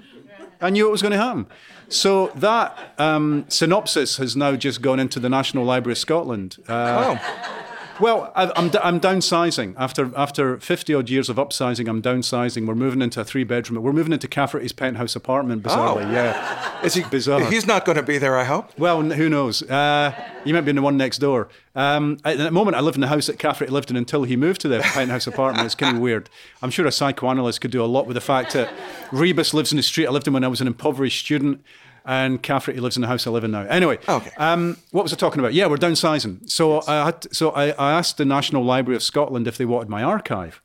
I 0.61 0.69
knew 0.69 0.87
it 0.87 0.91
was 0.91 1.01
going 1.01 1.11
to 1.11 1.17
happen. 1.17 1.47
So 1.89 2.27
that 2.35 2.93
um, 2.97 3.45
synopsis 3.47 4.17
has 4.17 4.35
now 4.35 4.55
just 4.55 4.81
gone 4.81 4.99
into 4.99 5.19
the 5.19 5.29
National 5.29 5.63
Library 5.63 5.93
of 5.93 5.97
Scotland. 5.97 6.57
Uh, 6.67 7.17
oh, 7.17 7.66
well, 7.99 8.31
I, 8.35 8.51
I'm, 8.55 8.69
d- 8.69 8.79
I'm 8.83 8.99
downsizing. 8.99 9.75
After 9.77 10.11
after 10.15 10.57
50 10.59 10.93
odd 10.93 11.09
years 11.09 11.29
of 11.29 11.37
upsizing, 11.37 11.87
I'm 11.89 12.01
downsizing. 12.01 12.65
We're 12.67 12.75
moving 12.75 13.01
into 13.01 13.21
a 13.21 13.23
three 13.23 13.43
bedroom. 13.43 13.81
We're 13.81 13.93
moving 13.93 14.13
into 14.13 14.27
Cafferty's 14.27 14.71
penthouse 14.71 15.15
apartment, 15.15 15.63
bizarrely. 15.63 16.05
Oh. 16.05 16.11
Yeah. 16.11 16.83
is 16.83 16.93
he? 16.93 17.03
Bizarre. 17.03 17.49
He's 17.49 17.65
not 17.65 17.85
going 17.85 17.95
to 17.95 18.03
be 18.03 18.17
there. 18.17 18.37
I 18.37 18.43
hope. 18.43 18.77
Well, 18.77 19.01
who 19.01 19.29
knows? 19.29 19.63
Uh, 19.63 20.13
you 20.45 20.53
might 20.53 20.61
be 20.61 20.69
in 20.71 20.75
the 20.75 20.81
one 20.81 20.97
next 20.97 21.17
door. 21.19 21.49
Um, 21.75 22.17
at 22.25 22.37
the 22.37 22.51
moment, 22.51 22.75
I 22.75 22.79
live 22.81 22.95
in 22.95 23.01
the 23.01 23.07
house 23.07 23.27
that 23.27 23.37
Cafferty 23.39 23.71
lived 23.71 23.91
in 23.91 23.97
until 23.97 24.23
he 24.23 24.35
moved 24.35 24.61
to 24.61 24.67
the 24.67 24.79
penthouse 24.79 25.27
apartment. 25.27 25.65
It's 25.65 25.75
kind 25.75 25.95
of 25.97 26.01
weird. 26.01 26.29
I'm 26.61 26.71
sure 26.71 26.85
a 26.87 26.91
psychoanalyst 26.91 27.61
could 27.61 27.71
do 27.71 27.83
a 27.83 27.85
lot 27.85 28.07
with 28.07 28.15
the 28.15 28.21
fact 28.21 28.53
that 28.53 28.73
Rebus 29.11 29.53
lives 29.53 29.71
in 29.71 29.77
the 29.77 29.83
street 29.83 30.07
I 30.07 30.11
lived 30.11 30.27
in 30.27 30.33
when 30.33 30.43
I 30.43 30.47
was 30.47 30.61
an 30.61 30.67
impoverished 30.67 31.19
student, 31.23 31.63
and 32.07 32.41
Cafferty 32.41 32.79
lives 32.79 32.95
in 32.95 33.01
the 33.01 33.07
house 33.07 33.27
I 33.27 33.29
live 33.31 33.43
in 33.43 33.51
now. 33.51 33.63
Anyway, 33.63 33.99
Okay. 34.07 34.31
um, 34.37 34.77
what 34.91 35.03
was 35.03 35.13
I 35.13 35.17
talking 35.17 35.39
about? 35.39 35.53
Yeah, 35.53 35.67
we're 35.67 35.75
downsizing. 35.77 36.49
So 36.49 36.81
I 36.87 37.05
had, 37.05 37.35
so 37.35 37.51
I, 37.51 37.71
I 37.71 37.91
asked 37.91 38.17
the 38.17 38.25
National 38.25 38.63
Library 38.63 38.95
of 38.95 39.03
Scotland 39.03 39.45
if 39.47 39.57
they 39.57 39.65
wanted 39.65 39.89
my 39.89 40.01
archive. 40.01 40.61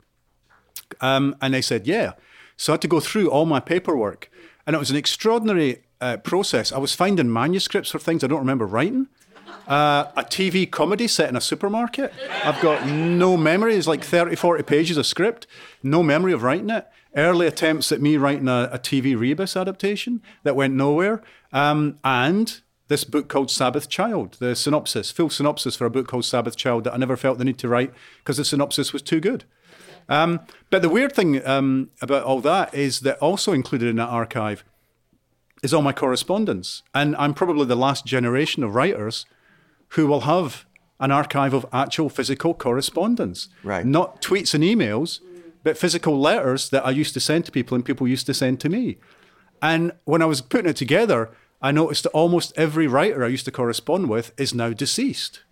Um, 1.00 1.34
and 1.40 1.52
they 1.52 1.60
said, 1.62 1.86
yeah. 1.86 2.12
So 2.56 2.72
I 2.72 2.74
had 2.74 2.82
to 2.82 2.88
go 2.88 3.00
through 3.00 3.28
all 3.30 3.44
my 3.44 3.60
paperwork. 3.60 4.30
And 4.66 4.76
it 4.76 4.78
was 4.78 4.90
an 4.90 4.96
extraordinary 4.96 5.82
uh, 6.00 6.18
process. 6.18 6.70
I 6.72 6.78
was 6.78 6.94
finding 6.94 7.32
manuscripts 7.32 7.90
for 7.90 7.98
things 7.98 8.22
I 8.22 8.28
don't 8.28 8.38
remember 8.38 8.66
writing. 8.66 9.08
Uh, 9.66 10.06
a 10.16 10.22
TV 10.22 10.70
comedy 10.70 11.08
set 11.08 11.28
in 11.28 11.36
a 11.36 11.40
supermarket. 11.40 12.12
I've 12.44 12.60
got 12.60 12.86
no 12.86 13.36
memory. 13.36 13.74
It's 13.76 13.86
like 13.86 14.04
30, 14.04 14.36
40 14.36 14.62
pages 14.62 14.96
of 14.96 15.06
script. 15.06 15.46
No 15.82 16.02
memory 16.02 16.32
of 16.32 16.42
writing 16.42 16.70
it. 16.70 16.86
Early 17.14 17.46
attempts 17.46 17.92
at 17.92 18.00
me 18.00 18.16
writing 18.16 18.48
a, 18.48 18.70
a 18.72 18.78
TV 18.78 19.18
Rebus 19.18 19.56
adaptation 19.56 20.22
that 20.44 20.56
went 20.56 20.74
nowhere. 20.74 21.22
Um, 21.52 21.98
and 22.04 22.60
this 22.88 23.04
book 23.04 23.28
called 23.28 23.50
Sabbath 23.50 23.88
Child, 23.88 24.36
the 24.38 24.54
synopsis, 24.54 25.10
full 25.10 25.30
synopsis 25.30 25.76
for 25.76 25.86
a 25.86 25.90
book 25.90 26.06
called 26.06 26.24
Sabbath 26.24 26.56
Child 26.56 26.84
that 26.84 26.94
I 26.94 26.96
never 26.96 27.16
felt 27.16 27.38
the 27.38 27.44
need 27.44 27.58
to 27.58 27.68
write 27.68 27.92
because 28.18 28.36
the 28.36 28.44
synopsis 28.44 28.92
was 28.92 29.02
too 29.02 29.20
good. 29.20 29.44
Um, 30.08 30.40
but 30.70 30.82
the 30.82 30.88
weird 30.88 31.12
thing 31.12 31.46
um, 31.46 31.90
about 32.00 32.24
all 32.24 32.40
that 32.40 32.74
is 32.74 33.00
that 33.00 33.18
also 33.18 33.52
included 33.52 33.88
in 33.88 33.96
that 33.96 34.08
archive 34.08 34.64
is 35.62 35.72
all 35.72 35.82
my 35.82 35.92
correspondence. 35.92 36.82
And 36.94 37.14
I'm 37.16 37.34
probably 37.34 37.66
the 37.66 37.76
last 37.76 38.04
generation 38.04 38.64
of 38.64 38.74
writers 38.74 39.26
who 39.90 40.06
will 40.06 40.22
have 40.22 40.66
an 40.98 41.10
archive 41.10 41.54
of 41.54 41.66
actual 41.72 42.08
physical 42.08 42.54
correspondence. 42.54 43.48
Right. 43.62 43.84
Not 43.84 44.22
tweets 44.22 44.54
and 44.54 44.62
emails, 44.64 45.20
but 45.62 45.78
physical 45.78 46.18
letters 46.20 46.70
that 46.70 46.84
I 46.84 46.90
used 46.90 47.14
to 47.14 47.20
send 47.20 47.44
to 47.46 47.52
people 47.52 47.74
and 47.74 47.84
people 47.84 48.06
used 48.08 48.26
to 48.26 48.34
send 48.34 48.60
to 48.60 48.68
me. 48.68 48.98
And 49.60 49.92
when 50.04 50.22
I 50.22 50.26
was 50.26 50.40
putting 50.40 50.68
it 50.70 50.76
together, 50.76 51.30
I 51.60 51.70
noticed 51.70 52.02
that 52.02 52.10
almost 52.10 52.52
every 52.56 52.86
writer 52.88 53.24
I 53.24 53.28
used 53.28 53.44
to 53.44 53.52
correspond 53.52 54.08
with 54.10 54.32
is 54.38 54.52
now 54.54 54.72
deceased. 54.72 55.42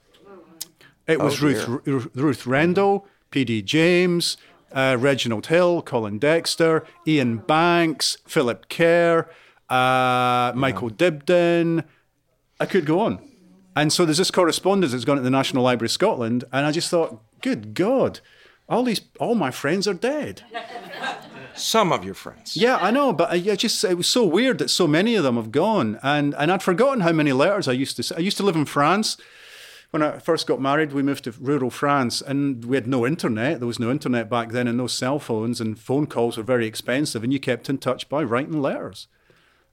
It 1.06 1.20
was 1.20 1.42
Oh, 1.42 1.46
Ruth, 1.46 1.68
Ru- 1.86 2.10
Ruth 2.14 2.46
Rendell, 2.46 3.06
P.D. 3.30 3.62
James, 3.62 4.36
uh, 4.72 4.96
Reginald 4.98 5.46
Hill, 5.46 5.82
Colin 5.82 6.18
Dexter, 6.18 6.84
Iain 7.06 7.38
Banks, 7.38 8.16
Philip 8.26 8.68
Kerr, 8.68 9.28
uh, 9.68 10.52
Michael 10.54 10.90
Dibdin. 10.90 11.84
I 12.58 12.66
could 12.66 12.86
go 12.86 13.00
on. 13.00 13.20
And 13.76 13.92
so 13.92 14.04
there's 14.04 14.18
this 14.18 14.30
correspondence 14.32 14.92
that's 14.92 15.04
gone 15.04 15.16
to 15.16 15.22
the 15.22 15.30
National 15.30 15.62
Library 15.62 15.86
of 15.86 15.92
Scotland, 15.92 16.44
and 16.52 16.66
I 16.66 16.72
just 16.72 16.90
thought, 16.90 17.22
good 17.40 17.72
God, 17.74 18.20
all 18.70 18.84
these, 18.84 19.00
all 19.18 19.34
my 19.34 19.50
friends 19.50 19.88
are 19.88 19.94
dead. 19.94 20.42
Some 21.54 21.92
of 21.92 22.04
your 22.04 22.14
friends. 22.14 22.56
Yeah, 22.56 22.76
I 22.76 22.90
know, 22.90 23.12
but 23.12 23.30
I, 23.30 23.52
I 23.52 23.56
just 23.56 23.82
it 23.84 23.96
was 23.96 24.06
so 24.06 24.24
weird 24.24 24.58
that 24.58 24.70
so 24.70 24.86
many 24.86 25.16
of 25.16 25.24
them 25.24 25.36
have 25.36 25.50
gone, 25.50 25.98
and 26.02 26.34
and 26.36 26.50
I'd 26.50 26.62
forgotten 26.62 27.00
how 27.00 27.12
many 27.12 27.32
letters 27.32 27.66
I 27.66 27.72
used 27.72 27.96
to. 27.96 28.16
I 28.16 28.20
used 28.20 28.36
to 28.38 28.44
live 28.44 28.56
in 28.56 28.64
France. 28.64 29.16
When 29.90 30.02
I 30.02 30.20
first 30.20 30.46
got 30.46 30.60
married, 30.60 30.92
we 30.92 31.02
moved 31.02 31.24
to 31.24 31.32
rural 31.32 31.68
France, 31.68 32.22
and 32.22 32.64
we 32.64 32.76
had 32.76 32.86
no 32.86 33.04
internet. 33.04 33.58
There 33.58 33.66
was 33.66 33.80
no 33.80 33.90
internet 33.90 34.30
back 34.30 34.52
then, 34.52 34.68
and 34.68 34.78
no 34.78 34.86
cell 34.86 35.18
phones, 35.18 35.60
and 35.60 35.76
phone 35.76 36.06
calls 36.06 36.36
were 36.36 36.44
very 36.44 36.66
expensive. 36.66 37.24
And 37.24 37.32
you 37.32 37.40
kept 37.40 37.68
in 37.68 37.78
touch 37.78 38.08
by 38.08 38.22
writing 38.22 38.62
letters, 38.62 39.08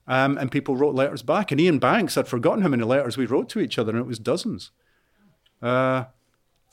um, 0.08 0.36
and 0.36 0.50
people 0.50 0.76
wrote 0.76 0.96
letters 0.96 1.22
back. 1.22 1.52
And 1.52 1.60
Iain 1.60 1.78
Banks, 1.78 2.18
I'd 2.18 2.26
forgotten 2.26 2.62
how 2.62 2.68
many 2.68 2.82
letters 2.82 3.16
we 3.16 3.26
wrote 3.26 3.48
to 3.50 3.60
each 3.60 3.78
other, 3.78 3.92
and 3.92 4.00
it 4.00 4.08
was 4.08 4.18
dozens. 4.18 4.72
Uh, 5.62 6.06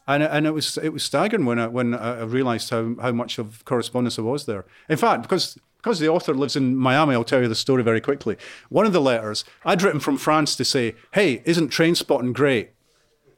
and 0.07 0.23
and 0.23 0.45
it 0.45 0.51
was 0.51 0.77
it 0.77 0.89
was 0.89 1.03
staggering 1.03 1.45
when 1.45 1.59
I 1.59 1.67
when 1.67 1.93
I 1.93 2.21
realised 2.23 2.69
how 2.69 2.95
how 3.01 3.11
much 3.11 3.37
of 3.37 3.63
correspondence 3.65 4.15
there 4.15 4.25
was 4.25 4.45
there. 4.45 4.65
In 4.89 4.97
fact, 4.97 5.23
because 5.23 5.57
because 5.77 5.99
the 5.99 6.09
author 6.09 6.33
lives 6.33 6.55
in 6.55 6.75
Miami, 6.75 7.13
I'll 7.13 7.23
tell 7.23 7.41
you 7.41 7.47
the 7.47 7.55
story 7.55 7.83
very 7.83 8.01
quickly. 8.01 8.37
One 8.69 8.85
of 8.85 8.93
the 8.93 9.01
letters 9.01 9.45
I'd 9.63 9.81
written 9.81 9.99
from 9.99 10.17
France 10.17 10.55
to 10.57 10.65
say, 10.65 10.95
"Hey, 11.13 11.41
isn't 11.45 11.71
Trainspotting 11.71 12.33
great?" 12.33 12.71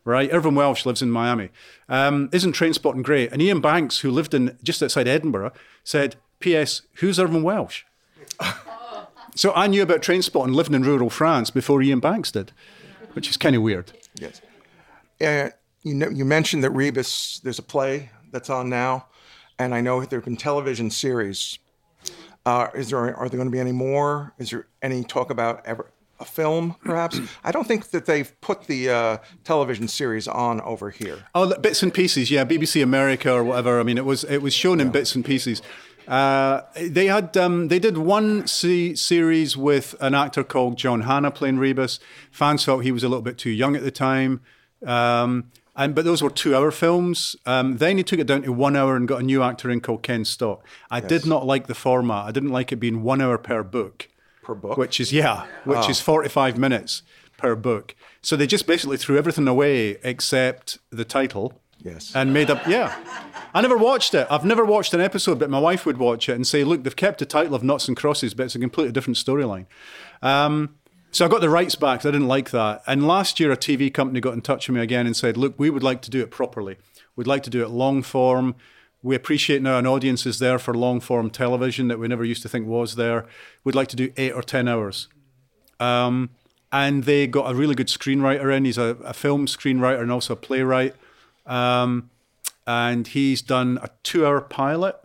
Right, 0.04 0.32
Irvin 0.32 0.56
Welsh 0.56 0.86
lives 0.86 1.02
in 1.02 1.12
Miami. 1.12 1.50
Um, 1.90 2.30
isn't 2.32 2.56
Trainspotting 2.56 3.04
great? 3.04 3.30
And 3.34 3.42
Iain 3.42 3.60
Banks, 3.60 4.00
who 4.00 4.10
lived 4.10 4.34
in 4.34 4.58
just 4.64 4.82
outside 4.82 5.08
Edinburgh, 5.08 5.52
said, 5.84 6.16
"P.S. 6.40 6.84
Who's 6.96 7.20
Irvin 7.20 7.44
Welsh?" 7.44 7.84
so 9.36 9.54
I 9.54 9.68
knew 9.68 9.84
about 9.84 10.02
Trainspotting 10.02 10.56
living 10.56 10.74
in 10.74 10.84
rural 10.84 11.10
France 11.10 11.50
before 11.50 11.82
Iain 11.82 12.00
Banks 12.00 12.32
did, 12.32 12.52
which 13.14 13.30
is 13.30 13.38
kind 13.38 13.56
of 13.56 13.62
weird. 13.62 13.92
Yes. 14.16 14.42
Uh, 15.20 15.50
you 15.84 15.94
know, 15.94 16.10
you 16.10 16.26
mentioned 16.26 16.64
that 16.64 16.72
Rebus. 16.72 17.40
There's 17.44 17.60
a 17.60 17.64
play 17.64 18.10
that's 18.32 18.50
on 18.50 18.70
now, 18.70 19.08
and 19.60 19.74
I 19.74 19.82
know 19.82 20.04
there 20.04 20.20
have 20.20 20.26
been 20.26 20.38
television 20.38 20.90
series. 20.90 21.60
Uh, 22.46 22.70
is 22.74 22.90
there 22.90 23.16
are 23.16 23.30
there 23.30 23.38
going 23.38 23.50
to 23.50 23.52
be 23.52 23.60
any 23.60 23.72
more? 23.72 24.34
Is 24.38 24.52
there 24.52 24.68
any 24.82 25.04
talk 25.04 25.30
about 25.30 25.66
ever 25.66 25.92
a 26.20 26.26
film, 26.26 26.76
perhaps? 26.84 27.20
I 27.44 27.52
don't 27.52 27.68
think 27.68 27.90
that 27.92 28.06
they've 28.06 28.40
put 28.42 28.66
the 28.66 28.90
uh, 28.90 29.18
television 29.44 29.88
series 29.88 30.28
on 30.28 30.62
over 30.62 30.90
here. 30.90 31.26
Oh, 31.36 31.58
bits 31.58 31.84
and 31.84 31.94
pieces, 31.94 32.32
yeah, 32.32 32.46
BBC 32.46 32.82
America 32.82 33.32
or 33.32 33.44
whatever. 33.44 33.80
I 33.80 33.84
mean, 33.84 33.98
it 33.98 34.06
was 34.06 34.24
it 34.24 34.42
was 34.42 34.54
shown 34.54 34.80
in 34.80 34.90
bits 34.90 35.16
and 35.16 35.24
pieces. 35.24 35.62
Uh, 36.08 36.62
they 36.76 37.08
had 37.08 37.36
um, 37.36 37.68
they 37.68 37.80
did 37.80 37.98
one 37.98 38.48
se- 38.48 38.96
series 38.96 39.58
with 39.58 39.94
an 40.00 40.16
actor 40.16 40.44
called 40.44 40.78
John 40.78 41.02
Hannah 41.02 41.32
playing 41.32 41.58
Rebus. 41.58 42.00
Fans 42.32 42.64
felt 42.64 42.84
he 42.84 42.92
was 42.92 43.04
a 43.04 43.10
little 43.10 43.22
bit 43.22 43.38
too 43.38 43.50
young 43.50 43.76
at 43.76 43.84
the 43.84 43.92
time, 43.92 44.40
um, 44.86 45.52
and 45.78 45.96
but 45.96 46.04
those 46.04 46.22
were 46.22 46.30
two-hour 46.30 46.72
films. 46.72 47.36
Um, 47.46 47.78
then 47.78 47.98
he 47.98 48.04
took 48.04 48.20
it 48.20 48.28
down 48.28 48.42
to 48.42 48.52
one 48.52 48.76
hour 48.76 48.96
and 48.96 49.08
got 49.08 49.22
a 49.22 49.24
new 49.24 49.42
actor 49.44 49.70
in 49.70 49.80
called 49.80 50.04
Ken 50.04 50.26
Stott. 50.26 50.62
I 50.92 51.00
did 51.00 51.26
not 51.26 51.46
like 51.46 51.68
the 51.68 51.76
format. 51.76 52.26
I 52.26 52.32
didn't 52.32 52.50
like 52.50 52.72
it 52.72 52.78
being 52.78 53.04
one 53.04 53.22
hour 53.22 53.38
per 53.38 53.64
book 53.64 54.10
Per 54.44 54.56
book? 54.56 54.78
which 54.78 55.00
is 55.00 55.14
yeah, 55.14 55.46
which 55.64 55.88
is 55.88 56.02
forty-five 56.02 56.58
minutes 56.58 57.04
per 57.38 57.56
book. 57.56 57.96
So 58.22 58.36
they 58.36 58.48
just 58.48 58.66
basically 58.66 58.98
threw 58.98 59.18
everything 59.18 59.48
away 59.48 59.98
except 60.04 60.80
the 60.90 61.06
title. 61.06 61.62
Yes. 61.84 62.12
And 62.16 62.34
made 62.34 62.50
up 62.50 62.66
yeah. 62.68 62.98
I 63.54 63.62
never 63.62 63.78
watched 63.78 64.16
it. 64.16 64.26
I've 64.32 64.44
never 64.44 64.66
watched 64.66 64.96
an 64.96 65.00
episode, 65.02 65.38
but 65.38 65.50
my 65.52 65.60
wife 65.60 65.86
would 65.86 65.98
watch 65.98 66.28
it 66.28 66.34
and 66.34 66.46
say, 66.46 66.64
"Look, 66.64 66.84
they've 66.84 66.96
kept 66.96 67.20
the 67.20 67.26
title 67.26 67.54
of 67.54 67.62
Knots 67.62 67.88
and 67.88 67.96
Crosses, 67.96 68.34
but 68.34 68.48
it's 68.48 68.56
a 68.56 68.60
completely 68.60 68.92
different 68.92 69.18
storyline." 69.18 69.68
Um, 70.24 70.77
so 71.12 71.26
I 71.26 71.28
got 71.28 71.42
the 71.42 71.50
rights 71.50 71.76
back. 71.76 72.06
I 72.06 72.12
didn't 72.12 72.28
like 72.28 72.52
that. 72.52 72.84
And 72.86 73.08
last 73.08 73.40
year, 73.40 73.52
a 73.52 73.58
TV 73.58 73.94
company 73.94 74.20
got 74.20 74.34
in 74.34 74.42
touch 74.42 74.68
with 74.68 74.76
me 74.76 74.82
again 74.82 75.06
and 75.06 75.16
said, 75.16 75.38
"Look, 75.38 75.56
we 75.58 75.70
would 75.70 75.84
like 75.84 76.02
to 76.04 76.10
do 76.10 76.22
it 76.22 76.32
properly. 76.32 76.78
We'd 77.16 77.28
like 77.28 77.44
to 77.44 77.50
do 77.50 77.64
it 77.64 77.70
long 77.70 78.04
form. 78.04 78.56
We 79.02 79.16
appreciate 79.16 79.62
now 79.62 79.78
an 79.78 79.88
audience 79.88 80.26
is 80.26 80.40
there 80.40 80.60
for 80.60 80.74
long 80.74 81.00
form 81.00 81.30
television 81.30 81.88
that 81.88 82.00
we 82.00 82.08
never 82.08 82.26
used 82.26 82.42
to 82.44 82.50
think 82.50 82.68
was 82.68 82.96
there. 82.96 83.26
We'd 83.64 83.76
like 83.76 83.88
to 83.90 83.96
do 83.96 84.12
eight 84.18 84.34
or 84.34 84.42
ten 84.42 84.68
hours." 84.68 85.08
Um, 85.80 86.32
and 86.72 87.06
they 87.06 87.28
got 87.28 87.50
a 87.50 87.56
really 87.56 87.76
good 87.76 87.88
screenwriter 87.88 88.56
in. 88.56 88.66
He's 88.66 88.78
a, 88.78 88.98
a 89.04 89.14
film 89.14 89.46
screenwriter 89.46 90.02
and 90.02 90.12
also 90.12 90.34
a 90.34 90.38
playwright. 90.38 90.96
Um, 91.46 92.10
and 92.66 93.08
he's 93.08 93.42
done 93.42 93.80
a 93.82 93.90
two-hour 94.04 94.42
pilot. 94.42 94.98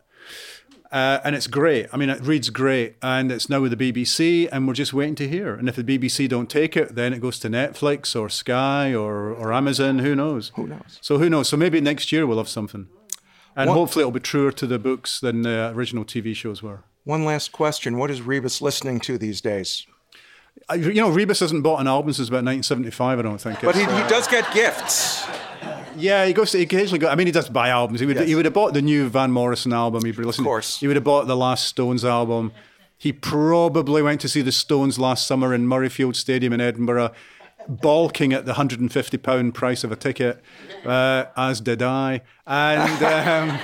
Uh, 0.93 1.21
and 1.25 1.35
it's 1.35 1.47
great. 1.47 1.87
I 1.91 1.97
mean, 1.97 2.11
it 2.11 2.21
reads 2.21 2.51
great, 2.51 2.97
and 3.01 3.33
it's 3.33 3.49
now 3.49 3.61
with 3.63 3.77
the 3.77 3.93
BBC, 3.93 4.47
and 4.53 4.69
we're 4.69 4.75
just 4.75 4.93
waiting 4.93 5.15
to 5.15 5.27
hear. 5.27 5.55
And 5.55 5.67
if 5.67 5.75
the 5.77 5.83
BBC 5.83 6.29
don't 6.29 6.51
take 6.51 6.77
it, 6.77 6.95
then 6.95 7.15
it 7.15 7.21
goes 7.23 7.39
to 7.41 7.49
Netflix 7.49 8.15
or 8.15 8.29
Sky 8.29 8.93
or, 8.95 9.31
or 9.33 9.55
Amazon. 9.55 10.01
Who 10.01 10.15
knows? 10.15 10.53
Who 10.55 10.67
knows? 10.67 10.99
So 11.01 11.17
who 11.17 11.31
knows? 11.31 11.49
So 11.49 11.57
maybe 11.57 11.81
next 11.81 12.13
year 12.13 12.27
we'll 12.27 12.37
have 12.37 12.49
something, 12.49 12.89
and 13.57 13.71
What- 13.71 13.77
hopefully 13.77 14.03
it'll 14.03 14.13
be 14.13 14.21
truer 14.21 14.53
to 14.53 14.67
the 14.67 14.79
books 14.79 15.19
than 15.19 15.43
the 15.43 15.73
original 15.75 16.05
TV 16.05 16.35
shows 16.37 16.63
were. 16.63 16.85
One 17.05 17.25
last 17.25 17.53
question: 17.53 17.97
What 17.97 18.11
is 18.11 18.21
Rebus 18.21 18.61
listening 18.61 19.01
to 19.01 19.17
these 19.17 19.41
days? 19.41 19.87
You 20.77 20.93
know, 20.93 21.09
Rebus 21.09 21.41
hasn't 21.41 21.63
bought 21.63 21.81
an 21.81 21.89
album 21.89 22.13
since 22.13 22.29
about 22.29 22.45
1975. 22.45 23.19
I 23.19 23.23
don't 23.23 23.41
think. 23.41 23.63
But 23.63 23.75
he, 23.75 23.81
he 23.81 24.09
does 24.09 24.29
get 24.29 24.45
gifts. 24.53 25.25
Yeah, 25.97 26.27
he 26.27 26.33
goes. 26.33 26.51
To, 26.53 26.59
he 26.59 26.65
occasionally 26.65 26.99
go. 26.99 27.09
I 27.09 27.15
mean, 27.15 27.27
he 27.27 27.33
does 27.33 27.49
buy 27.49 27.69
albums. 27.69 28.01
He 28.01 28.07
would. 28.07 28.17
Yes. 28.17 28.29
He 28.29 28.35
would 28.35 28.45
have 28.45 28.55
bought 28.55 28.75
the 28.75 28.83
new 28.83 29.09
Van 29.09 29.31
Morrison 29.31 29.73
album. 29.73 30.05
He'd 30.05 30.17
be 30.17 30.23
listening. 30.25 30.47
Of 30.47 30.51
course. 30.51 30.79
He 30.81 30.87
would 30.87 30.97
have 30.97 31.05
bought 31.05 31.27
the 31.27 31.37
last 31.37 31.67
Stones 31.67 32.05
album. 32.05 32.53
He 32.97 33.13
probably 33.13 34.01
went 34.03 34.21
to 34.21 34.29
see 34.29 34.43
the 34.43 34.53
Stones 34.53 34.99
last 34.99 35.27
summer 35.27 35.53
in 35.53 35.67
Murrayfield 35.67 36.15
Stadium 36.15 36.53
in 36.53 36.61
Edinburgh, 36.61 37.13
balking 37.69 38.33
at 38.33 38.47
the 38.47 38.55
hundred 38.55 38.81
and 38.81 38.93
fifty 38.93 39.17
pound 39.19 39.55
price 39.55 39.85
of 39.85 39.91
a 39.93 39.97
ticket, 39.97 40.43
uh, 40.85 41.25
as 41.37 41.61
did 41.61 41.83
I. 41.83 42.23
And 42.47 43.03
um, 43.03 43.59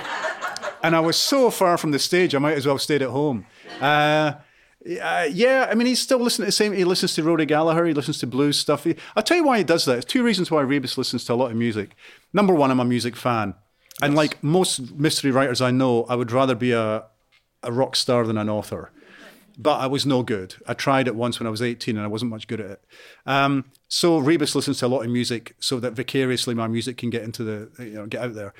and 0.83 0.95
I 0.95 0.99
was 0.99 1.17
so 1.17 1.49
far 1.49 1.77
from 1.77 1.91
the 1.91 1.99
stage, 1.99 2.35
I 2.35 2.39
might 2.39 2.57
as 2.57 2.65
well 2.65 2.75
have 2.75 2.81
stayed 2.81 3.01
at 3.01 3.09
home. 3.09 3.45
Uh, 3.79 4.33
uh, 4.97 5.27
yeah, 5.31 5.67
I 5.69 5.75
mean, 5.75 5.87
he's 5.87 6.01
still 6.01 6.19
listening 6.19 6.45
to 6.45 6.47
the 6.47 6.51
same. 6.53 6.73
He 6.73 6.83
listens 6.83 7.13
to 7.15 7.23
Rory 7.23 7.45
Gallagher. 7.45 7.85
He 7.85 7.93
listens 7.93 8.17
to 8.19 8.27
blues 8.27 8.57
stuff. 8.57 8.83
He, 8.85 8.95
I'll 9.15 9.23
tell 9.23 9.37
you 9.37 9.43
why 9.43 9.57
he 9.57 9.63
does 9.63 9.85
that. 9.85 9.93
There's 9.93 10.05
two 10.05 10.23
reasons 10.23 10.49
why 10.49 10.61
Rebus 10.61 10.97
listens 10.97 11.25
to 11.25 11.33
a 11.33 11.35
lot 11.35 11.51
of 11.51 11.57
music. 11.57 11.95
Number 12.33 12.53
one, 12.53 12.71
I'm 12.71 12.79
a 12.79 12.85
music 12.85 13.15
fan, 13.15 13.53
and 14.01 14.15
like 14.15 14.43
most 14.43 14.93
mystery 14.93 15.31
writers 15.31 15.61
I 15.61 15.71
know, 15.71 16.05
I 16.05 16.15
would 16.15 16.31
rather 16.31 16.55
be 16.55 16.71
a 16.71 17.05
a 17.63 17.71
rock 17.71 17.95
star 17.95 18.25
than 18.25 18.37
an 18.37 18.49
author. 18.49 18.91
But 19.57 19.79
I 19.79 19.87
was 19.87 20.05
no 20.05 20.23
good. 20.23 20.55
I 20.65 20.73
tried 20.73 21.07
it 21.07 21.15
once 21.15 21.39
when 21.39 21.47
I 21.47 21.49
was 21.49 21.61
18 21.61 21.97
and 21.97 22.05
I 22.05 22.07
wasn't 22.07 22.31
much 22.31 22.47
good 22.47 22.61
at 22.61 22.71
it. 22.71 22.83
Um, 23.25 23.65
so 23.89 24.17
Rebus 24.17 24.55
listens 24.55 24.79
to 24.79 24.85
a 24.85 24.87
lot 24.87 25.01
of 25.01 25.11
music 25.11 25.55
so 25.59 25.81
that 25.81 25.93
vicariously 25.93 26.55
my 26.55 26.67
music 26.67 26.95
can 26.95 27.09
get 27.09 27.23
into 27.23 27.43
the, 27.43 27.83
you 27.83 27.95
know, 27.95 28.05
get 28.05 28.21
out 28.21 28.35
there. 28.35 28.53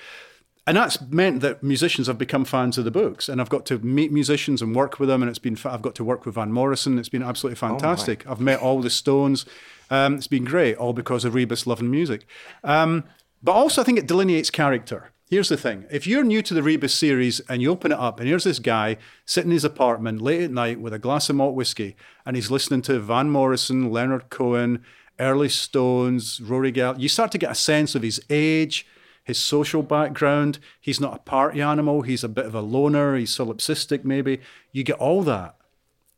And 0.69 0.77
that's 0.77 1.01
meant 1.01 1.41
that 1.41 1.63
musicians 1.63 2.05
have 2.05 2.19
become 2.19 2.45
fans 2.45 2.77
of 2.77 2.85
the 2.85 2.91
books, 2.91 3.27
and 3.27 3.41
I've 3.41 3.49
got 3.49 3.65
to 3.65 3.79
meet 3.79 4.11
musicians 4.11 4.61
and 4.61 4.75
work 4.75 4.99
with 4.99 5.09
them. 5.09 5.23
And 5.23 5.27
it's 5.27 5.39
been 5.39 5.57
I've 5.65 5.81
got 5.81 5.95
to 5.95 6.03
work 6.03 6.27
with 6.27 6.35
Van 6.35 6.51
Morrison. 6.51 6.99
It's 6.99 7.09
been 7.09 7.23
absolutely 7.23 7.55
fantastic. 7.55 8.23
I've 8.29 8.39
met 8.39 8.59
all 8.59 8.79
the 8.79 8.91
Stones. 8.91 9.47
Um, 9.89 10.13
it's 10.13 10.27
been 10.27 10.45
great, 10.45 10.75
all 10.75 10.93
because 10.93 11.25
of 11.25 11.33
Rebus 11.33 11.65
loving 11.65 11.89
music. 11.89 12.27
Um, 12.63 13.05
but 13.41 13.53
also, 13.53 13.81
I 13.81 13.83
think 13.83 13.97
it 13.97 14.05
delineates 14.05 14.51
character. 14.51 15.09
Here's 15.27 15.49
the 15.49 15.57
thing: 15.57 15.87
if 15.89 16.05
you're 16.05 16.23
new 16.23 16.43
to 16.43 16.53
the 16.53 16.61
Rebus 16.61 16.93
series 16.93 17.39
and 17.49 17.63
you 17.63 17.71
open 17.71 17.91
it 17.91 17.97
up, 17.97 18.19
and 18.19 18.29
here's 18.29 18.43
this 18.43 18.59
guy 18.59 18.97
sitting 19.25 19.49
in 19.49 19.55
his 19.55 19.65
apartment 19.65 20.21
late 20.21 20.43
at 20.43 20.51
night 20.51 20.79
with 20.79 20.93
a 20.93 20.99
glass 20.99 21.31
of 21.31 21.37
malt 21.37 21.55
whiskey, 21.55 21.95
and 22.27 22.35
he's 22.35 22.51
listening 22.51 22.83
to 22.83 22.99
Van 22.99 23.31
Morrison, 23.31 23.89
Leonard 23.89 24.29
Cohen, 24.29 24.83
early 25.19 25.49
Stones, 25.49 26.39
Rory 26.39 26.71
Gall. 26.71 26.99
You 26.99 27.09
start 27.09 27.31
to 27.31 27.39
get 27.39 27.49
a 27.49 27.55
sense 27.55 27.95
of 27.95 28.03
his 28.03 28.21
age 28.29 28.85
his 29.29 29.37
social 29.37 29.81
background. 29.81 30.59
He's 30.81 30.99
not 30.99 31.15
a 31.15 31.19
party 31.19 31.61
animal. 31.61 32.01
He's 32.01 32.23
a 32.23 32.29
bit 32.29 32.45
of 32.45 32.53
a 32.53 32.61
loner. 32.61 33.15
He's 33.15 33.35
solipsistic, 33.35 34.03
maybe. 34.03 34.41
You 34.73 34.83
get 34.83 34.97
all 34.97 35.23
that 35.23 35.55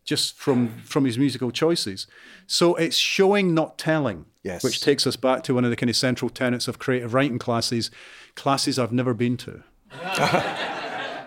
just 0.04 0.36
from 0.36 0.80
from 0.80 1.06
his 1.06 1.18
musical 1.18 1.52
choices. 1.52 2.08
So 2.48 2.76
it's 2.76 2.98
showing, 2.98 3.54
not 3.54 3.78
telling. 3.78 4.26
Yes. 4.44 4.64
Which 4.64 4.82
takes 4.82 5.06
us 5.06 5.16
back 5.16 5.44
to 5.44 5.54
one 5.54 5.64
of 5.64 5.70
the 5.70 5.76
kind 5.76 5.90
of 5.90 5.96
central 5.96 6.30
tenets 6.30 6.68
of 6.68 6.80
creative 6.80 7.14
writing 7.14 7.38
classes, 7.38 7.92
classes 8.36 8.80
I've 8.80 8.92
never 8.92 9.14
been 9.14 9.38
to. 9.38 9.64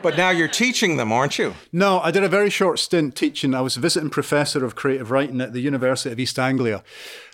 But 0.04 0.18
now 0.18 0.28
you're 0.28 0.48
teaching 0.48 0.98
them, 0.98 1.10
aren't 1.12 1.38
you? 1.38 1.54
No, 1.72 1.98
I 2.00 2.10
did 2.10 2.22
a 2.22 2.28
very 2.28 2.50
short 2.50 2.78
stint 2.78 3.16
teaching. 3.16 3.54
I 3.54 3.62
was 3.62 3.76
visiting 3.76 4.10
professor 4.10 4.62
of 4.62 4.74
creative 4.74 5.10
writing 5.10 5.40
at 5.40 5.54
the 5.54 5.60
University 5.60 6.12
of 6.12 6.20
East 6.20 6.38
Anglia 6.38 6.84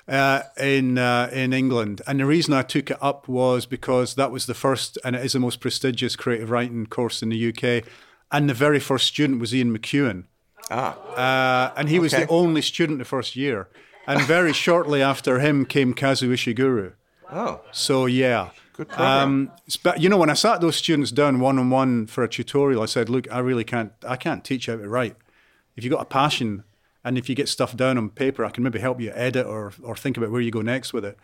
uh, 0.07 0.43
in 0.57 0.97
uh, 0.97 1.29
in 1.33 1.53
England, 1.53 2.01
and 2.07 2.21
the 2.21 2.27
reason 2.27 2.55
I 2.55 2.63
took 2.63 2.93
it 2.93 2.97
up 3.01 3.27
was 3.27 3.67
because 3.67 4.15
that 4.15 4.31
was 4.31 4.47
the 4.47 4.55
first, 4.55 4.99
and 5.05 5.17
it 5.17 5.25
is 5.25 5.33
the 5.33 5.41
most 5.41 5.59
prestigious 5.59 6.15
creative 6.15 6.49
writing 6.49 6.87
course 6.87 7.25
in 7.25 7.31
the 7.31 7.49
UK, 7.49 7.85
and 8.31 8.49
the 8.49 8.55
very 8.55 8.79
first 8.79 9.09
student 9.09 9.41
was 9.41 9.53
Ian 9.53 9.77
McEwan, 9.77 10.27
Ah, 10.71 10.95
uh, 11.17 11.73
and 11.77 11.89
he 11.89 11.99
was 11.99 12.13
the 12.13 12.29
only 12.29 12.63
student 12.63 13.01
the 13.01 13.05
first 13.05 13.35
year, 13.35 13.69
and 14.07 14.23
very 14.23 14.53
shortly 14.53 15.03
after 15.03 15.41
him 15.41 15.67
came 15.67 15.93
Kazuo 15.93 16.31
Ishiguro. 16.35 16.93
oh, 17.33 17.63
So 17.73 18.07
yeah. 18.07 18.51
Good 18.81 18.89
program. 18.89 19.29
Um, 19.29 19.53
but 19.83 20.01
you 20.01 20.09
know, 20.09 20.17
when 20.17 20.31
I 20.31 20.35
sat 20.35 20.63
those 20.63 20.75
students 20.75 21.11
down 21.11 21.39
one 21.39 21.59
on 21.59 21.69
one 21.69 22.07
for 22.07 22.25
a 22.25 22.29
tutorial, 22.29 22.81
I 22.83 22.87
said, 22.87 23.11
"Look, 23.11 23.31
I 23.31 23.39
really 23.41 23.63
can't. 23.63 23.93
I 24.09 24.17
can't 24.17 24.43
teach 24.43 24.67
you 24.67 24.73
how 24.73 24.81
to 24.81 24.89
write. 24.89 25.17
If 25.77 25.85
you 25.85 25.91
have 25.91 25.99
got 25.99 26.03
a 26.05 26.09
passion, 26.09 26.65
and 27.05 27.19
if 27.19 27.29
you 27.29 27.35
get 27.35 27.51
stuff 27.51 27.77
down 27.77 27.99
on 27.99 28.09
paper, 28.09 28.43
I 28.43 28.49
can 28.49 28.65
maybe 28.65 28.79
help 28.79 28.99
you 28.99 29.13
edit 29.15 29.45
or 29.45 29.75
or 29.83 29.97
think 29.97 30.17
about 30.17 30.31
where 30.31 30.41
you 30.41 30.51
go 30.51 30.63
next 30.63 30.95
with 30.95 31.05
it." 31.05 31.19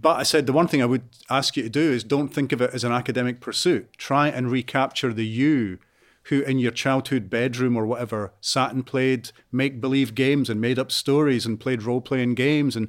But 0.00 0.20
I 0.20 0.22
said 0.22 0.46
the 0.46 0.52
one 0.52 0.68
thing 0.68 0.82
I 0.82 0.86
would 0.86 1.02
ask 1.28 1.56
you 1.56 1.64
to 1.64 1.68
do 1.68 1.90
is 1.90 2.04
don't 2.04 2.28
think 2.28 2.52
of 2.52 2.62
it 2.62 2.70
as 2.72 2.84
an 2.84 2.92
academic 2.92 3.40
pursuit. 3.40 3.88
Try 3.98 4.28
and 4.28 4.48
recapture 4.48 5.12
the 5.12 5.26
you 5.26 5.80
who 6.28 6.42
in 6.42 6.60
your 6.60 6.70
childhood 6.70 7.28
bedroom 7.28 7.76
or 7.76 7.86
whatever 7.86 8.32
sat 8.40 8.72
and 8.72 8.86
played 8.86 9.32
make 9.50 9.80
believe 9.80 10.14
games 10.14 10.48
and 10.48 10.60
made 10.60 10.78
up 10.78 10.92
stories 10.92 11.44
and 11.44 11.58
played 11.58 11.82
role 11.82 12.00
playing 12.00 12.36
games 12.36 12.76
and 12.76 12.86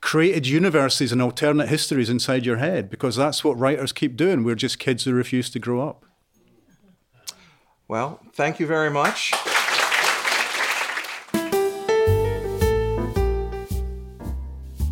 created 0.00 0.46
universes 0.46 1.12
and 1.12 1.20
alternate 1.20 1.68
histories 1.68 2.08
inside 2.08 2.46
your 2.46 2.56
head 2.56 2.88
because 2.90 3.16
that's 3.16 3.42
what 3.42 3.58
writers 3.58 3.92
keep 3.92 4.16
doing. 4.16 4.44
We're 4.44 4.54
just 4.54 4.78
kids 4.78 5.04
who 5.04 5.12
refuse 5.12 5.50
to 5.50 5.58
grow 5.58 5.86
up. 5.88 6.04
well, 7.88 8.20
thank 8.32 8.60
you 8.60 8.66
very 8.66 8.90
much. 8.90 9.32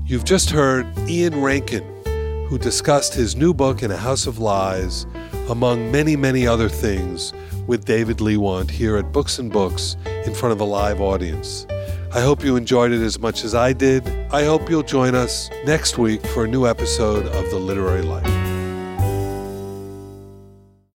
You've 0.08 0.24
just 0.24 0.50
heard 0.50 0.86
Ian 1.08 1.42
Rankin, 1.42 1.82
who 2.46 2.58
discussed 2.58 3.12
his 3.14 3.34
new 3.34 3.52
book 3.52 3.82
in 3.82 3.90
a 3.90 3.96
House 3.96 4.28
of 4.28 4.38
Lies, 4.38 5.04
among 5.48 5.90
many, 5.90 6.14
many 6.14 6.46
other 6.46 6.68
things, 6.68 7.32
with 7.66 7.84
David 7.84 8.18
Leiwant 8.18 8.70
here 8.70 8.96
at 8.96 9.12
Books 9.12 9.40
and 9.40 9.50
Books 9.50 9.96
in 10.24 10.32
front 10.32 10.52
of 10.52 10.60
a 10.60 10.64
live 10.64 11.00
audience. 11.00 11.66
I 12.16 12.22
hope 12.22 12.42
you 12.42 12.56
enjoyed 12.56 12.92
it 12.92 13.02
as 13.02 13.18
much 13.18 13.44
as 13.44 13.54
I 13.54 13.74
did. 13.74 14.08
I 14.32 14.46
hope 14.46 14.70
you'll 14.70 14.82
join 14.82 15.14
us 15.14 15.50
next 15.66 15.98
week 15.98 16.26
for 16.28 16.46
a 16.46 16.48
new 16.48 16.66
episode 16.66 17.26
of 17.26 17.50
The 17.50 17.58
Literary 17.58 18.00
Life. 18.00 18.45